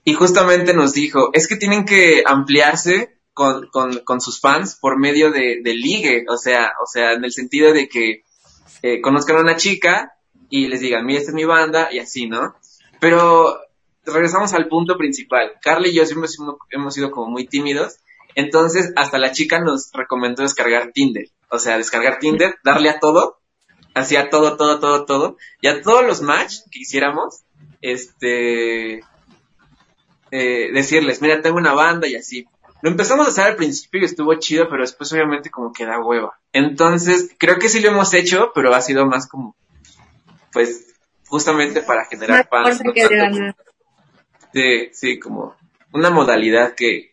y 0.04 0.14
justamente 0.14 0.74
nos 0.74 0.92
dijo, 0.92 1.30
es 1.32 1.48
que 1.48 1.56
tienen 1.56 1.84
que 1.84 2.22
ampliarse 2.26 3.18
con, 3.32 3.68
con, 3.68 3.98
con 4.00 4.20
sus 4.20 4.40
fans 4.40 4.76
por 4.80 4.98
medio 4.98 5.30
de, 5.30 5.60
de 5.62 5.74
ligue, 5.74 6.24
o 6.28 6.36
sea, 6.36 6.72
o 6.82 6.86
sea, 6.86 7.12
en 7.12 7.24
el 7.24 7.32
sentido 7.32 7.72
de 7.72 7.88
que 7.88 8.22
conozcan 9.02 9.36
a 9.36 9.40
una 9.40 9.56
chica 9.56 10.12
y 10.50 10.68
les 10.68 10.80
digan, 10.80 11.04
mira, 11.06 11.18
esta 11.20 11.30
es 11.30 11.34
mi 11.34 11.44
banda 11.44 11.88
y 11.92 11.98
así, 11.98 12.26
¿no? 12.26 12.54
Pero 13.00 13.58
regresamos 14.04 14.52
al 14.52 14.68
punto 14.68 14.96
principal. 14.96 15.52
Carly 15.62 15.90
y 15.90 15.94
yo 15.94 16.06
siempre 16.06 16.28
hemos- 16.38 16.56
hemos 16.70 16.94
sido 16.94 17.10
como 17.10 17.30
muy 17.30 17.46
tímidos 17.46 17.98
entonces, 18.36 18.92
hasta 18.96 19.18
la 19.18 19.30
chica 19.32 19.60
nos 19.60 19.90
recomendó 19.92 20.42
descargar 20.42 20.90
Tinder. 20.92 21.28
O 21.50 21.58
sea, 21.60 21.76
descargar 21.76 22.18
Tinder, 22.18 22.56
darle 22.64 22.90
a 22.90 22.98
todo, 22.98 23.38
hacía 23.94 24.28
todo, 24.28 24.56
todo, 24.56 24.80
todo, 24.80 25.04
todo. 25.04 25.36
Y 25.60 25.68
a 25.68 25.82
todos 25.82 26.04
los 26.04 26.20
match 26.20 26.54
que 26.70 26.80
hiciéramos, 26.80 27.42
este, 27.80 29.02
eh, 30.30 30.72
decirles, 30.72 31.22
mira, 31.22 31.40
tengo 31.42 31.58
una 31.58 31.74
banda 31.74 32.08
y 32.08 32.16
así. 32.16 32.46
Lo 32.82 32.90
empezamos 32.90 33.26
a 33.26 33.30
hacer 33.30 33.44
al 33.44 33.56
principio 33.56 34.00
y 34.00 34.04
estuvo 34.04 34.34
chido, 34.34 34.68
pero 34.68 34.82
después 34.82 35.12
obviamente 35.12 35.50
como 35.50 35.72
que 35.72 35.86
da 35.86 36.00
hueva. 36.00 36.36
Entonces, 36.54 37.34
creo 37.36 37.58
que 37.58 37.68
sí 37.68 37.80
lo 37.80 37.88
hemos 37.88 38.14
hecho, 38.14 38.52
pero 38.54 38.72
ha 38.72 38.80
sido 38.80 39.06
más 39.06 39.26
como, 39.26 39.56
pues, 40.52 40.94
justamente 41.26 41.82
para 41.82 42.04
generar 42.04 42.48
Más 42.50 42.78
fans. 42.78 42.80
fuerza 42.80 43.28
no 43.28 43.44
tanto. 43.44 43.62
Sí, 44.52 44.88
sí, 44.92 45.18
como 45.18 45.56
una 45.92 46.10
modalidad 46.10 46.76
que, 46.76 47.12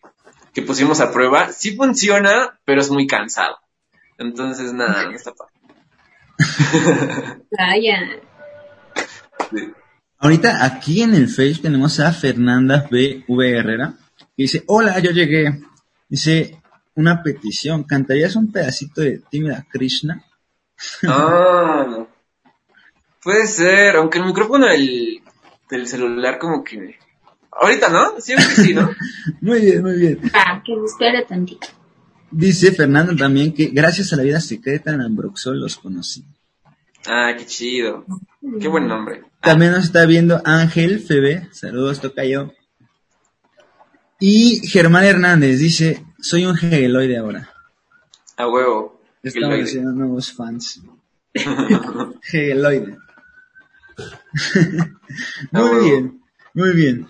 que 0.53 0.61
pusimos 0.61 1.01
a 1.01 1.11
prueba. 1.11 1.51
Sí 1.51 1.75
funciona, 1.75 2.59
pero 2.65 2.81
es 2.81 2.91
muy 2.91 3.07
cansado. 3.07 3.57
Entonces, 4.19 4.73
nada, 4.73 5.05
no 5.05 5.11
está 5.11 5.33
padre. 5.33 5.51
Vaya. 7.57 8.21
Sí. 9.49 9.73
Ahorita 10.19 10.63
aquí 10.63 11.01
en 11.01 11.15
el 11.15 11.27
Face 11.27 11.57
tenemos 11.63 11.99
a 11.99 12.13
Fernanda 12.13 12.87
B.V. 12.91 13.57
Herrera, 13.57 13.95
que 14.19 14.43
dice, 14.43 14.63
hola, 14.67 14.99
yo 14.99 15.09
llegué. 15.09 15.63
Dice, 16.07 16.61
una 16.95 17.23
petición, 17.23 17.83
¿cantarías 17.83 18.35
un 18.35 18.51
pedacito 18.51 19.01
de 19.01 19.21
Tímida 19.29 19.65
Krishna? 19.69 20.23
Ah, 21.07 22.05
puede 23.23 23.47
ser, 23.47 23.95
aunque 23.95 24.19
el 24.19 24.25
micrófono 24.25 24.67
del, 24.67 25.21
del 25.69 25.87
celular 25.87 26.39
como 26.39 26.63
que... 26.63 26.97
Ahorita, 27.51 27.89
¿no? 27.89 28.19
Siempre 28.19 28.45
sí, 28.47 28.73
¿no? 28.73 28.89
Muy 29.41 29.61
bien, 29.61 29.83
muy 29.83 29.97
bien. 29.97 30.21
Ah, 30.33 30.63
que 30.65 30.73
me 30.75 30.85
espere 30.85 31.25
tantito. 31.25 31.67
Dice 32.31 32.71
Fernanda 32.71 33.13
también 33.13 33.53
que 33.53 33.65
gracias 33.67 34.13
a 34.13 34.15
la 34.15 34.23
vida 34.23 34.39
secreta 34.39 34.91
en 34.91 35.01
Ambroxol 35.01 35.59
los 35.59 35.77
conocí. 35.77 36.23
Ah, 37.05 37.33
qué 37.37 37.45
chido. 37.45 38.05
Qué 38.59 38.69
buen 38.69 38.87
nombre. 38.87 39.23
También 39.41 39.73
nos 39.73 39.85
está 39.85 40.05
viendo 40.05 40.41
Ángel 40.45 41.01
Febe, 41.01 41.49
saludos 41.51 41.99
Tocayo. 41.99 42.53
Y 44.19 44.65
Germán 44.67 45.03
Hernández 45.03 45.59
dice, 45.59 46.05
soy 46.22 46.45
un 46.45 46.57
hegeloide 46.57 47.17
ahora. 47.17 47.49
A 48.38 48.47
huevo. 48.47 49.01
Estamos 49.24 49.59
haciendo 49.59 49.91
nuevos 49.91 50.32
fans. 50.34 50.82
Hegeloide. 51.34 52.97
Muy 55.51 55.61
huevo. 55.61 55.84
bien, 55.84 56.22
muy 56.53 56.74
bien. 56.74 57.07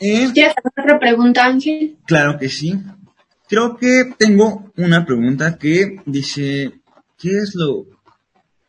Eh, 0.00 0.30
¿Quieres 0.34 0.54
hacer 0.56 0.72
otra 0.76 0.98
pregunta, 0.98 1.44
Ángel? 1.44 1.96
claro 2.06 2.38
que 2.38 2.48
sí. 2.48 2.78
Creo 3.48 3.76
que 3.76 4.14
tengo 4.18 4.72
una 4.76 5.04
pregunta 5.04 5.56
que 5.58 6.00
dice, 6.06 6.80
¿qué 7.18 7.38
es 7.38 7.54
lo 7.54 7.86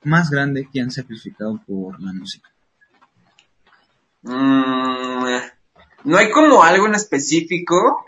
más 0.04 0.30
grande 0.30 0.68
que 0.72 0.82
han 0.82 0.92
sacrificado 0.92 1.60
por 1.66 2.00
la 2.02 2.14
música? 2.14 2.50
Mm, 4.22 5.26
no 6.04 6.18
hay 6.18 6.30
como 6.32 6.62
algo 6.62 6.88
en 6.88 6.96
específico, 6.96 8.06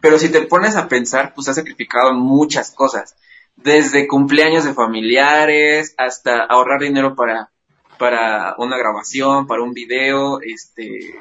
pero 0.00 0.18
si 0.18 0.28
te 0.28 0.42
pones 0.42 0.76
a 0.76 0.88
pensar, 0.88 1.34
pues 1.34 1.48
has 1.48 1.56
sacrificado 1.56 2.12
muchas 2.14 2.70
cosas. 2.72 3.16
Desde 3.56 4.06
cumpleaños 4.06 4.64
de 4.64 4.74
familiares 4.74 5.94
hasta 5.96 6.44
ahorrar 6.44 6.80
dinero 6.80 7.14
para, 7.14 7.50
para 7.98 8.54
una 8.58 8.76
grabación, 8.76 9.46
para 9.46 9.62
un 9.62 9.72
video, 9.72 10.40
este, 10.42 11.20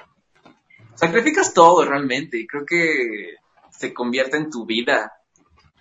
sacrificas 0.96 1.54
todo 1.54 1.86
realmente 1.86 2.38
y 2.38 2.48
creo 2.48 2.66
que 2.66 3.36
se 3.70 3.94
convierte 3.94 4.38
en 4.38 4.50
tu 4.50 4.66
vida. 4.66 5.14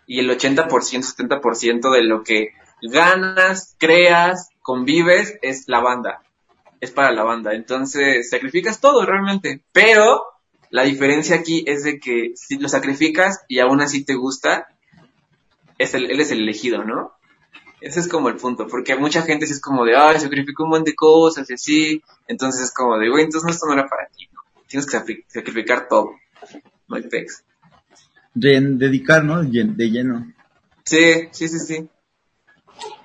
Y 0.07 0.21
el 0.21 0.31
80%, 0.31 0.69
70% 0.69 1.93
de 1.93 2.03
lo 2.03 2.23
que 2.23 2.53
ganas, 2.83 3.75
creas, 3.79 4.51
convives 4.61 5.39
es 5.43 5.65
la 5.67 5.81
banda 5.81 6.21
es 6.85 6.93
para 6.93 7.11
la 7.11 7.25
banda. 7.25 7.55
Entonces, 7.55 8.31
sacrificas 8.31 8.81
todo 8.81 9.05
realmente. 9.05 9.65
Pero 9.73 10.23
la 10.75 10.83
diferencia 10.83 11.37
aquí 11.37 11.63
es 11.69 11.85
de 11.85 12.01
que 12.01 12.33
si 12.35 12.59
lo 12.59 12.69
sacrificas 12.69 13.45
y 13.47 13.61
aún 13.61 13.81
así 13.81 14.05
te 14.05 14.15
gusta, 14.17 14.67
es 15.79 15.95
el, 15.95 16.11
él 16.11 16.19
es 16.21 16.33
el 16.33 16.41
elegido, 16.41 16.83
¿no? 16.83 17.13
Ese 17.81 18.01
es 18.01 18.09
como 18.09 18.29
el 18.29 18.35
punto, 18.35 18.67
porque 18.67 18.97
mucha 18.97 19.23
gente 19.23 19.47
sí 19.47 19.53
es 19.53 19.61
como 19.61 19.85
de, 19.85 19.95
ay, 19.97 20.19
sacrifico 20.19 20.65
un 20.65 20.71
montón 20.71 20.87
de 20.87 20.97
cosas 20.97 21.49
y 21.49 21.55
así. 21.55 22.03
Entonces 22.27 22.63
es 22.63 22.75
como 22.75 22.99
de, 22.99 23.09
güey, 23.09 23.23
entonces 23.23 23.53
esto 23.53 23.67
no 23.67 23.75
era 23.75 23.87
para 23.87 24.09
ti, 24.09 24.29
¿no? 24.33 24.41
Tienes 24.67 24.85
que 24.91 24.97
sacri- 24.99 25.25
sacrificar 25.29 25.87
todo. 25.87 26.17
No 26.89 26.97
hay 26.97 27.03
pex. 27.03 27.45
De, 28.35 28.61
dedicar, 28.61 29.23
¿no? 29.23 29.45
De 29.45 29.91
lleno. 29.91 30.33
Sí, 30.85 31.29
sí, 31.31 31.47
sí, 31.47 31.61
sí. 31.61 31.89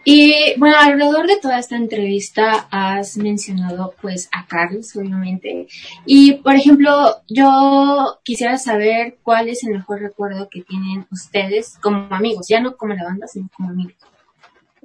Y 0.05 0.57
bueno, 0.57 0.75
alrededor 0.79 1.27
de 1.27 1.37
toda 1.37 1.59
esta 1.59 1.75
entrevista 1.75 2.67
has 2.71 3.17
mencionado 3.17 3.93
pues 4.01 4.29
a 4.31 4.45
Carlos, 4.47 4.95
obviamente. 4.95 5.67
Y 6.05 6.35
por 6.35 6.55
ejemplo, 6.55 7.17
yo 7.27 8.19
quisiera 8.23 8.57
saber 8.57 9.17
cuál 9.21 9.49
es 9.49 9.63
el 9.63 9.73
mejor 9.73 9.99
recuerdo 9.99 10.49
que 10.49 10.63
tienen 10.63 11.05
ustedes 11.11 11.77
como 11.81 12.13
amigos, 12.13 12.47
ya 12.47 12.61
no 12.61 12.75
como 12.75 12.93
la 12.93 13.03
banda, 13.03 13.27
sino 13.27 13.49
como 13.55 13.69
amigos. 13.69 13.95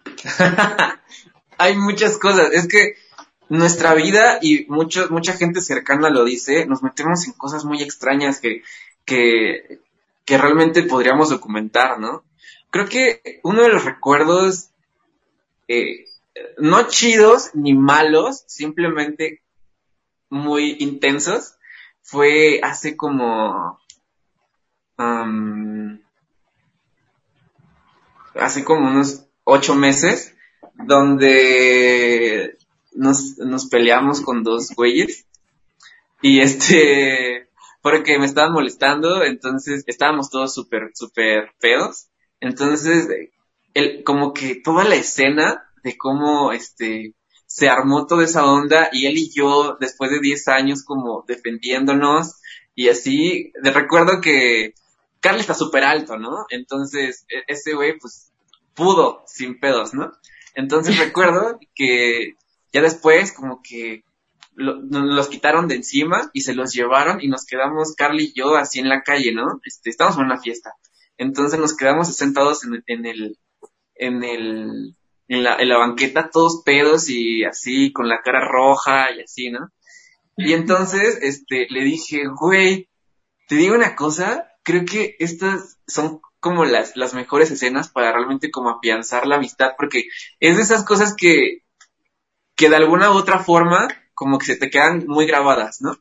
Hay 1.58 1.76
muchas 1.76 2.18
cosas. 2.18 2.52
Es 2.52 2.68
que 2.68 2.94
nuestra 3.48 3.94
vida 3.94 4.38
y 4.42 4.66
mucho, 4.68 5.08
mucha 5.10 5.34
gente 5.34 5.60
cercana 5.60 6.10
lo 6.10 6.24
dice, 6.24 6.66
nos 6.66 6.82
metemos 6.82 7.26
en 7.26 7.34
cosas 7.34 7.64
muy 7.64 7.82
extrañas 7.82 8.40
que, 8.40 8.62
que, 9.04 9.80
que 10.24 10.38
realmente 10.38 10.82
podríamos 10.82 11.30
documentar, 11.30 11.98
¿no? 11.98 12.24
Creo 12.70 12.86
que 12.86 13.40
uno 13.44 13.62
de 13.62 13.68
los 13.68 13.84
recuerdos, 13.84 14.70
eh, 15.68 16.04
no 16.58 16.88
chidos 16.88 17.50
ni 17.54 17.74
malos, 17.74 18.44
simplemente 18.46 19.42
muy 20.28 20.76
intensos, 20.80 21.56
fue 22.02 22.60
hace 22.62 22.96
como, 22.96 23.78
am, 24.96 26.02
hace 28.34 28.64
como 28.64 28.88
unos 28.88 29.26
ocho 29.44 29.74
meses, 29.74 30.34
donde 30.74 32.58
nos, 32.92 33.38
nos 33.38 33.66
peleamos 33.66 34.20
con 34.20 34.42
dos 34.42 34.70
güeyes. 34.74 35.26
Y 36.20 36.40
este, 36.40 37.48
porque 37.82 38.18
me 38.18 38.26
estaban 38.26 38.52
molestando, 38.52 39.22
entonces 39.22 39.84
estábamos 39.86 40.30
todos 40.30 40.54
súper, 40.54 40.90
súper 40.94 41.52
feos, 41.58 42.08
entonces, 42.40 43.08
el, 43.74 44.02
como 44.04 44.32
que 44.32 44.56
toda 44.56 44.84
la 44.84 44.94
escena 44.96 45.70
de 45.82 45.96
cómo 45.98 46.52
este, 46.52 47.14
se 47.46 47.68
armó 47.68 48.06
toda 48.06 48.24
esa 48.24 48.44
onda 48.46 48.88
y 48.92 49.06
él 49.06 49.18
y 49.18 49.30
yo, 49.34 49.76
después 49.80 50.10
de 50.10 50.20
10 50.20 50.48
años 50.48 50.82
como 50.84 51.24
defendiéndonos 51.26 52.36
y 52.74 52.88
así, 52.88 53.52
recuerdo 53.62 54.20
que 54.20 54.74
Carly 55.20 55.40
está 55.40 55.54
súper 55.54 55.84
alto, 55.84 56.18
¿no? 56.18 56.46
Entonces, 56.50 57.24
e- 57.28 57.44
ese 57.52 57.74
güey, 57.74 57.98
pues, 57.98 58.32
pudo 58.74 59.22
sin 59.26 59.58
pedos, 59.60 59.94
¿no? 59.94 60.12
Entonces 60.54 60.96
recuerdo 60.98 61.58
que 61.74 62.34
ya 62.72 62.82
después 62.82 63.32
como 63.32 63.60
que 63.62 64.04
lo- 64.54 64.76
nos 64.82 65.02
los 65.14 65.28
quitaron 65.28 65.68
de 65.68 65.76
encima 65.76 66.30
y 66.32 66.42
se 66.42 66.54
los 66.54 66.72
llevaron 66.72 67.20
y 67.22 67.28
nos 67.28 67.44
quedamos 67.44 67.94
Carly 67.94 68.32
y 68.34 68.38
yo 68.38 68.56
así 68.56 68.80
en 68.80 68.88
la 68.88 69.02
calle, 69.02 69.32
¿no? 69.32 69.60
Este, 69.64 69.90
estábamos 69.90 70.18
en 70.18 70.26
una 70.26 70.40
fiesta. 70.40 70.74
Entonces 71.18 71.58
nos 71.60 71.76
quedamos 71.76 72.14
sentados 72.16 72.64
en, 72.64 72.82
en 72.86 73.06
el, 73.06 73.38
en 73.94 74.24
el, 74.24 74.96
en 75.28 75.44
la, 75.44 75.56
en 75.56 75.68
la 75.68 75.78
banqueta 75.78 76.30
todos 76.30 76.62
pedos 76.64 77.08
y 77.08 77.44
así 77.44 77.92
con 77.92 78.08
la 78.08 78.22
cara 78.22 78.46
roja 78.46 79.06
y 79.16 79.22
así, 79.22 79.50
¿no? 79.50 79.70
Y 80.36 80.52
entonces, 80.52 81.18
este, 81.22 81.66
le 81.70 81.82
dije, 81.82 82.24
güey, 82.26 82.88
te 83.48 83.56
digo 83.56 83.74
una 83.74 83.94
cosa, 83.94 84.48
creo 84.62 84.84
que 84.84 85.16
estas 85.18 85.78
son 85.86 86.20
como 86.40 86.64
las, 86.64 86.96
las 86.96 87.14
mejores 87.14 87.50
escenas 87.50 87.88
para 87.88 88.12
realmente 88.12 88.50
como 88.50 88.70
afianzar 88.70 89.26
la 89.26 89.36
amistad, 89.36 89.72
porque 89.78 90.04
es 90.40 90.56
de 90.56 90.62
esas 90.62 90.84
cosas 90.84 91.14
que, 91.14 91.62
que 92.56 92.68
de 92.68 92.76
alguna 92.76 93.10
u 93.10 93.14
otra 93.14 93.38
forma 93.38 93.88
como 94.14 94.38
que 94.38 94.46
se 94.46 94.56
te 94.56 94.70
quedan 94.70 95.04
muy 95.06 95.26
grabadas, 95.26 95.80
¿no? 95.80 95.96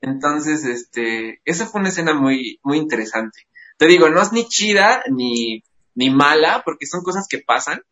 Entonces, 0.00 0.64
este, 0.64 1.40
esa 1.44 1.66
fue 1.66 1.80
una 1.80 1.88
escena 1.88 2.14
muy, 2.14 2.60
muy 2.62 2.78
interesante. 2.78 3.46
Te 3.78 3.86
digo, 3.86 4.10
no 4.10 4.20
es 4.20 4.32
ni 4.32 4.46
chida 4.46 5.02
ni, 5.10 5.64
ni 5.94 6.10
mala, 6.10 6.62
porque 6.64 6.86
son 6.86 7.02
cosas 7.02 7.26
que 7.28 7.38
pasan, 7.38 7.82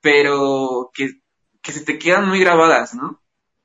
pero 0.00 0.90
que, 0.94 1.20
que 1.62 1.72
se 1.72 1.84
te 1.84 1.98
quedan 1.98 2.28
muy 2.28 2.40
grabadas, 2.40 2.94
¿no? 2.94 3.20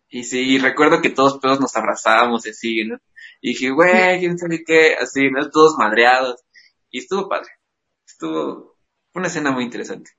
Y 0.09 0.23
sí, 0.23 0.57
recuerdo 0.59 1.01
que 1.01 1.09
todos, 1.09 1.39
todos 1.39 1.59
nos 1.59 1.75
abrazábamos 1.75 2.45
así, 2.47 2.85
¿no? 2.85 2.97
Y 3.41 3.49
dije, 3.49 3.71
güey, 3.71 4.19
quién 4.19 4.37
sabe 4.37 4.63
qué, 4.65 4.95
así, 4.95 5.29
¿no? 5.29 5.49
Todos 5.49 5.77
madreados. 5.77 6.41
Y 6.89 6.99
estuvo 6.99 7.27
padre. 7.27 7.49
Estuvo, 8.07 8.77
una 9.13 9.27
escena 9.27 9.51
muy 9.51 9.63
interesante. 9.63 10.11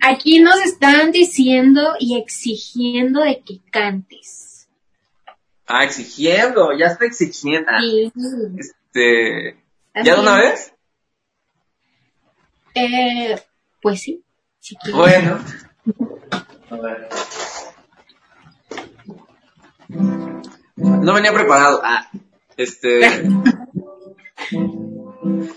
Aquí 0.00 0.40
nos 0.40 0.58
están 0.60 1.12
diciendo 1.12 1.94
y 1.98 2.16
exigiendo 2.18 3.20
de 3.20 3.42
que 3.44 3.60
cantes. 3.70 4.68
Ah, 5.66 5.84
exigiendo, 5.84 6.70
ya 6.72 6.86
está 6.86 7.04
exigiendo. 7.04 7.70
Sí. 7.78 8.10
Este, 8.56 9.62
¿ya 10.04 10.14
de 10.14 10.20
una 10.20 10.36
vez? 10.38 10.74
Eh, 12.74 13.40
pues 13.82 14.00
sí, 14.00 14.24
si 14.58 14.76
quieres. 14.76 14.96
Bueno. 14.96 15.40
A 16.70 16.76
ver. 16.76 17.08
No 19.88 21.14
venía 21.14 21.32
preparado. 21.32 21.80
Ah, 21.82 22.10
este. 22.56 23.00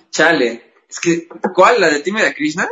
Chale. 0.09 0.73
Es 0.89 0.99
que, 0.99 1.27
¿cuál? 1.53 1.79
¿La 1.79 1.89
de 1.89 1.99
Tímida 2.01 2.33
Krishna? 2.33 2.67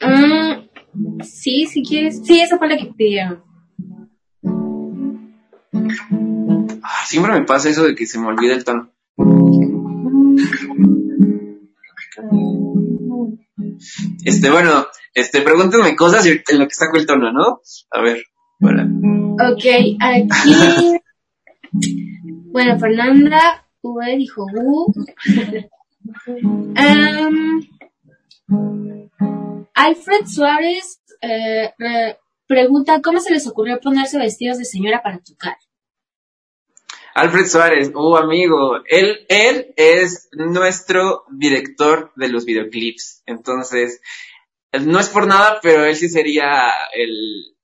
Mm, 0.00 1.22
sí, 1.22 1.66
si 1.66 1.82
quieres. 1.82 2.22
Sí, 2.24 2.40
esa 2.40 2.58
fue 2.58 2.68
la 2.68 2.76
que 2.76 2.86
pidieron. 2.86 3.44
Ah, 6.82 7.04
siempre 7.06 7.32
me 7.32 7.44
pasa 7.44 7.68
eso 7.68 7.84
de 7.84 7.94
que 7.94 8.06
se 8.06 8.18
me 8.18 8.26
olvida 8.26 8.54
el 8.54 8.64
tono. 8.64 8.92
Este, 14.24 14.50
bueno, 14.50 14.86
este, 15.14 15.42
pregúntenme 15.42 15.96
cosas 15.96 16.24
en 16.26 16.58
lo 16.58 16.68
que 16.68 16.74
saco 16.74 16.96
el 16.96 17.06
tono, 17.06 17.32
¿no? 17.32 17.60
A 17.90 18.00
ver, 18.02 18.22
bueno. 18.60 18.84
Ok, 19.34 19.64
aquí. 20.00 20.98
bueno, 22.52 22.78
Fernanda 22.78 23.66
V 23.82 24.16
dijo 24.16 24.46
U. 24.54 24.92
Em, 26.76 27.60
Alfred 29.74 30.26
Suárez 30.26 31.00
eh, 31.20 31.72
re- 31.78 32.18
pregunta: 32.46 33.00
¿Cómo 33.02 33.20
se 33.20 33.32
les 33.32 33.46
ocurrió 33.46 33.80
ponerse 33.80 34.18
vestidos 34.18 34.58
de 34.58 34.64
señora 34.64 35.02
para 35.02 35.18
tocar? 35.18 35.56
Alfred 37.14 37.46
Suárez, 37.46 37.90
uh, 37.94 38.16
amigo, 38.16 38.76
él, 38.86 39.26
él 39.28 39.74
es 39.76 40.28
nuestro 40.32 41.24
director 41.30 42.12
de 42.16 42.28
los 42.28 42.44
videoclips. 42.44 43.22
Entonces, 43.26 44.00
no 44.72 44.98
es 44.98 45.08
por 45.08 45.26
nada, 45.26 45.60
pero 45.62 45.84
él 45.84 45.96
sí 45.96 46.08
sería 46.08 46.70
el, 46.94 47.56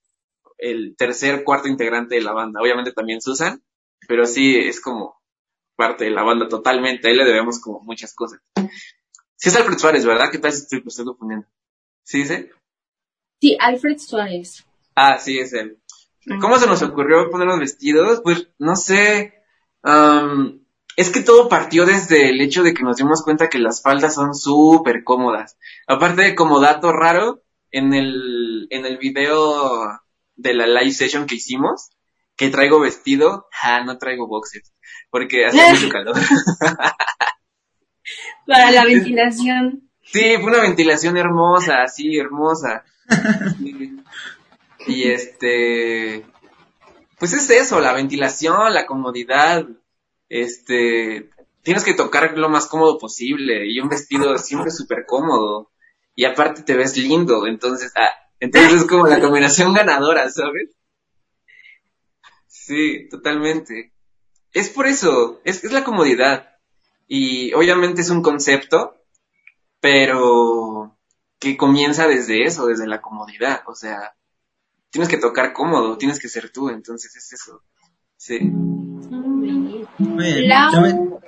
el 0.59 0.97
tercer, 0.97 1.45
cuarto 1.45 1.69
integrante 1.69 2.17
de 2.17 2.21
la 2.21 2.33
banda. 2.33 2.61
Obviamente 2.61 2.93
también 2.93 3.23
Susan, 3.23 3.63
pero 4.07 4.27
sí 4.27 4.57
es 4.57 4.81
como 4.81 5.19
parte 5.77 6.05
de 6.05 6.11
la 6.11 6.23
banda 6.23 6.49
totalmente. 6.49 7.09
A 7.09 7.11
él 7.11 7.17
le 7.17 7.25
debemos 7.25 7.61
como 7.61 7.81
muchas 7.81 8.15
cosas. 8.15 8.41
Sí 9.37 9.49
es 9.49 9.57
Alfred 9.57 9.79
Suárez, 9.79 10.05
¿verdad? 10.05 10.31
¿Qué 10.31 10.39
tal 10.39 10.53
si 10.53 10.63
estoy, 10.63 10.83
estoy 10.87 11.07
confundiendo? 11.07 11.47
¿Sí 12.03 12.19
dice? 12.19 12.51
Sí, 13.41 13.57
Alfred 13.59 13.99
Suárez. 13.99 14.67
Ah, 14.95 15.19
sí, 15.19 15.39
es 15.39 15.53
él. 15.53 15.79
¿Cómo 16.41 16.59
se 16.59 16.67
nos 16.67 16.83
ocurrió 16.83 17.31
poner 17.31 17.47
los 17.47 17.61
vestidos? 17.61 18.21
Pues 18.23 18.49
no 18.59 18.77
sé. 18.77 19.38
Am, 19.89 20.61
es 20.97 21.11
que 21.11 21.21
todo 21.21 21.49
partió 21.49 21.87
desde 21.87 22.29
el 22.29 22.41
hecho 22.41 22.63
de 22.63 22.75
que 22.75 22.83
nos 22.83 22.97
dimos 22.97 23.23
cuenta 23.23 23.49
que 23.49 23.59
las 23.59 23.83
faldas 23.83 24.15
son 24.15 24.35
súper 24.35 25.05
cómodas. 25.05 25.57
Aparte 25.87 26.23
de 26.23 26.35
como 26.35 26.61
dato 26.61 26.93
raro, 26.93 27.43
en 27.71 27.95
el, 27.95 28.67
en 28.71 28.87
el 28.87 28.99
video 28.99 30.01
de 30.37 30.55
la 30.55 30.67
live 30.67 30.93
session 30.93 31.27
que 31.27 31.37
hicimos, 31.37 31.91
que 32.37 32.51
traigo 32.51 32.81
vestido, 32.81 33.47
ah, 33.63 33.83
no 33.85 33.99
traigo 33.99 34.27
boxers, 34.27 34.73
porque 35.11 35.47
hace 35.47 35.71
mucho 35.71 35.89
calor. 35.93 36.17
Para 38.47 38.71
la 38.71 38.85
ventilación. 38.87 39.91
Sí, 40.05 40.37
fue 40.41 40.47
una 40.47 40.63
ventilación 40.63 41.17
hermosa, 41.17 41.83
así, 41.83 42.17
hermosa. 42.17 42.85
Y 44.87 45.09
este, 45.11 46.25
pues 47.19 47.33
es 47.33 47.51
eso, 47.51 47.81
la 47.81 47.93
ventilación, 47.93 48.73
la 48.73 48.87
comodidad, 48.87 49.67
este, 50.29 51.31
tienes 51.63 51.85
que 51.85 51.95
tocar 51.95 52.39
lo 52.39 52.49
más 52.49 52.67
cómodo 52.67 52.99
posible 52.99 53.67
y 53.67 53.81
un 53.81 53.89
vestido 53.89 54.37
siempre 54.39 54.71
súper 54.71 55.05
cómodo 55.07 55.71
y 56.15 56.25
aparte 56.25 56.63
te 56.63 56.77
ves 56.77 56.97
lindo, 56.97 57.47
entonces, 57.47 57.93
ah, 57.97 58.11
entonces 58.41 58.83
es 58.83 58.85
como 58.85 59.07
la 59.07 59.21
combinación 59.21 59.75
ganadora, 59.75 60.31
¿sabes? 60.31 60.71
Sí, 62.47 63.09
totalmente. 63.09 63.93
Es 64.53 64.69
por 64.69 64.87
eso, 64.87 65.41
es, 65.45 65.65
es 65.65 65.73
la 65.73 65.85
comodidad 65.85 66.57
y 67.07 67.53
obviamente 67.55 68.03
es 68.03 68.11
un 68.11 68.23
concepto, 68.23 68.97
pero 69.81 70.97
que 71.39 71.57
comienza 71.57 72.09
desde 72.09 72.45
eso, 72.45 72.67
desde 72.67 72.87
la 72.87 73.01
comodidad, 73.01 73.63
o 73.67 73.75
sea, 73.75 74.15
tienes 74.91 75.09
que 75.09 75.19
tocar 75.19 75.53
cómodo, 75.53 75.97
tienes 75.99 76.19
que 76.19 76.29
ser 76.29 76.51
tú, 76.51 76.69
entonces 76.71 77.15
es 77.17 77.33
eso. 77.33 77.63
Sí. 78.17 78.39
También 79.99 81.19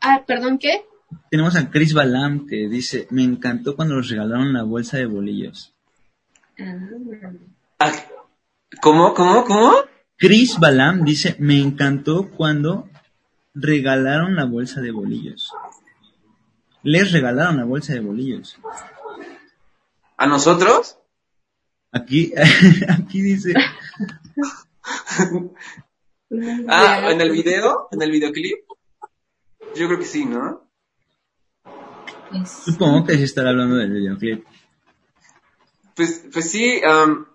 Ah, 0.00 0.24
perdón, 0.26 0.58
¿qué? 0.58 0.84
tenemos 1.30 1.56
a 1.56 1.70
Chris 1.70 1.92
Balam 1.92 2.46
que 2.46 2.68
dice, 2.68 3.06
me 3.10 3.22
encantó 3.22 3.76
cuando 3.76 3.96
nos 3.96 4.08
regalaron 4.08 4.52
la 4.52 4.62
bolsa 4.62 4.96
de 4.96 5.06
bolillos. 5.06 5.74
Ah, 7.78 7.92
¿Cómo, 8.80 9.14
cómo, 9.14 9.44
cómo? 9.44 9.74
Chris 10.16 10.58
Balam 10.58 11.04
dice, 11.04 11.36
me 11.38 11.60
encantó 11.60 12.30
cuando 12.30 12.88
regalaron 13.54 14.36
la 14.36 14.44
bolsa 14.44 14.80
de 14.80 14.92
bolillos. 14.92 15.52
Les 16.82 17.12
regalaron 17.12 17.56
la 17.56 17.64
bolsa 17.64 17.92
de 17.94 18.00
bolillos. 18.00 18.56
¿A 20.16 20.26
nosotros? 20.26 20.98
Aquí, 21.92 22.32
aquí 22.88 23.20
dice, 23.20 23.54
Ah, 26.68 27.10
¿en 27.10 27.20
el 27.20 27.30
video? 27.30 27.88
¿En 27.90 28.02
el 28.02 28.10
videoclip? 28.10 28.58
Yo 29.74 29.86
creo 29.88 29.98
que 29.98 30.04
sí, 30.04 30.24
¿no? 30.24 30.70
Supongo 32.64 33.04
que 33.04 33.18
se 33.18 33.24
estará 33.24 33.50
hablando 33.50 33.76
del 33.76 33.90
videoclip. 33.90 34.44
Pues, 35.96 36.24
pues 36.32 36.48
sí, 36.48 36.80
am, 36.84 37.26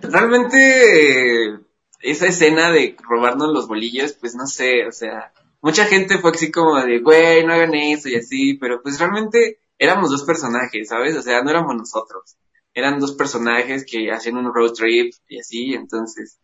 realmente 0.00 1.48
eh, 1.48 1.58
esa 2.00 2.26
escena 2.26 2.70
de 2.70 2.96
robarnos 3.06 3.52
los 3.52 3.68
bolillos, 3.68 4.14
pues 4.14 4.34
no 4.34 4.46
sé, 4.46 4.86
o 4.86 4.92
sea, 4.92 5.32
mucha 5.60 5.84
gente 5.84 6.18
fue 6.18 6.30
así 6.30 6.50
como 6.50 6.80
de, 6.80 7.00
güey, 7.00 7.44
no 7.44 7.52
hagan 7.52 7.74
eso 7.74 8.08
y 8.08 8.16
así, 8.16 8.54
pero 8.54 8.82
pues 8.82 8.98
realmente 8.98 9.60
éramos 9.78 10.10
dos 10.10 10.24
personajes, 10.24 10.88
¿sabes? 10.88 11.14
O 11.16 11.22
sea, 11.22 11.42
no 11.42 11.50
éramos 11.50 11.76
nosotros. 11.76 12.36
Eran 12.74 12.98
dos 13.00 13.12
personajes 13.12 13.84
que 13.88 14.10
hacían 14.10 14.36
un 14.36 14.52
road 14.52 14.72
trip 14.72 15.14
y 15.28 15.38
así, 15.38 15.74
entonces. 15.74 16.40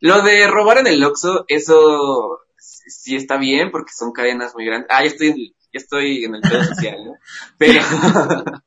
Lo 0.00 0.22
de 0.22 0.46
robar 0.48 0.78
en 0.78 0.86
el 0.86 1.02
Oxxo, 1.04 1.44
eso 1.48 2.38
sí 2.56 3.16
está 3.16 3.36
bien 3.36 3.70
porque 3.70 3.92
son 3.94 4.12
cadenas 4.12 4.54
muy 4.54 4.64
grandes. 4.66 4.88
Ah, 4.90 5.02
ya 5.02 5.08
estoy, 5.08 5.54
ya 5.72 5.78
estoy 5.78 6.24
en 6.24 6.34
el 6.36 6.40
pedo 6.40 6.64
social, 6.64 6.96
¿no? 7.04 7.12
Pero, 7.58 7.80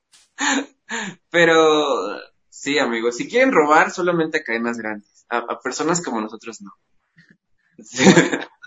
pero, 1.29 2.19
sí, 2.49 2.79
amigos, 2.79 3.17
si 3.17 3.27
quieren 3.27 3.51
robar, 3.51 3.91
solamente 3.91 4.37
a 4.39 4.43
cadenas 4.43 4.77
grandes. 4.77 5.25
A, 5.29 5.39
a 5.39 5.59
personas 5.59 6.01
como 6.01 6.21
nosotros 6.21 6.61
no. 6.61 6.71
Sí, 7.83 8.03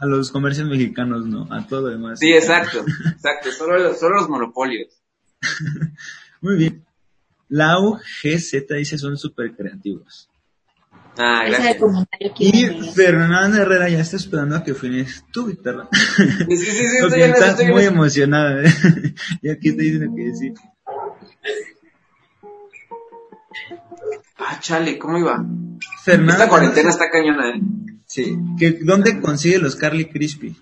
A 0.00 0.06
los 0.06 0.30
comercios 0.30 0.68
mexicanos 0.68 1.26
no, 1.26 1.48
a 1.52 1.66
todo 1.66 1.88
demás. 1.88 2.18
sí, 2.20 2.32
exacto, 2.32 2.84
exacto, 3.12 3.50
solo, 3.50 3.78
los- 3.78 3.98
solo 3.98 4.16
los 4.16 4.28
monopolios. 4.28 5.02
Muy 6.40 6.56
bien. 6.56 6.84
Lau 7.50 7.98
GZ 8.22 8.66
dice 8.76 8.96
son 8.96 9.16
súper 9.18 9.54
creativos. 9.54 10.30
Ah, 11.18 11.44
gracias. 11.46 11.76
Y 12.38 12.92
Fernanda 12.94 13.60
Herrera 13.60 13.88
ya 13.88 14.00
está 14.00 14.16
esperando 14.16 14.56
a 14.56 14.62
que 14.64 14.70
afines 14.70 15.24
tu 15.32 15.48
guitarra. 15.48 15.88
Sí, 15.92 16.56
sí, 16.56 16.56
sí, 16.56 16.72
sí, 16.72 16.84
estoy 16.84 17.00
Porque 17.00 17.24
en 17.24 17.34
estoy 17.34 17.66
en 17.66 17.72
muy 17.72 17.82
eso. 17.82 17.90
emocionada. 17.90 18.62
¿eh? 18.64 18.72
y 19.42 19.50
aquí 19.50 19.72
te 19.72 19.82
dicen 19.82 20.14
que 20.16 20.34
sí. 20.34 20.54
Ah, 24.38 24.58
chale, 24.60 24.98
¿cómo 24.98 25.18
iba? 25.18 25.44
Fernanda. 26.04 26.34
Esta 26.34 26.48
cuarentena 26.48 26.90
está 26.90 27.10
cañona, 27.10 27.50
¿eh? 27.50 27.60
Sí. 28.06 28.38
¿Que, 28.58 28.78
¿Dónde 28.82 29.20
consigue 29.20 29.58
los 29.58 29.76
Carly 29.76 30.06
Crispy? 30.06 30.56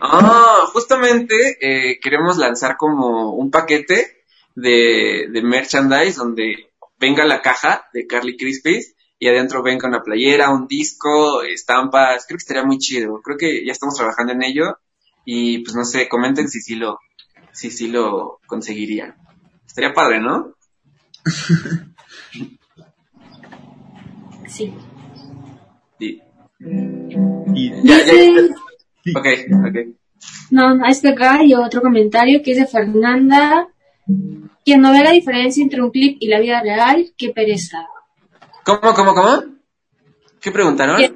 Ah, 0.00 0.64
justamente 0.72 1.34
eh, 1.60 1.98
queremos 2.00 2.38
lanzar 2.38 2.76
como 2.76 3.34
un 3.34 3.50
paquete 3.50 4.21
de, 4.54 5.28
de 5.30 5.42
merchandise 5.42 6.16
donde 6.16 6.72
venga 6.98 7.24
la 7.24 7.42
caja 7.42 7.86
de 7.92 8.06
Carly 8.06 8.36
Crispies 8.36 8.94
y 9.18 9.28
adentro 9.28 9.62
venga 9.62 9.88
una 9.88 10.02
playera, 10.02 10.50
un 10.50 10.66
disco, 10.66 11.42
estampas. 11.42 12.24
Creo 12.26 12.38
que 12.38 12.42
estaría 12.42 12.64
muy 12.64 12.78
chido. 12.78 13.20
Creo 13.22 13.36
que 13.36 13.64
ya 13.64 13.72
estamos 13.72 13.96
trabajando 13.96 14.32
en 14.32 14.42
ello 14.42 14.78
y 15.24 15.58
pues 15.60 15.76
no 15.76 15.84
sé, 15.84 16.08
comenten 16.08 16.48
si 16.48 16.60
sí 16.60 16.74
lo, 16.74 16.98
si 17.52 17.70
sí 17.70 17.88
lo 17.88 18.40
conseguirían. 18.46 19.14
Estaría 19.66 19.94
padre, 19.94 20.20
¿no? 20.20 20.54
Sí. 24.48 24.74
Sí. 25.98 26.20
Y 27.54 27.70
Ya, 27.82 28.04
ya. 28.04 29.18
Ok, 29.18 29.26
ok. 29.66 29.76
No, 30.50 30.74
no, 30.74 30.86
es 30.86 31.00
que 31.00 31.08
acá 31.08 31.36
hay 31.36 31.54
otro 31.54 31.80
comentario 31.80 32.42
que 32.42 32.52
es 32.52 32.58
de 32.58 32.66
Fernanda. 32.66 33.68
Quien 34.64 34.80
no 34.80 34.92
ve 34.92 35.02
la 35.02 35.10
diferencia 35.10 35.62
entre 35.62 35.82
un 35.82 35.90
clip 35.90 36.18
y 36.20 36.28
la 36.28 36.40
vida 36.40 36.60
real, 36.62 37.12
qué 37.16 37.30
pereza. 37.30 37.86
¿Cómo, 38.64 38.94
cómo, 38.94 39.14
cómo? 39.14 39.44
¿Qué 40.40 40.50
preguntaron? 40.50 40.98
¿Qué? 40.98 41.14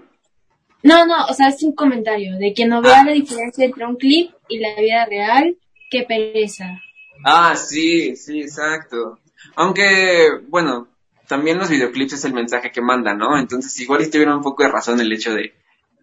No, 0.82 1.05
no, 1.05 1.26
o 1.26 1.34
sea, 1.34 1.49
es 1.49 1.62
un 1.62 1.74
comentario 1.74 2.37
de 2.39 2.53
quien 2.53 2.68
no 2.68 2.80
vea 2.80 3.05
la 3.05 3.12
diferencia 3.12 3.64
entre 3.64 3.84
un 3.84 3.97
clip 3.97 4.30
y 4.49 4.59
la 4.59 4.76
vida 4.78 5.05
real, 5.07 5.57
qué 5.91 6.05
pereza. 6.05 6.80
Ah, 7.24 7.57
sí, 7.57 8.14
sí, 8.14 8.41
exacto. 8.41 9.18
Aunque, 9.57 10.28
bueno, 10.49 10.89
también 11.26 11.59
los 11.59 11.70
videoclips 11.70 12.12
es 12.12 12.24
el 12.24 12.34
mensaje 12.34 12.70
que 12.70 12.80
mandan, 12.80 13.18
¿no? 13.18 13.37
Entonces 13.37 13.78
igual 13.80 14.03
y 14.03 14.11
tuvieron 14.11 14.37
un 14.37 14.43
poco 14.43 14.62
de 14.62 14.68
razón 14.68 15.01
el 15.01 15.12
hecho 15.12 15.34
de... 15.34 15.55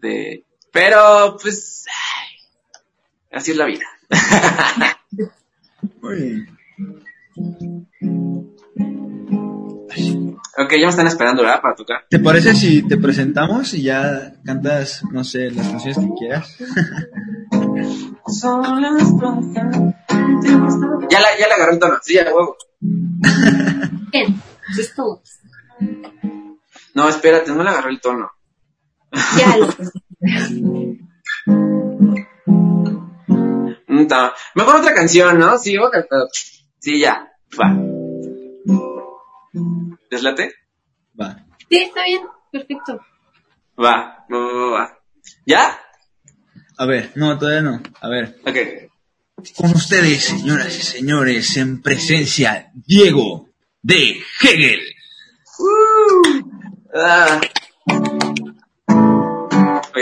de... 0.02 0.44
Pero, 0.72 1.38
pues... 1.42 1.86
ay, 1.88 2.68
así 3.32 3.52
es 3.52 3.58
la 3.58 3.66
vida. 3.66 3.86
muy 6.02 6.16
bien. 6.16 6.58
Ok, 10.58 10.72
ya 10.72 10.78
me 10.78 10.90
están 10.90 11.08
esperando, 11.08 11.44
¿verdad? 11.44 11.62
Para 11.62 11.76
tocar. 11.76 12.06
¿Te 12.10 12.20
parece 12.20 12.54
si 12.56 12.88
te 12.88 12.98
presentamos 12.98 13.74
y 13.74 13.84
ya 13.84 14.34
cantas, 14.46 15.04
no 15.12 15.24
sé, 15.24 15.52
las 15.52 15.68
canciones 15.68 15.98
que 16.00 16.10
quieras? 16.18 16.58
Ya 21.10 21.20
la, 21.20 21.38
ya 21.38 21.48
la 21.48 21.56
agarré 21.56 21.74
el 21.74 21.80
tono. 21.80 21.98
Sí, 22.02 22.16
ya, 22.16 22.24
huevo. 22.34 22.58
Bien, 22.80 24.42
es 24.80 24.96
todo. 24.96 25.22
No, 26.96 27.10
espérate, 27.10 27.52
no 27.52 27.64
le 27.64 27.70
agarré 27.70 27.92
el 27.92 28.02
tono. 28.02 28.32
Ya 29.38 29.58
lo 29.58 29.68
Mm, 33.94 34.08
Mejor 34.56 34.78
otra 34.78 34.96
canción, 34.96 35.38
¿no? 35.38 35.58
Sí, 35.60 35.78
voy 35.78 35.88
a 35.88 35.92
cantar. 35.92 36.22
Sí, 36.84 37.00
ya. 37.00 37.32
Va. 37.58 37.74
¿Deslate? 40.12 40.54
Va. 41.20 41.46
Sí, 41.70 41.78
está 41.78 42.04
bien, 42.04 42.24
perfecto. 42.52 43.00
Va, 43.82 44.26
va, 44.30 44.38
va, 44.38 44.70
va. 44.70 45.00
¿Ya? 45.46 45.80
A 46.78 46.86
ver, 46.86 47.14
no, 47.16 47.40
todavía 47.40 47.62
no. 47.62 47.82
A 48.02 48.10
ver. 48.10 48.36
Ok. 48.46 48.58
Con 49.56 49.72
ustedes, 49.72 50.26
señoras 50.26 50.78
y 50.78 50.82
señores, 50.82 51.56
en 51.56 51.82
presencia, 51.82 52.70
Diego 52.74 53.48
de 53.82 54.22
Hegel. 54.42 54.82
Ah. 56.94 57.40
Ok. 59.88 59.98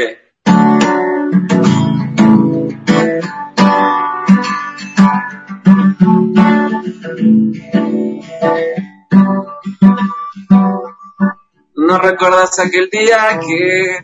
¿No 11.91 11.97
recuerdas 11.97 12.57
aquel 12.57 12.89
día 12.89 13.37
que 13.45 13.99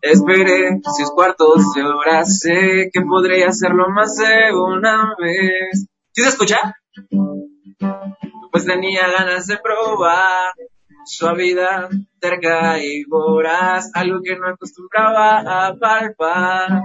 esperé 0.00 0.80
seis 0.96 1.10
cuartos 1.12 1.74
de 1.74 1.82
hora? 1.82 2.24
Sé 2.24 2.90
que 2.92 3.00
podría 3.00 3.48
hacerlo 3.48 3.88
más 3.90 4.14
de 4.14 4.54
una 4.56 5.16
vez. 5.18 5.84
¿Sí 6.12 6.22
se 6.22 6.28
escucha? 6.28 6.76
Pues 8.52 8.64
tenía 8.64 9.08
ganas 9.08 9.48
de 9.48 9.58
probar 9.58 10.54
suavidad 11.06 11.90
terca 12.20 12.78
y 12.78 13.02
voraz, 13.02 13.90
algo 13.94 14.20
que 14.22 14.36
no 14.36 14.50
acostumbraba 14.50 15.40
a 15.66 15.74
palpar. 15.74 16.82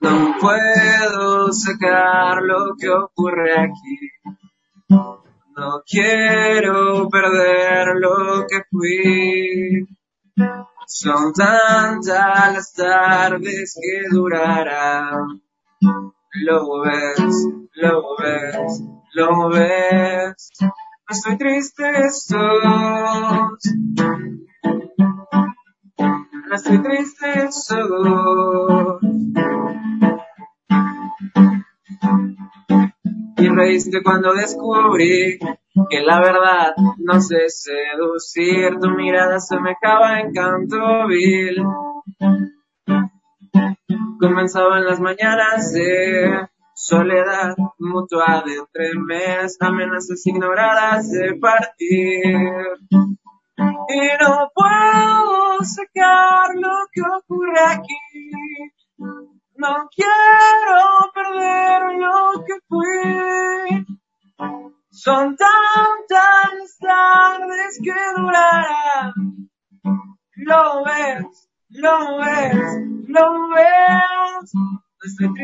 No 0.00 0.36
puedo 0.38 1.52
sacar 1.54 2.42
lo 2.42 2.76
que 2.78 2.90
ocurre 2.90 3.60
aquí. 3.60 4.10
No 5.58 5.82
quiero 5.84 7.08
perder 7.08 7.88
lo 7.96 8.46
que 8.46 8.62
fui. 8.70 9.88
Son 10.86 11.32
tantas 11.32 12.54
las 12.54 12.72
tardes 12.74 13.74
que 13.74 14.08
durarán. 14.08 15.42
Lo 16.44 16.80
ves, 16.82 17.48
lo 17.74 18.16
ves, 18.18 18.84
lo 19.14 19.48
ves. 19.48 20.48
No 20.60 20.70
estoy 21.08 21.36
triste, 21.36 22.06
estoy. 22.06 22.38
No 26.46 26.54
estoy 26.54 26.82
triste, 26.82 27.46
estoy. 27.48 27.88
Y 33.58 33.60
reíste 33.60 34.02
cuando 34.04 34.34
descubrí 34.34 35.36
que 35.90 36.00
la 36.02 36.20
verdad 36.20 36.74
no 36.98 37.20
sé 37.20 37.48
seducir. 37.48 38.78
Tu 38.80 38.88
mirada 38.90 39.40
semejaba 39.40 40.20
encanto 40.20 41.08
vil. 41.08 41.56
Comenzaban 44.20 44.84
las 44.84 45.00
mañanas 45.00 45.72
de 45.72 46.48
soledad 46.74 47.56
mutua 47.78 48.44
de 48.46 48.54
entre 48.58 48.94
mes, 48.94 49.56
amenazas 49.60 50.24
ignoradas 50.24 51.10
de 51.10 51.34
partir. 51.34 52.36
Y 53.88 54.00
no 54.20 54.50
puedo 54.54 55.64
sacar 55.64 56.54
lo 56.54 56.86
que 56.92 57.02
ocurre 57.02 57.60
aquí. 57.66 59.37
No 59.58 59.88
quiero 59.90 61.10
perder 61.12 61.82
lo 61.98 62.44
que 62.46 62.54
fui. 62.68 63.86
Son 64.90 65.36
tantas 65.36 66.78
tardes 66.78 67.80
que 67.82 67.92
durarán. 68.16 69.12
Lo 70.36 70.84
ves, 70.84 71.48
lo 71.70 72.18
ves, 72.18 72.84
lo 73.08 73.48
ves. 73.48 74.52
No 74.54 75.08
estoy 75.08 75.34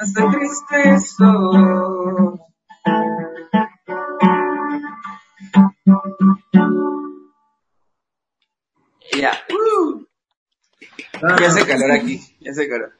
estoy 0.00 0.30
triste, 0.32 0.94
estoy. 0.94 2.40
Ya. 9.18 9.32
Uh. 9.50 10.04
Ya 11.38 11.46
hace 11.46 11.66
calor 11.66 11.92
aquí, 11.92 12.20
ya 12.40 12.50
hace 12.50 12.68
calor. 12.68 12.92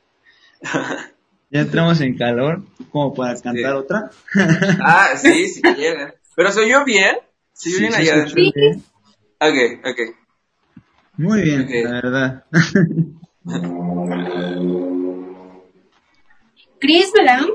Ya 1.50 1.60
entramos 1.60 2.00
en 2.00 2.16
calor, 2.16 2.62
como 2.90 3.12
para 3.14 3.34
cantar 3.40 3.72
Sí. 3.72 3.78
otra. 3.78 4.10
Ah, 4.80 5.10
sí, 5.16 5.48
sí 5.48 5.60
llega. 5.76 6.14
Pero 6.36 6.52
soy 6.52 6.70
yo 6.70 6.84
bien. 6.84 7.16
Soy 7.52 7.72
yo 7.72 7.78
bien 7.80 7.94
allá 7.94 8.12
adentro. 8.14 8.34
Sí. 8.36 8.52
Ok, 9.40 9.80
ok. 9.84 10.16
Muy 11.18 11.42
bien, 11.42 11.62
Ok. 11.62 11.70
la 11.84 11.90
verdad. 11.92 12.44
Chris 16.80 17.12
Velam 17.12 17.46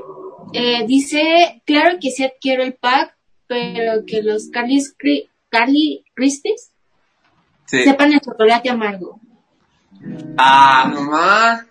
eh, 0.52 0.86
dice, 0.86 1.62
claro 1.66 1.98
que 2.00 2.10
sí 2.10 2.24
adquiero 2.24 2.62
el 2.62 2.74
pack, 2.74 3.16
pero 3.46 4.04
que 4.06 4.22
los 4.22 4.48
Carly, 4.48 4.80
Carly 5.50 6.04
Crispies 6.14 6.72
Sí. 7.68 7.84
sepan 7.84 8.12
el 8.12 8.20
chocolate 8.20 8.70
amargo. 8.70 9.20
Ah, 10.36 10.90
mamá. 10.92 11.66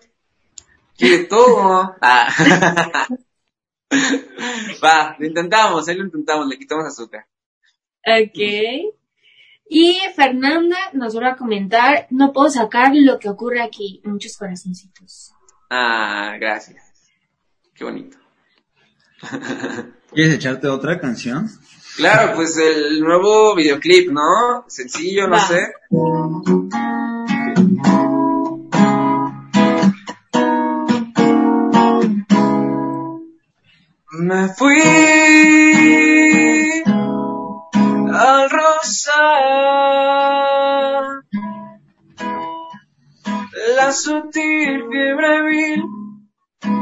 Quiere 0.96 1.26
todo. 1.26 1.96
Ah. 2.02 2.28
Va, 4.84 5.16
lo 5.18 5.26
intentamos, 5.26 5.88
ahí 5.88 5.96
lo 5.96 6.06
intentamos, 6.06 6.48
le 6.48 6.58
quitamos 6.58 6.86
azúcar. 6.86 7.26
Ok. 8.06 8.94
Y 9.70 10.00
Fernanda 10.16 10.78
nos 10.94 11.14
vuelve 11.14 11.32
a 11.32 11.36
comentar, 11.36 12.08
no 12.10 12.32
puedo 12.32 12.50
sacar 12.50 12.92
lo 12.94 13.20
que 13.20 13.30
ocurre 13.30 13.62
aquí. 13.62 14.02
Muchos 14.04 14.38
corazoncitos. 14.38 15.34
Ah, 15.70 16.38
gracias. 16.40 17.12
Qué 17.74 17.84
bonito. 17.84 18.18
¿Quieres 20.14 20.36
echarte 20.36 20.68
otra 20.68 21.00
canción? 21.00 21.50
Claro, 21.98 22.36
pues 22.36 22.56
el 22.58 23.00
nuevo 23.00 23.56
videoclip, 23.56 24.12
¿no? 24.12 24.66
Sencillo, 24.68 25.28
no 25.28 25.36
Va. 25.36 25.48
sé. 25.48 25.74
Me 34.12 34.48
fui 34.50 34.82
al 38.14 38.50
rosar 38.52 39.18
la 43.76 43.92
sutil 43.92 44.84
fiebre 44.92 45.42
vil 45.48 45.84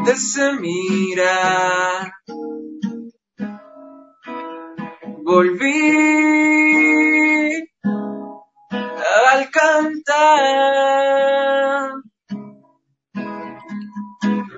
de 0.05 0.11
ese 0.11 0.53
mirar. 0.59 2.11
Volví 5.25 5.81
al 9.31 9.41
cantar. 9.49 10.43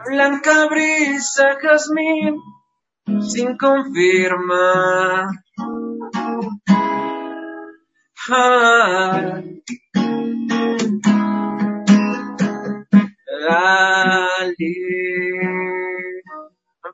Blanca 0.09 0.68
brisa, 0.70 1.47
jazmín, 1.61 2.36
sin 3.22 3.57
confirmar. 3.57 5.28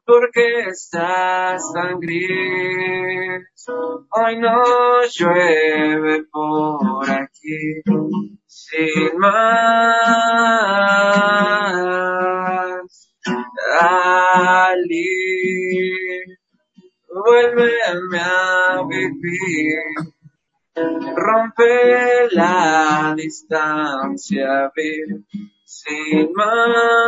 ¿Por 0.05 0.29
qué 0.31 0.69
estás 0.69 1.61
tan 1.73 1.99
gris? 1.99 3.43
Hoy 4.11 4.37
no 4.39 4.61
llueve 5.17 6.23
por 6.31 7.09
aquí, 7.09 7.81
sin 8.45 9.17
más. 9.17 9.63
Ali, 13.79 15.03
vuélveme 17.07 18.19
a 18.19 18.81
vivir. 18.87 19.79
Rompe 21.15 22.29
la 22.31 23.13
distancia, 23.15 24.71
sin 25.65 26.33
más. 26.33 27.02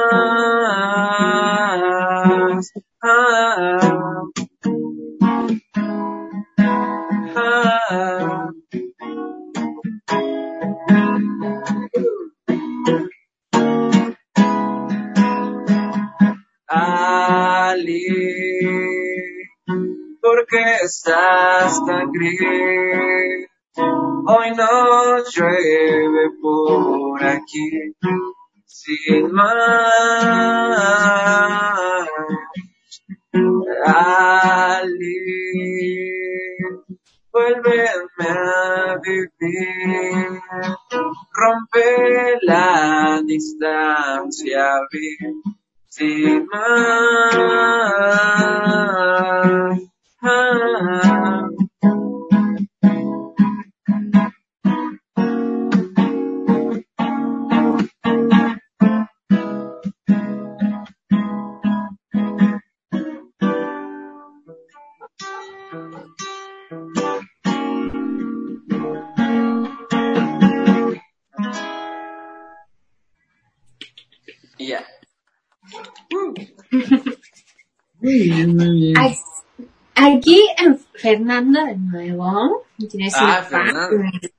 Hoy 24.27 24.51
no 24.55 25.17
llueve 25.17 26.29
por 26.41 27.23
aquí, 27.23 27.93
sin 28.65 29.31
más. 29.33 29.49
Ali, 33.85 35.19
vuélveme 37.31 38.29
a 38.29 38.97
vivir, 39.03 40.41
rompe 41.33 42.39
la 42.43 43.21
distancia, 43.25 44.65
vi, 44.89 45.17
sin 45.89 46.47
más. 46.47 47.04
Tiene 82.95 83.11
su 83.11 83.17
Ah. 83.19 83.89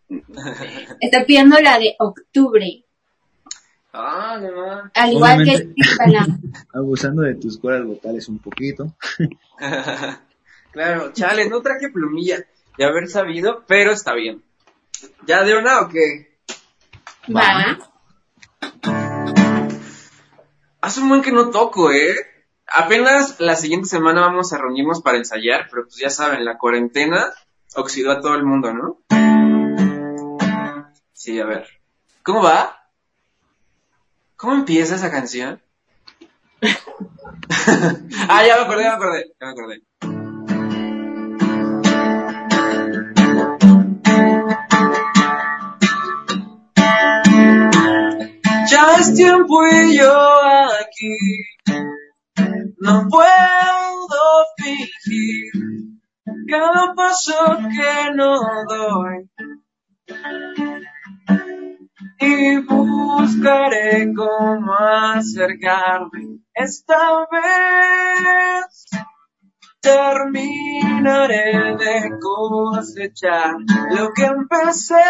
Está 1.01 1.25
pidiendo 1.27 1.59
la 1.61 1.79
de 1.79 1.95
octubre. 1.99 2.85
Ah, 3.93 4.39
no. 4.41 4.91
Al 4.95 5.13
igual 5.13 5.45
que 5.45 5.51
Obviamente. 5.51 5.75
Tímpala. 5.75 6.27
Abusando 6.73 7.23
de 7.23 7.35
tus 7.35 7.59
cuerdas 7.59 7.87
vocales 7.87 8.29
un 8.29 8.39
poquito. 8.39 8.95
claro, 10.73 11.13
chale, 11.13 11.49
no 11.49 11.61
traje 11.61 11.91
plumilla 11.91 12.45
de 12.79 12.85
haber 12.85 13.09
sabido, 13.09 13.65
pero 13.67 13.93
está 13.93 14.15
bien. 14.15 14.43
¿Ya 15.27 15.45
de 15.45 15.57
una 15.57 15.81
o 15.81 15.89
qué? 15.89 16.39
Va. 17.35 17.79
Hace 20.81 21.01
un 21.01 21.09
buen 21.09 21.23
que 21.23 21.33
no 21.33 21.51
toco, 21.51 21.91
¿eh? 21.91 22.15
Apenas 22.67 23.39
la 23.39 23.57
siguiente 23.57 23.89
semana 23.89 24.23
vamos 24.23 24.53
a 24.53 24.59
reunirnos 24.59 25.03
para 25.03 25.19
ensayar, 25.19 25.69
pero 25.71 25.85
pues 25.85 25.97
ya 25.97 26.11
saben, 26.11 26.45
la 26.45 26.59
cuarentena 26.59 27.33
oxidó 27.75 28.13
a 28.13 28.21
todo 28.21 28.35
el 28.35 28.45
mundo, 28.45 28.73
¿no? 28.73 28.99
Sí, 31.13 31.41
a 31.41 31.47
ver. 31.47 31.67
¿Cómo 32.23 32.43
va? 32.43 32.77
¿Cómo 34.37 34.55
empieza 34.55 34.97
esa 34.97 35.11
canción? 35.11 35.63
ah, 38.29 38.47
ya 38.47 38.57
me 38.57 38.63
acordé, 38.63 38.85
ya 38.85 38.91
me 38.91 38.97
acordé, 38.97 39.35
ya 39.41 39.47
me 39.47 39.53
acordé. 39.53 39.83
Ya 48.71 48.97
es 48.99 49.15
tiempo 49.15 49.67
y 49.67 49.97
yo 49.97 50.13
aquí 50.81 51.17
no 52.79 53.09
puedo 53.09 54.45
fingir 54.59 55.76
cada 56.49 56.95
paso 56.95 57.59
que 57.59 58.15
no 58.15 58.39
doy 58.69 59.29
y 62.19 62.59
buscaré 62.59 64.13
cómo 64.15 64.73
acercarme 64.75 66.41
esta 66.55 67.27
vez. 67.31 68.87
Terminaré 69.81 71.77
de 71.77 72.11
cosechar 72.21 73.57
lo 73.91 74.13
que 74.13 74.25
empecé. 74.25 75.05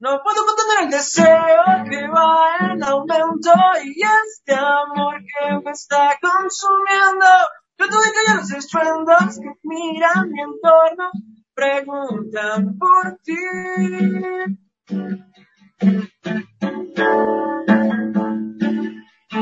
No 0.00 0.20
puedo 0.22 0.44
contener 0.44 0.84
el 0.84 0.90
deseo 0.90 1.64
que 1.88 2.08
va 2.08 2.72
en 2.72 2.82
aumento 2.82 3.52
y 3.84 4.02
este 4.02 4.54
amor 4.54 5.14
que 5.20 5.60
me 5.64 5.70
está 5.70 6.18
consumiendo. 6.20 7.26
Yo 7.76 7.88
tuve 7.88 8.12
que 8.12 8.34
los 8.34 8.52
estruendos 8.52 9.40
que 9.40 9.52
miran 9.62 10.30
mi 10.30 10.40
entorno 10.40 11.10
preguntan 11.54 12.78
por 12.78 13.18
ti. 13.22 13.34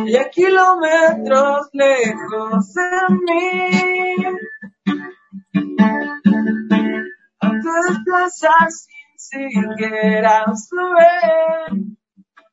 Y 0.07 0.17
a 0.17 0.31
kilómetros 0.31 1.69
lejos 1.73 2.73
de 2.75 2.91
mí, 3.27 4.17
a 7.41 7.51
desplazar 7.89 8.71
sin 8.71 9.19
siquiera 9.19 10.45
saber 10.55 11.77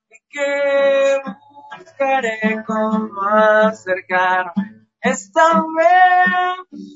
y 0.10 0.20
que 0.30 1.22
buscaré 1.78 2.64
cómo 2.68 3.22
acercarme 3.22 4.79
esta 5.02 5.64
vez. 5.78 6.92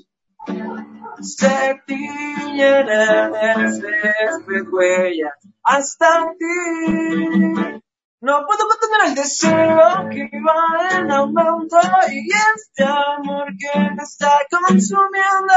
Se 1.22 1.82
tiñen 1.88 2.90
en 2.90 3.36
el 3.36 3.72
césped 3.72 4.68
huellas 4.72 5.34
hasta 5.64 6.34
ti. 6.38 7.80
No 8.22 8.46
puedo 8.46 8.68
contener 8.68 9.08
el 9.08 9.16
deseo 9.16 10.10
que 10.10 10.30
va 10.42 10.98
en 10.98 11.12
aumento 11.12 11.78
y 12.12 12.30
este 12.56 12.84
amor 12.84 13.48
que 13.58 13.80
me 13.80 14.04
está 14.04 14.32
consumiendo. 14.50 15.54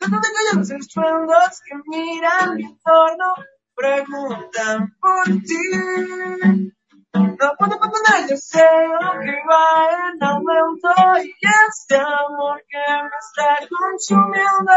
De 0.00 0.08
donde 0.08 0.28
callan 0.28 0.58
los 0.58 0.70
estruendos 0.70 1.60
que 1.66 1.76
miran 1.86 2.56
mi 2.56 2.64
entorno, 2.64 3.34
preguntan 3.74 4.96
por 5.00 5.24
ti. 5.24 6.72
No 7.14 7.54
puedo 7.58 7.78
contener 7.78 8.22
el 8.22 8.26
deseo 8.26 8.98
que 9.22 9.34
va 9.48 9.86
en 10.12 10.22
aumento 10.22 10.90
y 11.22 11.32
este 11.68 11.96
amor 11.96 12.60
que 12.68 12.78
me 12.78 13.18
está 13.20 13.48
consumiendo. 13.68 14.72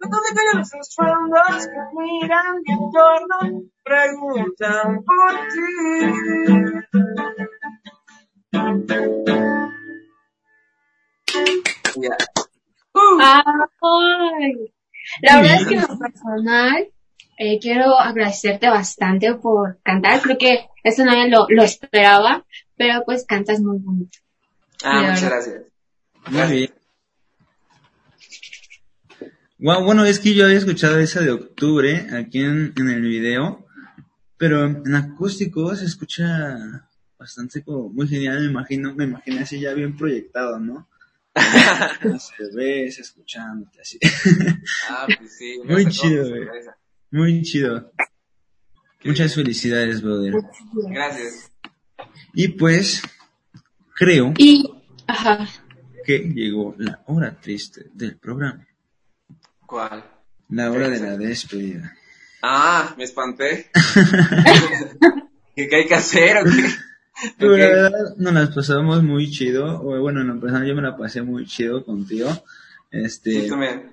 De 0.00 0.08
donde 0.08 0.34
callan 0.34 0.58
los 0.58 0.74
estruendos 0.74 1.68
que 1.68 1.80
miran 1.94 2.60
mi 2.64 2.72
entorno, 2.72 3.36
preguntan 3.84 5.04
por 5.04 5.32
ti. 5.48 5.66
Ya. 12.00 12.16
Ay, 13.20 14.74
la 15.22 15.36
verdad 15.36 15.54
es 15.60 15.66
que 15.68 15.74
en 15.74 15.80
lo 15.82 15.98
personal 15.98 16.88
eh, 17.38 17.58
quiero 17.60 17.98
agradecerte 17.98 18.68
bastante 18.68 19.34
por 19.34 19.80
cantar. 19.82 20.20
Creo 20.20 20.38
que 20.38 20.68
eso 20.86 21.04
nadie 21.04 21.28
lo, 21.28 21.46
lo 21.48 21.62
esperaba, 21.64 22.46
pero 22.76 23.02
pues 23.04 23.24
cantas 23.26 23.60
muy 23.60 23.78
bonito. 23.78 24.18
Ah, 24.84 25.00
muchas 25.00 25.22
verdad. 25.22 25.30
gracias. 25.30 25.62
Muy 26.30 26.56
bien. 26.56 26.74
Guau, 29.58 29.84
bueno, 29.84 30.04
es 30.04 30.20
que 30.20 30.34
yo 30.34 30.44
había 30.44 30.58
escuchado 30.58 30.98
esa 30.98 31.20
de 31.20 31.30
octubre 31.32 32.06
aquí 32.12 32.40
en, 32.40 32.72
en 32.76 32.88
el 32.88 33.00
video, 33.00 33.66
pero 34.36 34.64
en 34.66 34.94
acústico 34.94 35.74
se 35.74 35.86
escucha 35.86 36.86
bastante 37.18 37.64
como 37.64 37.88
muy 37.88 38.06
genial, 38.06 38.40
me 38.40 38.50
imagino, 38.50 38.94
me 38.94 39.04
imagino 39.04 39.40
así 39.40 39.58
ya 39.58 39.72
bien 39.72 39.96
proyectado, 39.96 40.60
¿no? 40.60 40.88
Se 42.18 42.54
ves 42.54 42.98
escuchándote 42.98 43.80
así. 43.80 43.98
Ah, 44.88 45.06
pues 45.18 45.36
sí. 45.36 45.58
Muy 45.64 45.86
chido, 45.86 46.28
güey. 46.28 46.46
Muy 47.10 47.42
chido. 47.42 47.92
Muchas 49.06 49.34
felicidades, 49.34 50.02
brother. 50.02 50.34
Gracias. 50.90 51.50
Y 52.34 52.48
pues, 52.48 53.02
creo 53.94 54.34
Y, 54.36 54.68
ajá, 55.06 55.48
que 56.04 56.18
llegó 56.18 56.74
la 56.78 57.02
hora 57.06 57.36
triste 57.40 57.86
del 57.92 58.16
programa. 58.16 58.66
¿Cuál? 59.66 60.04
La 60.48 60.70
hora 60.70 60.88
de 60.88 61.00
la 61.00 61.16
despedida. 61.16 61.96
Ah, 62.42 62.94
me 62.96 63.04
espanté. 63.04 63.70
¿Qué, 65.56 65.68
qué 65.68 65.76
hay 65.76 65.86
que 65.86 65.94
hacer 65.94 66.36
o 66.38 66.44
qué? 66.44 66.68
Pero 67.38 67.56
la 67.56 67.68
verdad 67.68 68.16
nos 68.16 68.32
las 68.32 68.54
pasamos 68.54 69.02
muy 69.02 69.30
chido. 69.30 69.80
o 69.82 70.00
Bueno, 70.00 70.20
en 70.20 70.28
lo 70.28 70.40
personal 70.40 70.66
yo 70.66 70.74
me 70.74 70.82
la 70.82 70.96
pasé 70.96 71.22
muy 71.22 71.46
chido 71.46 71.84
contigo. 71.84 72.30
Este, 72.90 73.48
también. 73.48 73.92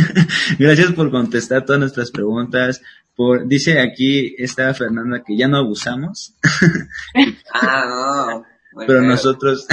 gracias 0.58 0.92
por 0.92 1.10
contestar 1.10 1.64
todas 1.64 1.80
nuestras 1.80 2.10
preguntas. 2.10 2.82
Por, 3.18 3.48
dice 3.48 3.80
aquí 3.80 4.36
esta 4.38 4.72
Fernanda 4.74 5.24
que 5.26 5.36
ya 5.36 5.48
no 5.48 5.56
abusamos, 5.56 6.36
Ah, 7.52 8.44
no. 8.72 8.86
pero 8.86 9.02
nosotros, 9.02 9.66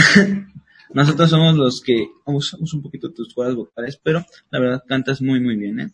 nosotros 0.89 1.29
somos 1.29 1.55
los 1.55 1.79
que 1.79 2.07
abusamos 2.25 2.73
un 2.73 2.81
poquito 2.81 3.13
tus 3.13 3.35
cuerdas 3.35 3.55
vocales, 3.55 3.99
pero 4.03 4.25
la 4.49 4.59
verdad 4.59 4.83
cantas 4.87 5.21
muy 5.21 5.39
muy 5.39 5.57
bien, 5.57 5.79
¿eh? 5.79 5.91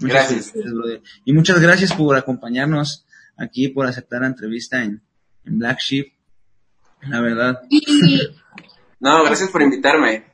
Muchas 0.00 0.32
Gracias. 0.32 0.52
brother. 0.52 1.00
Y 1.24 1.32
muchas 1.32 1.60
gracias 1.60 1.92
por 1.92 2.16
acompañarnos 2.16 3.06
aquí, 3.36 3.68
por 3.68 3.86
aceptar 3.86 4.22
la 4.22 4.26
entrevista 4.26 4.82
en, 4.82 5.00
en 5.44 5.58
Black 5.60 5.78
Sheep. 5.78 6.12
La 7.02 7.20
verdad, 7.20 7.60
No, 8.98 9.22
gracias 9.24 9.48
por 9.50 9.62
invitarme. 9.62 10.24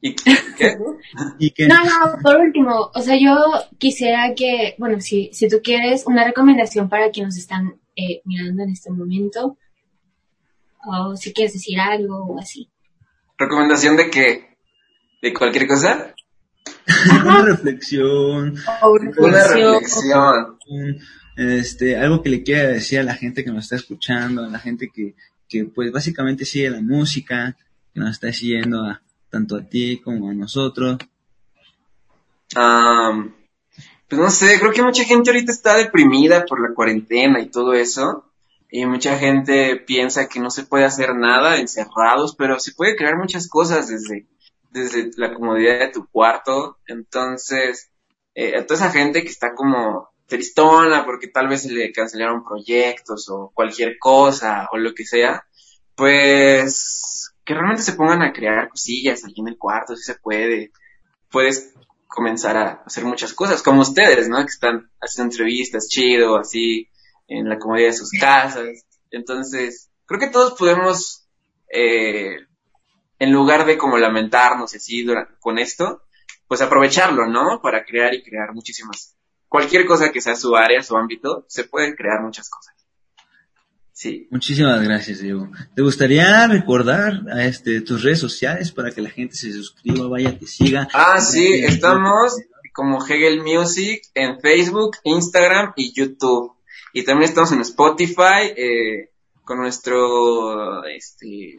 ¿Y 0.00 0.14
qué? 0.14 0.36
qué? 0.56 0.78
y 1.38 1.50
que 1.50 1.66
no, 1.66 1.76
no, 1.84 2.18
por 2.22 2.36
último, 2.36 2.90
o 2.94 3.02
sea, 3.02 3.16
yo 3.20 3.36
quisiera 3.78 4.34
que, 4.34 4.74
bueno, 4.78 5.00
si, 5.00 5.30
si 5.32 5.48
tú 5.48 5.60
quieres, 5.62 6.04
una 6.06 6.24
recomendación 6.24 6.88
para 6.88 7.10
quienes 7.10 7.34
nos 7.34 7.38
están 7.38 7.80
eh, 7.96 8.22
mirando 8.24 8.62
en 8.62 8.70
este 8.70 8.90
momento, 8.90 9.58
o 10.84 11.16
si 11.16 11.32
quieres 11.32 11.52
decir 11.52 11.78
algo 11.78 12.24
o 12.24 12.38
así. 12.38 12.68
¿Recomendación 13.38 13.96
de 13.96 14.10
qué? 14.10 14.56
¿De 15.20 15.34
cualquier 15.34 15.66
cosa? 15.66 16.14
una 17.22 17.42
reflexión, 17.42 18.56
O 18.82 18.92
Una 19.18 19.46
reflexión. 19.48 20.58
este, 21.36 21.96
algo 21.96 22.22
que 22.22 22.30
le 22.30 22.42
quiera 22.42 22.68
decir 22.68 23.00
a 23.00 23.04
la 23.04 23.14
gente 23.14 23.44
que 23.44 23.50
nos 23.50 23.64
está 23.64 23.76
escuchando, 23.76 24.44
a 24.44 24.48
la 24.48 24.58
gente 24.58 24.90
que, 24.92 25.14
que 25.48 25.66
pues 25.66 25.92
básicamente 25.92 26.44
sigue 26.44 26.70
la 26.70 26.80
música, 26.80 27.56
que 27.92 28.00
nos 28.00 28.10
está 28.10 28.32
siguiendo 28.32 28.82
a, 28.82 29.02
tanto 29.30 29.56
a 29.56 29.62
ti 29.62 30.00
como 30.00 30.30
a 30.30 30.34
nosotros. 30.34 30.98
Am, 32.54 33.34
pues 34.08 34.20
no 34.20 34.30
sé, 34.30 34.58
creo 34.58 34.72
que 34.72 34.82
mucha 34.82 35.04
gente 35.04 35.30
ahorita 35.30 35.52
está 35.52 35.76
deprimida 35.76 36.44
por 36.44 36.60
la 36.60 36.74
cuarentena 36.74 37.40
y 37.40 37.48
todo 37.48 37.72
eso. 37.74 38.24
Y 38.70 38.86
mucha 38.86 39.18
gente 39.18 39.76
piensa 39.76 40.28
que 40.28 40.40
no 40.40 40.50
se 40.50 40.64
puede 40.64 40.84
hacer 40.84 41.14
nada 41.14 41.58
encerrados, 41.58 42.34
pero 42.36 42.58
se 42.60 42.72
puede 42.72 42.96
crear 42.96 43.16
muchas 43.16 43.48
cosas 43.48 43.88
desde, 43.88 44.26
desde 44.70 45.10
la 45.16 45.34
comodidad 45.34 45.80
de 45.80 45.88
tu 45.88 46.06
cuarto. 46.08 46.78
Entonces, 46.86 47.90
eh, 48.34 48.56
a 48.56 48.66
toda 48.66 48.86
esa 48.86 48.90
gente 48.90 49.22
que 49.22 49.28
está 49.28 49.54
como 49.54 50.10
tristona 50.26 51.04
porque 51.04 51.26
tal 51.28 51.48
vez 51.48 51.62
se 51.62 51.72
le 51.72 51.92
cancelaron 51.92 52.44
proyectos 52.44 53.28
o 53.28 53.50
cualquier 53.52 53.98
cosa 53.98 54.68
o 54.72 54.78
lo 54.78 54.94
que 54.94 55.04
sea, 55.04 55.44
pues 55.96 57.34
que 57.50 57.54
realmente 57.54 57.82
se 57.82 57.94
pongan 57.94 58.22
a 58.22 58.32
crear 58.32 58.68
cosillas 58.68 59.24
allí 59.24 59.34
en 59.38 59.48
el 59.48 59.58
cuarto, 59.58 59.96
si 59.96 60.04
se 60.04 60.14
puede. 60.14 60.70
Puedes 61.32 61.74
comenzar 62.06 62.56
a 62.56 62.82
hacer 62.86 63.04
muchas 63.04 63.34
cosas, 63.34 63.60
como 63.60 63.80
ustedes, 63.80 64.28
¿no? 64.28 64.36
Que 64.36 64.52
están 64.52 64.88
haciendo 65.00 65.32
entrevistas 65.32 65.88
chido, 65.88 66.36
así, 66.36 66.88
en 67.26 67.48
la 67.48 67.58
comodidad 67.58 67.88
de 67.88 67.94
sus 67.94 68.12
casas. 68.12 68.86
Entonces, 69.10 69.90
creo 70.06 70.20
que 70.20 70.28
todos 70.28 70.56
podemos, 70.56 71.26
eh, 71.74 72.36
en 73.18 73.32
lugar 73.32 73.66
de 73.66 73.76
como 73.76 73.98
lamentarnos 73.98 74.72
así 74.72 75.04
con 75.40 75.58
esto, 75.58 76.04
pues 76.46 76.62
aprovecharlo, 76.62 77.26
¿no? 77.26 77.60
Para 77.60 77.84
crear 77.84 78.14
y 78.14 78.22
crear 78.22 78.54
muchísimas. 78.54 79.16
Cualquier 79.48 79.86
cosa 79.86 80.12
que 80.12 80.20
sea 80.20 80.36
su 80.36 80.54
área, 80.54 80.84
su 80.84 80.96
ámbito, 80.96 81.46
se 81.48 81.64
pueden 81.64 81.96
crear 81.96 82.22
muchas 82.22 82.48
cosas. 82.48 82.76
Sí. 84.00 84.26
Muchísimas 84.30 84.82
gracias, 84.82 85.20
Diego. 85.20 85.50
¿Te 85.76 85.82
gustaría 85.82 86.46
recordar 86.46 87.20
a 87.30 87.44
este, 87.44 87.82
tus 87.82 88.02
redes 88.02 88.18
sociales 88.18 88.72
para 88.72 88.92
que 88.92 89.02
la 89.02 89.10
gente 89.10 89.36
se 89.36 89.52
suscriba, 89.52 90.08
vaya, 90.08 90.38
te 90.38 90.46
siga? 90.46 90.88
Ah, 90.94 91.20
sí, 91.20 91.52
estamos 91.62 92.34
como 92.72 93.06
Hegel 93.06 93.42
Music 93.42 94.00
en 94.14 94.40
Facebook, 94.40 94.96
Instagram 95.04 95.74
y 95.76 95.92
YouTube. 95.92 96.54
Y 96.94 97.04
también 97.04 97.28
estamos 97.28 97.52
en 97.52 97.60
Spotify 97.60 98.54
eh, 98.56 99.10
con 99.44 99.58
nuestro, 99.58 100.82
este, 100.86 101.58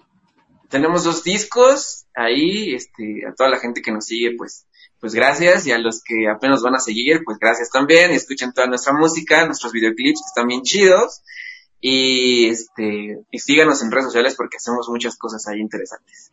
tenemos 0.67 1.03
dos 1.03 1.23
discos 1.23 2.07
ahí, 2.15 2.73
este, 2.73 3.21
a 3.29 3.35
toda 3.35 3.51
la 3.51 3.59
gente 3.59 3.83
que 3.83 3.91
nos 3.91 4.05
sigue, 4.07 4.33
pues, 4.35 4.65
pues 4.99 5.13
gracias 5.13 5.67
y 5.67 5.73
a 5.73 5.77
los 5.77 6.01
que 6.03 6.27
apenas 6.27 6.63
van 6.63 6.73
a 6.73 6.79
seguir, 6.79 7.21
pues 7.23 7.37
gracias 7.37 7.69
también. 7.69 8.11
Y 8.11 8.15
escuchen 8.15 8.51
toda 8.51 8.65
nuestra 8.65 8.93
música, 8.93 9.45
nuestros 9.45 9.71
videoclips 9.71 10.21
que 10.21 10.27
están 10.27 10.47
bien 10.47 10.63
chidos. 10.63 11.21
Y 11.81 12.47
este, 12.47 13.23
y 13.31 13.39
síganos 13.39 13.81
en 13.81 13.91
redes 13.91 14.05
sociales 14.05 14.35
porque 14.37 14.57
hacemos 14.57 14.87
muchas 14.89 15.17
cosas 15.17 15.47
ahí 15.47 15.59
interesantes. 15.59 16.31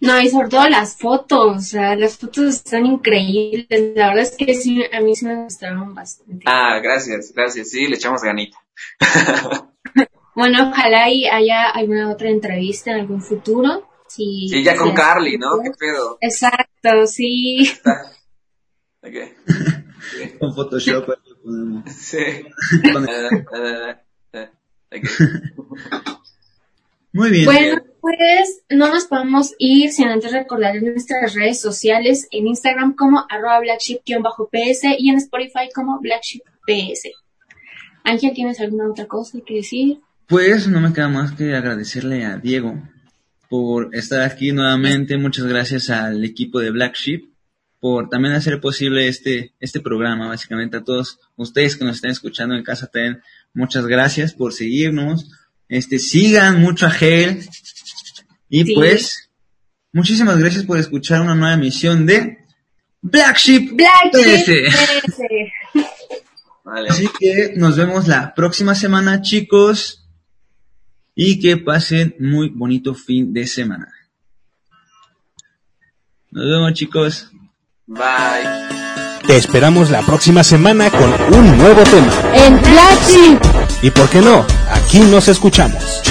No, 0.00 0.20
y 0.20 0.28
sobre 0.28 0.48
todo 0.48 0.68
las 0.68 0.96
fotos, 0.96 1.56
o 1.56 1.60
sea, 1.60 1.96
las 1.96 2.18
fotos 2.18 2.44
están 2.56 2.84
increíbles. 2.84 3.66
La 3.96 4.08
verdad 4.08 4.24
es 4.24 4.36
que 4.36 4.54
sí, 4.54 4.82
a 4.92 5.00
mí 5.00 5.16
sí 5.16 5.24
me 5.24 5.44
gustaron 5.44 5.94
bastante. 5.94 6.44
Ah, 6.46 6.78
gracias, 6.82 7.32
gracias, 7.34 7.70
sí, 7.70 7.86
le 7.86 7.96
echamos 7.96 8.22
ganita. 8.22 8.58
Bueno, 10.36 10.68
ojalá 10.68 11.08
y 11.10 11.26
haya 11.28 11.70
alguna 11.70 12.10
otra 12.10 12.28
entrevista 12.28 12.90
en 12.90 12.98
algún 13.02 13.22
futuro. 13.22 13.88
Sí, 14.08 14.48
Sí, 14.50 14.64
ya 14.64 14.74
con 14.76 14.88
sí. 14.88 14.94
Carly, 14.94 15.38
¿no? 15.38 15.46
¿Qué 15.62 15.70
pedo? 15.78 16.18
Exacto, 16.20 17.06
sí. 17.06 17.70
Ok. 19.00 19.14
Con 20.40 20.54
Photoshop 20.54 21.08
ahí 21.10 21.16
lo 21.30 21.40
ponemos. 21.42 21.92
Sí. 21.92 22.18
Con- 22.92 23.08
Ah, 23.08 23.28
ah, 23.54 24.02
ah, 24.34 24.40
ok. 24.42 24.83
Muy 27.12 27.30
bien. 27.30 27.44
Bueno, 27.44 27.82
pues 28.00 28.62
no 28.70 28.88
nos 28.92 29.04
podemos 29.06 29.54
ir 29.58 29.92
sin 29.92 30.08
antes 30.08 30.32
recordarles 30.32 30.82
nuestras 30.82 31.34
redes 31.34 31.60
sociales 31.60 32.26
en 32.30 32.48
Instagram 32.48 32.94
como 32.94 33.24
arroba 33.30 33.60
blackship-ps 33.60 34.80
y 34.98 35.10
en 35.10 35.16
Spotify 35.16 35.68
como 35.74 36.00
blackship-ps. 36.00 37.10
Ángel, 38.02 38.32
¿tienes 38.34 38.60
alguna 38.60 38.90
otra 38.90 39.06
cosa 39.06 39.38
que 39.46 39.54
decir? 39.54 40.00
Pues 40.26 40.68
no 40.68 40.80
me 40.80 40.92
queda 40.92 41.08
más 41.08 41.32
que 41.32 41.54
agradecerle 41.54 42.24
a 42.24 42.36
Diego 42.36 42.82
por 43.48 43.94
estar 43.94 44.20
aquí 44.22 44.52
nuevamente. 44.52 45.16
Muchas 45.16 45.46
gracias 45.46 45.90
al 45.90 46.24
equipo 46.24 46.60
de 46.60 46.70
Black 46.70 46.96
Sheep 46.96 47.30
por 47.78 48.08
también 48.08 48.34
hacer 48.34 48.60
posible 48.60 49.08
este, 49.08 49.54
este 49.60 49.80
programa. 49.80 50.28
Básicamente 50.28 50.78
a 50.78 50.82
todos 50.84 51.20
ustedes 51.36 51.76
que 51.76 51.84
nos 51.84 51.96
están 51.96 52.10
escuchando 52.10 52.54
en 52.54 52.64
casa 52.64 52.86
también, 52.86 53.22
muchas 53.54 53.86
gracias 53.86 54.34
por 54.34 54.52
seguirnos. 54.52 55.30
Este, 55.68 55.98
sigan 55.98 56.60
mucho 56.60 56.86
a 56.86 56.90
Hale. 56.90 57.40
Y 58.48 58.64
Sí. 58.64 58.74
pues, 58.74 59.30
muchísimas 59.92 60.38
gracias 60.38 60.64
por 60.64 60.78
escuchar 60.78 61.22
una 61.22 61.34
nueva 61.34 61.54
emisión 61.54 62.04
de 62.06 62.38
Black 63.00 63.36
Sheep 63.38 63.72
Black 63.76 64.10
13. 64.12 64.52
Sheep 64.70 65.02
13. 65.16 65.52
Vale. 66.64 66.88
Así 66.88 67.08
que 67.18 67.52
nos 67.56 67.76
vemos 67.76 68.08
la 68.08 68.34
próxima 68.34 68.74
semana, 68.74 69.22
chicos. 69.22 70.00
Y 71.14 71.38
que 71.38 71.56
pasen 71.56 72.16
muy 72.18 72.48
bonito 72.48 72.94
fin 72.94 73.32
de 73.32 73.46
semana. 73.46 73.88
Nos 76.32 76.44
vemos, 76.44 76.72
chicos. 76.74 77.30
Bye. 77.86 78.63
Te 79.26 79.38
esperamos 79.38 79.90
la 79.90 80.02
próxima 80.02 80.44
semana 80.44 80.90
con 80.90 81.10
un 81.34 81.56
nuevo 81.56 81.82
tema. 81.84 82.12
En 82.34 82.60
Sheep. 82.60 83.40
Y 83.82 83.90
por 83.90 84.08
qué 84.10 84.20
no, 84.20 84.44
aquí 84.70 85.00
nos 85.00 85.28
escuchamos. 85.28 86.02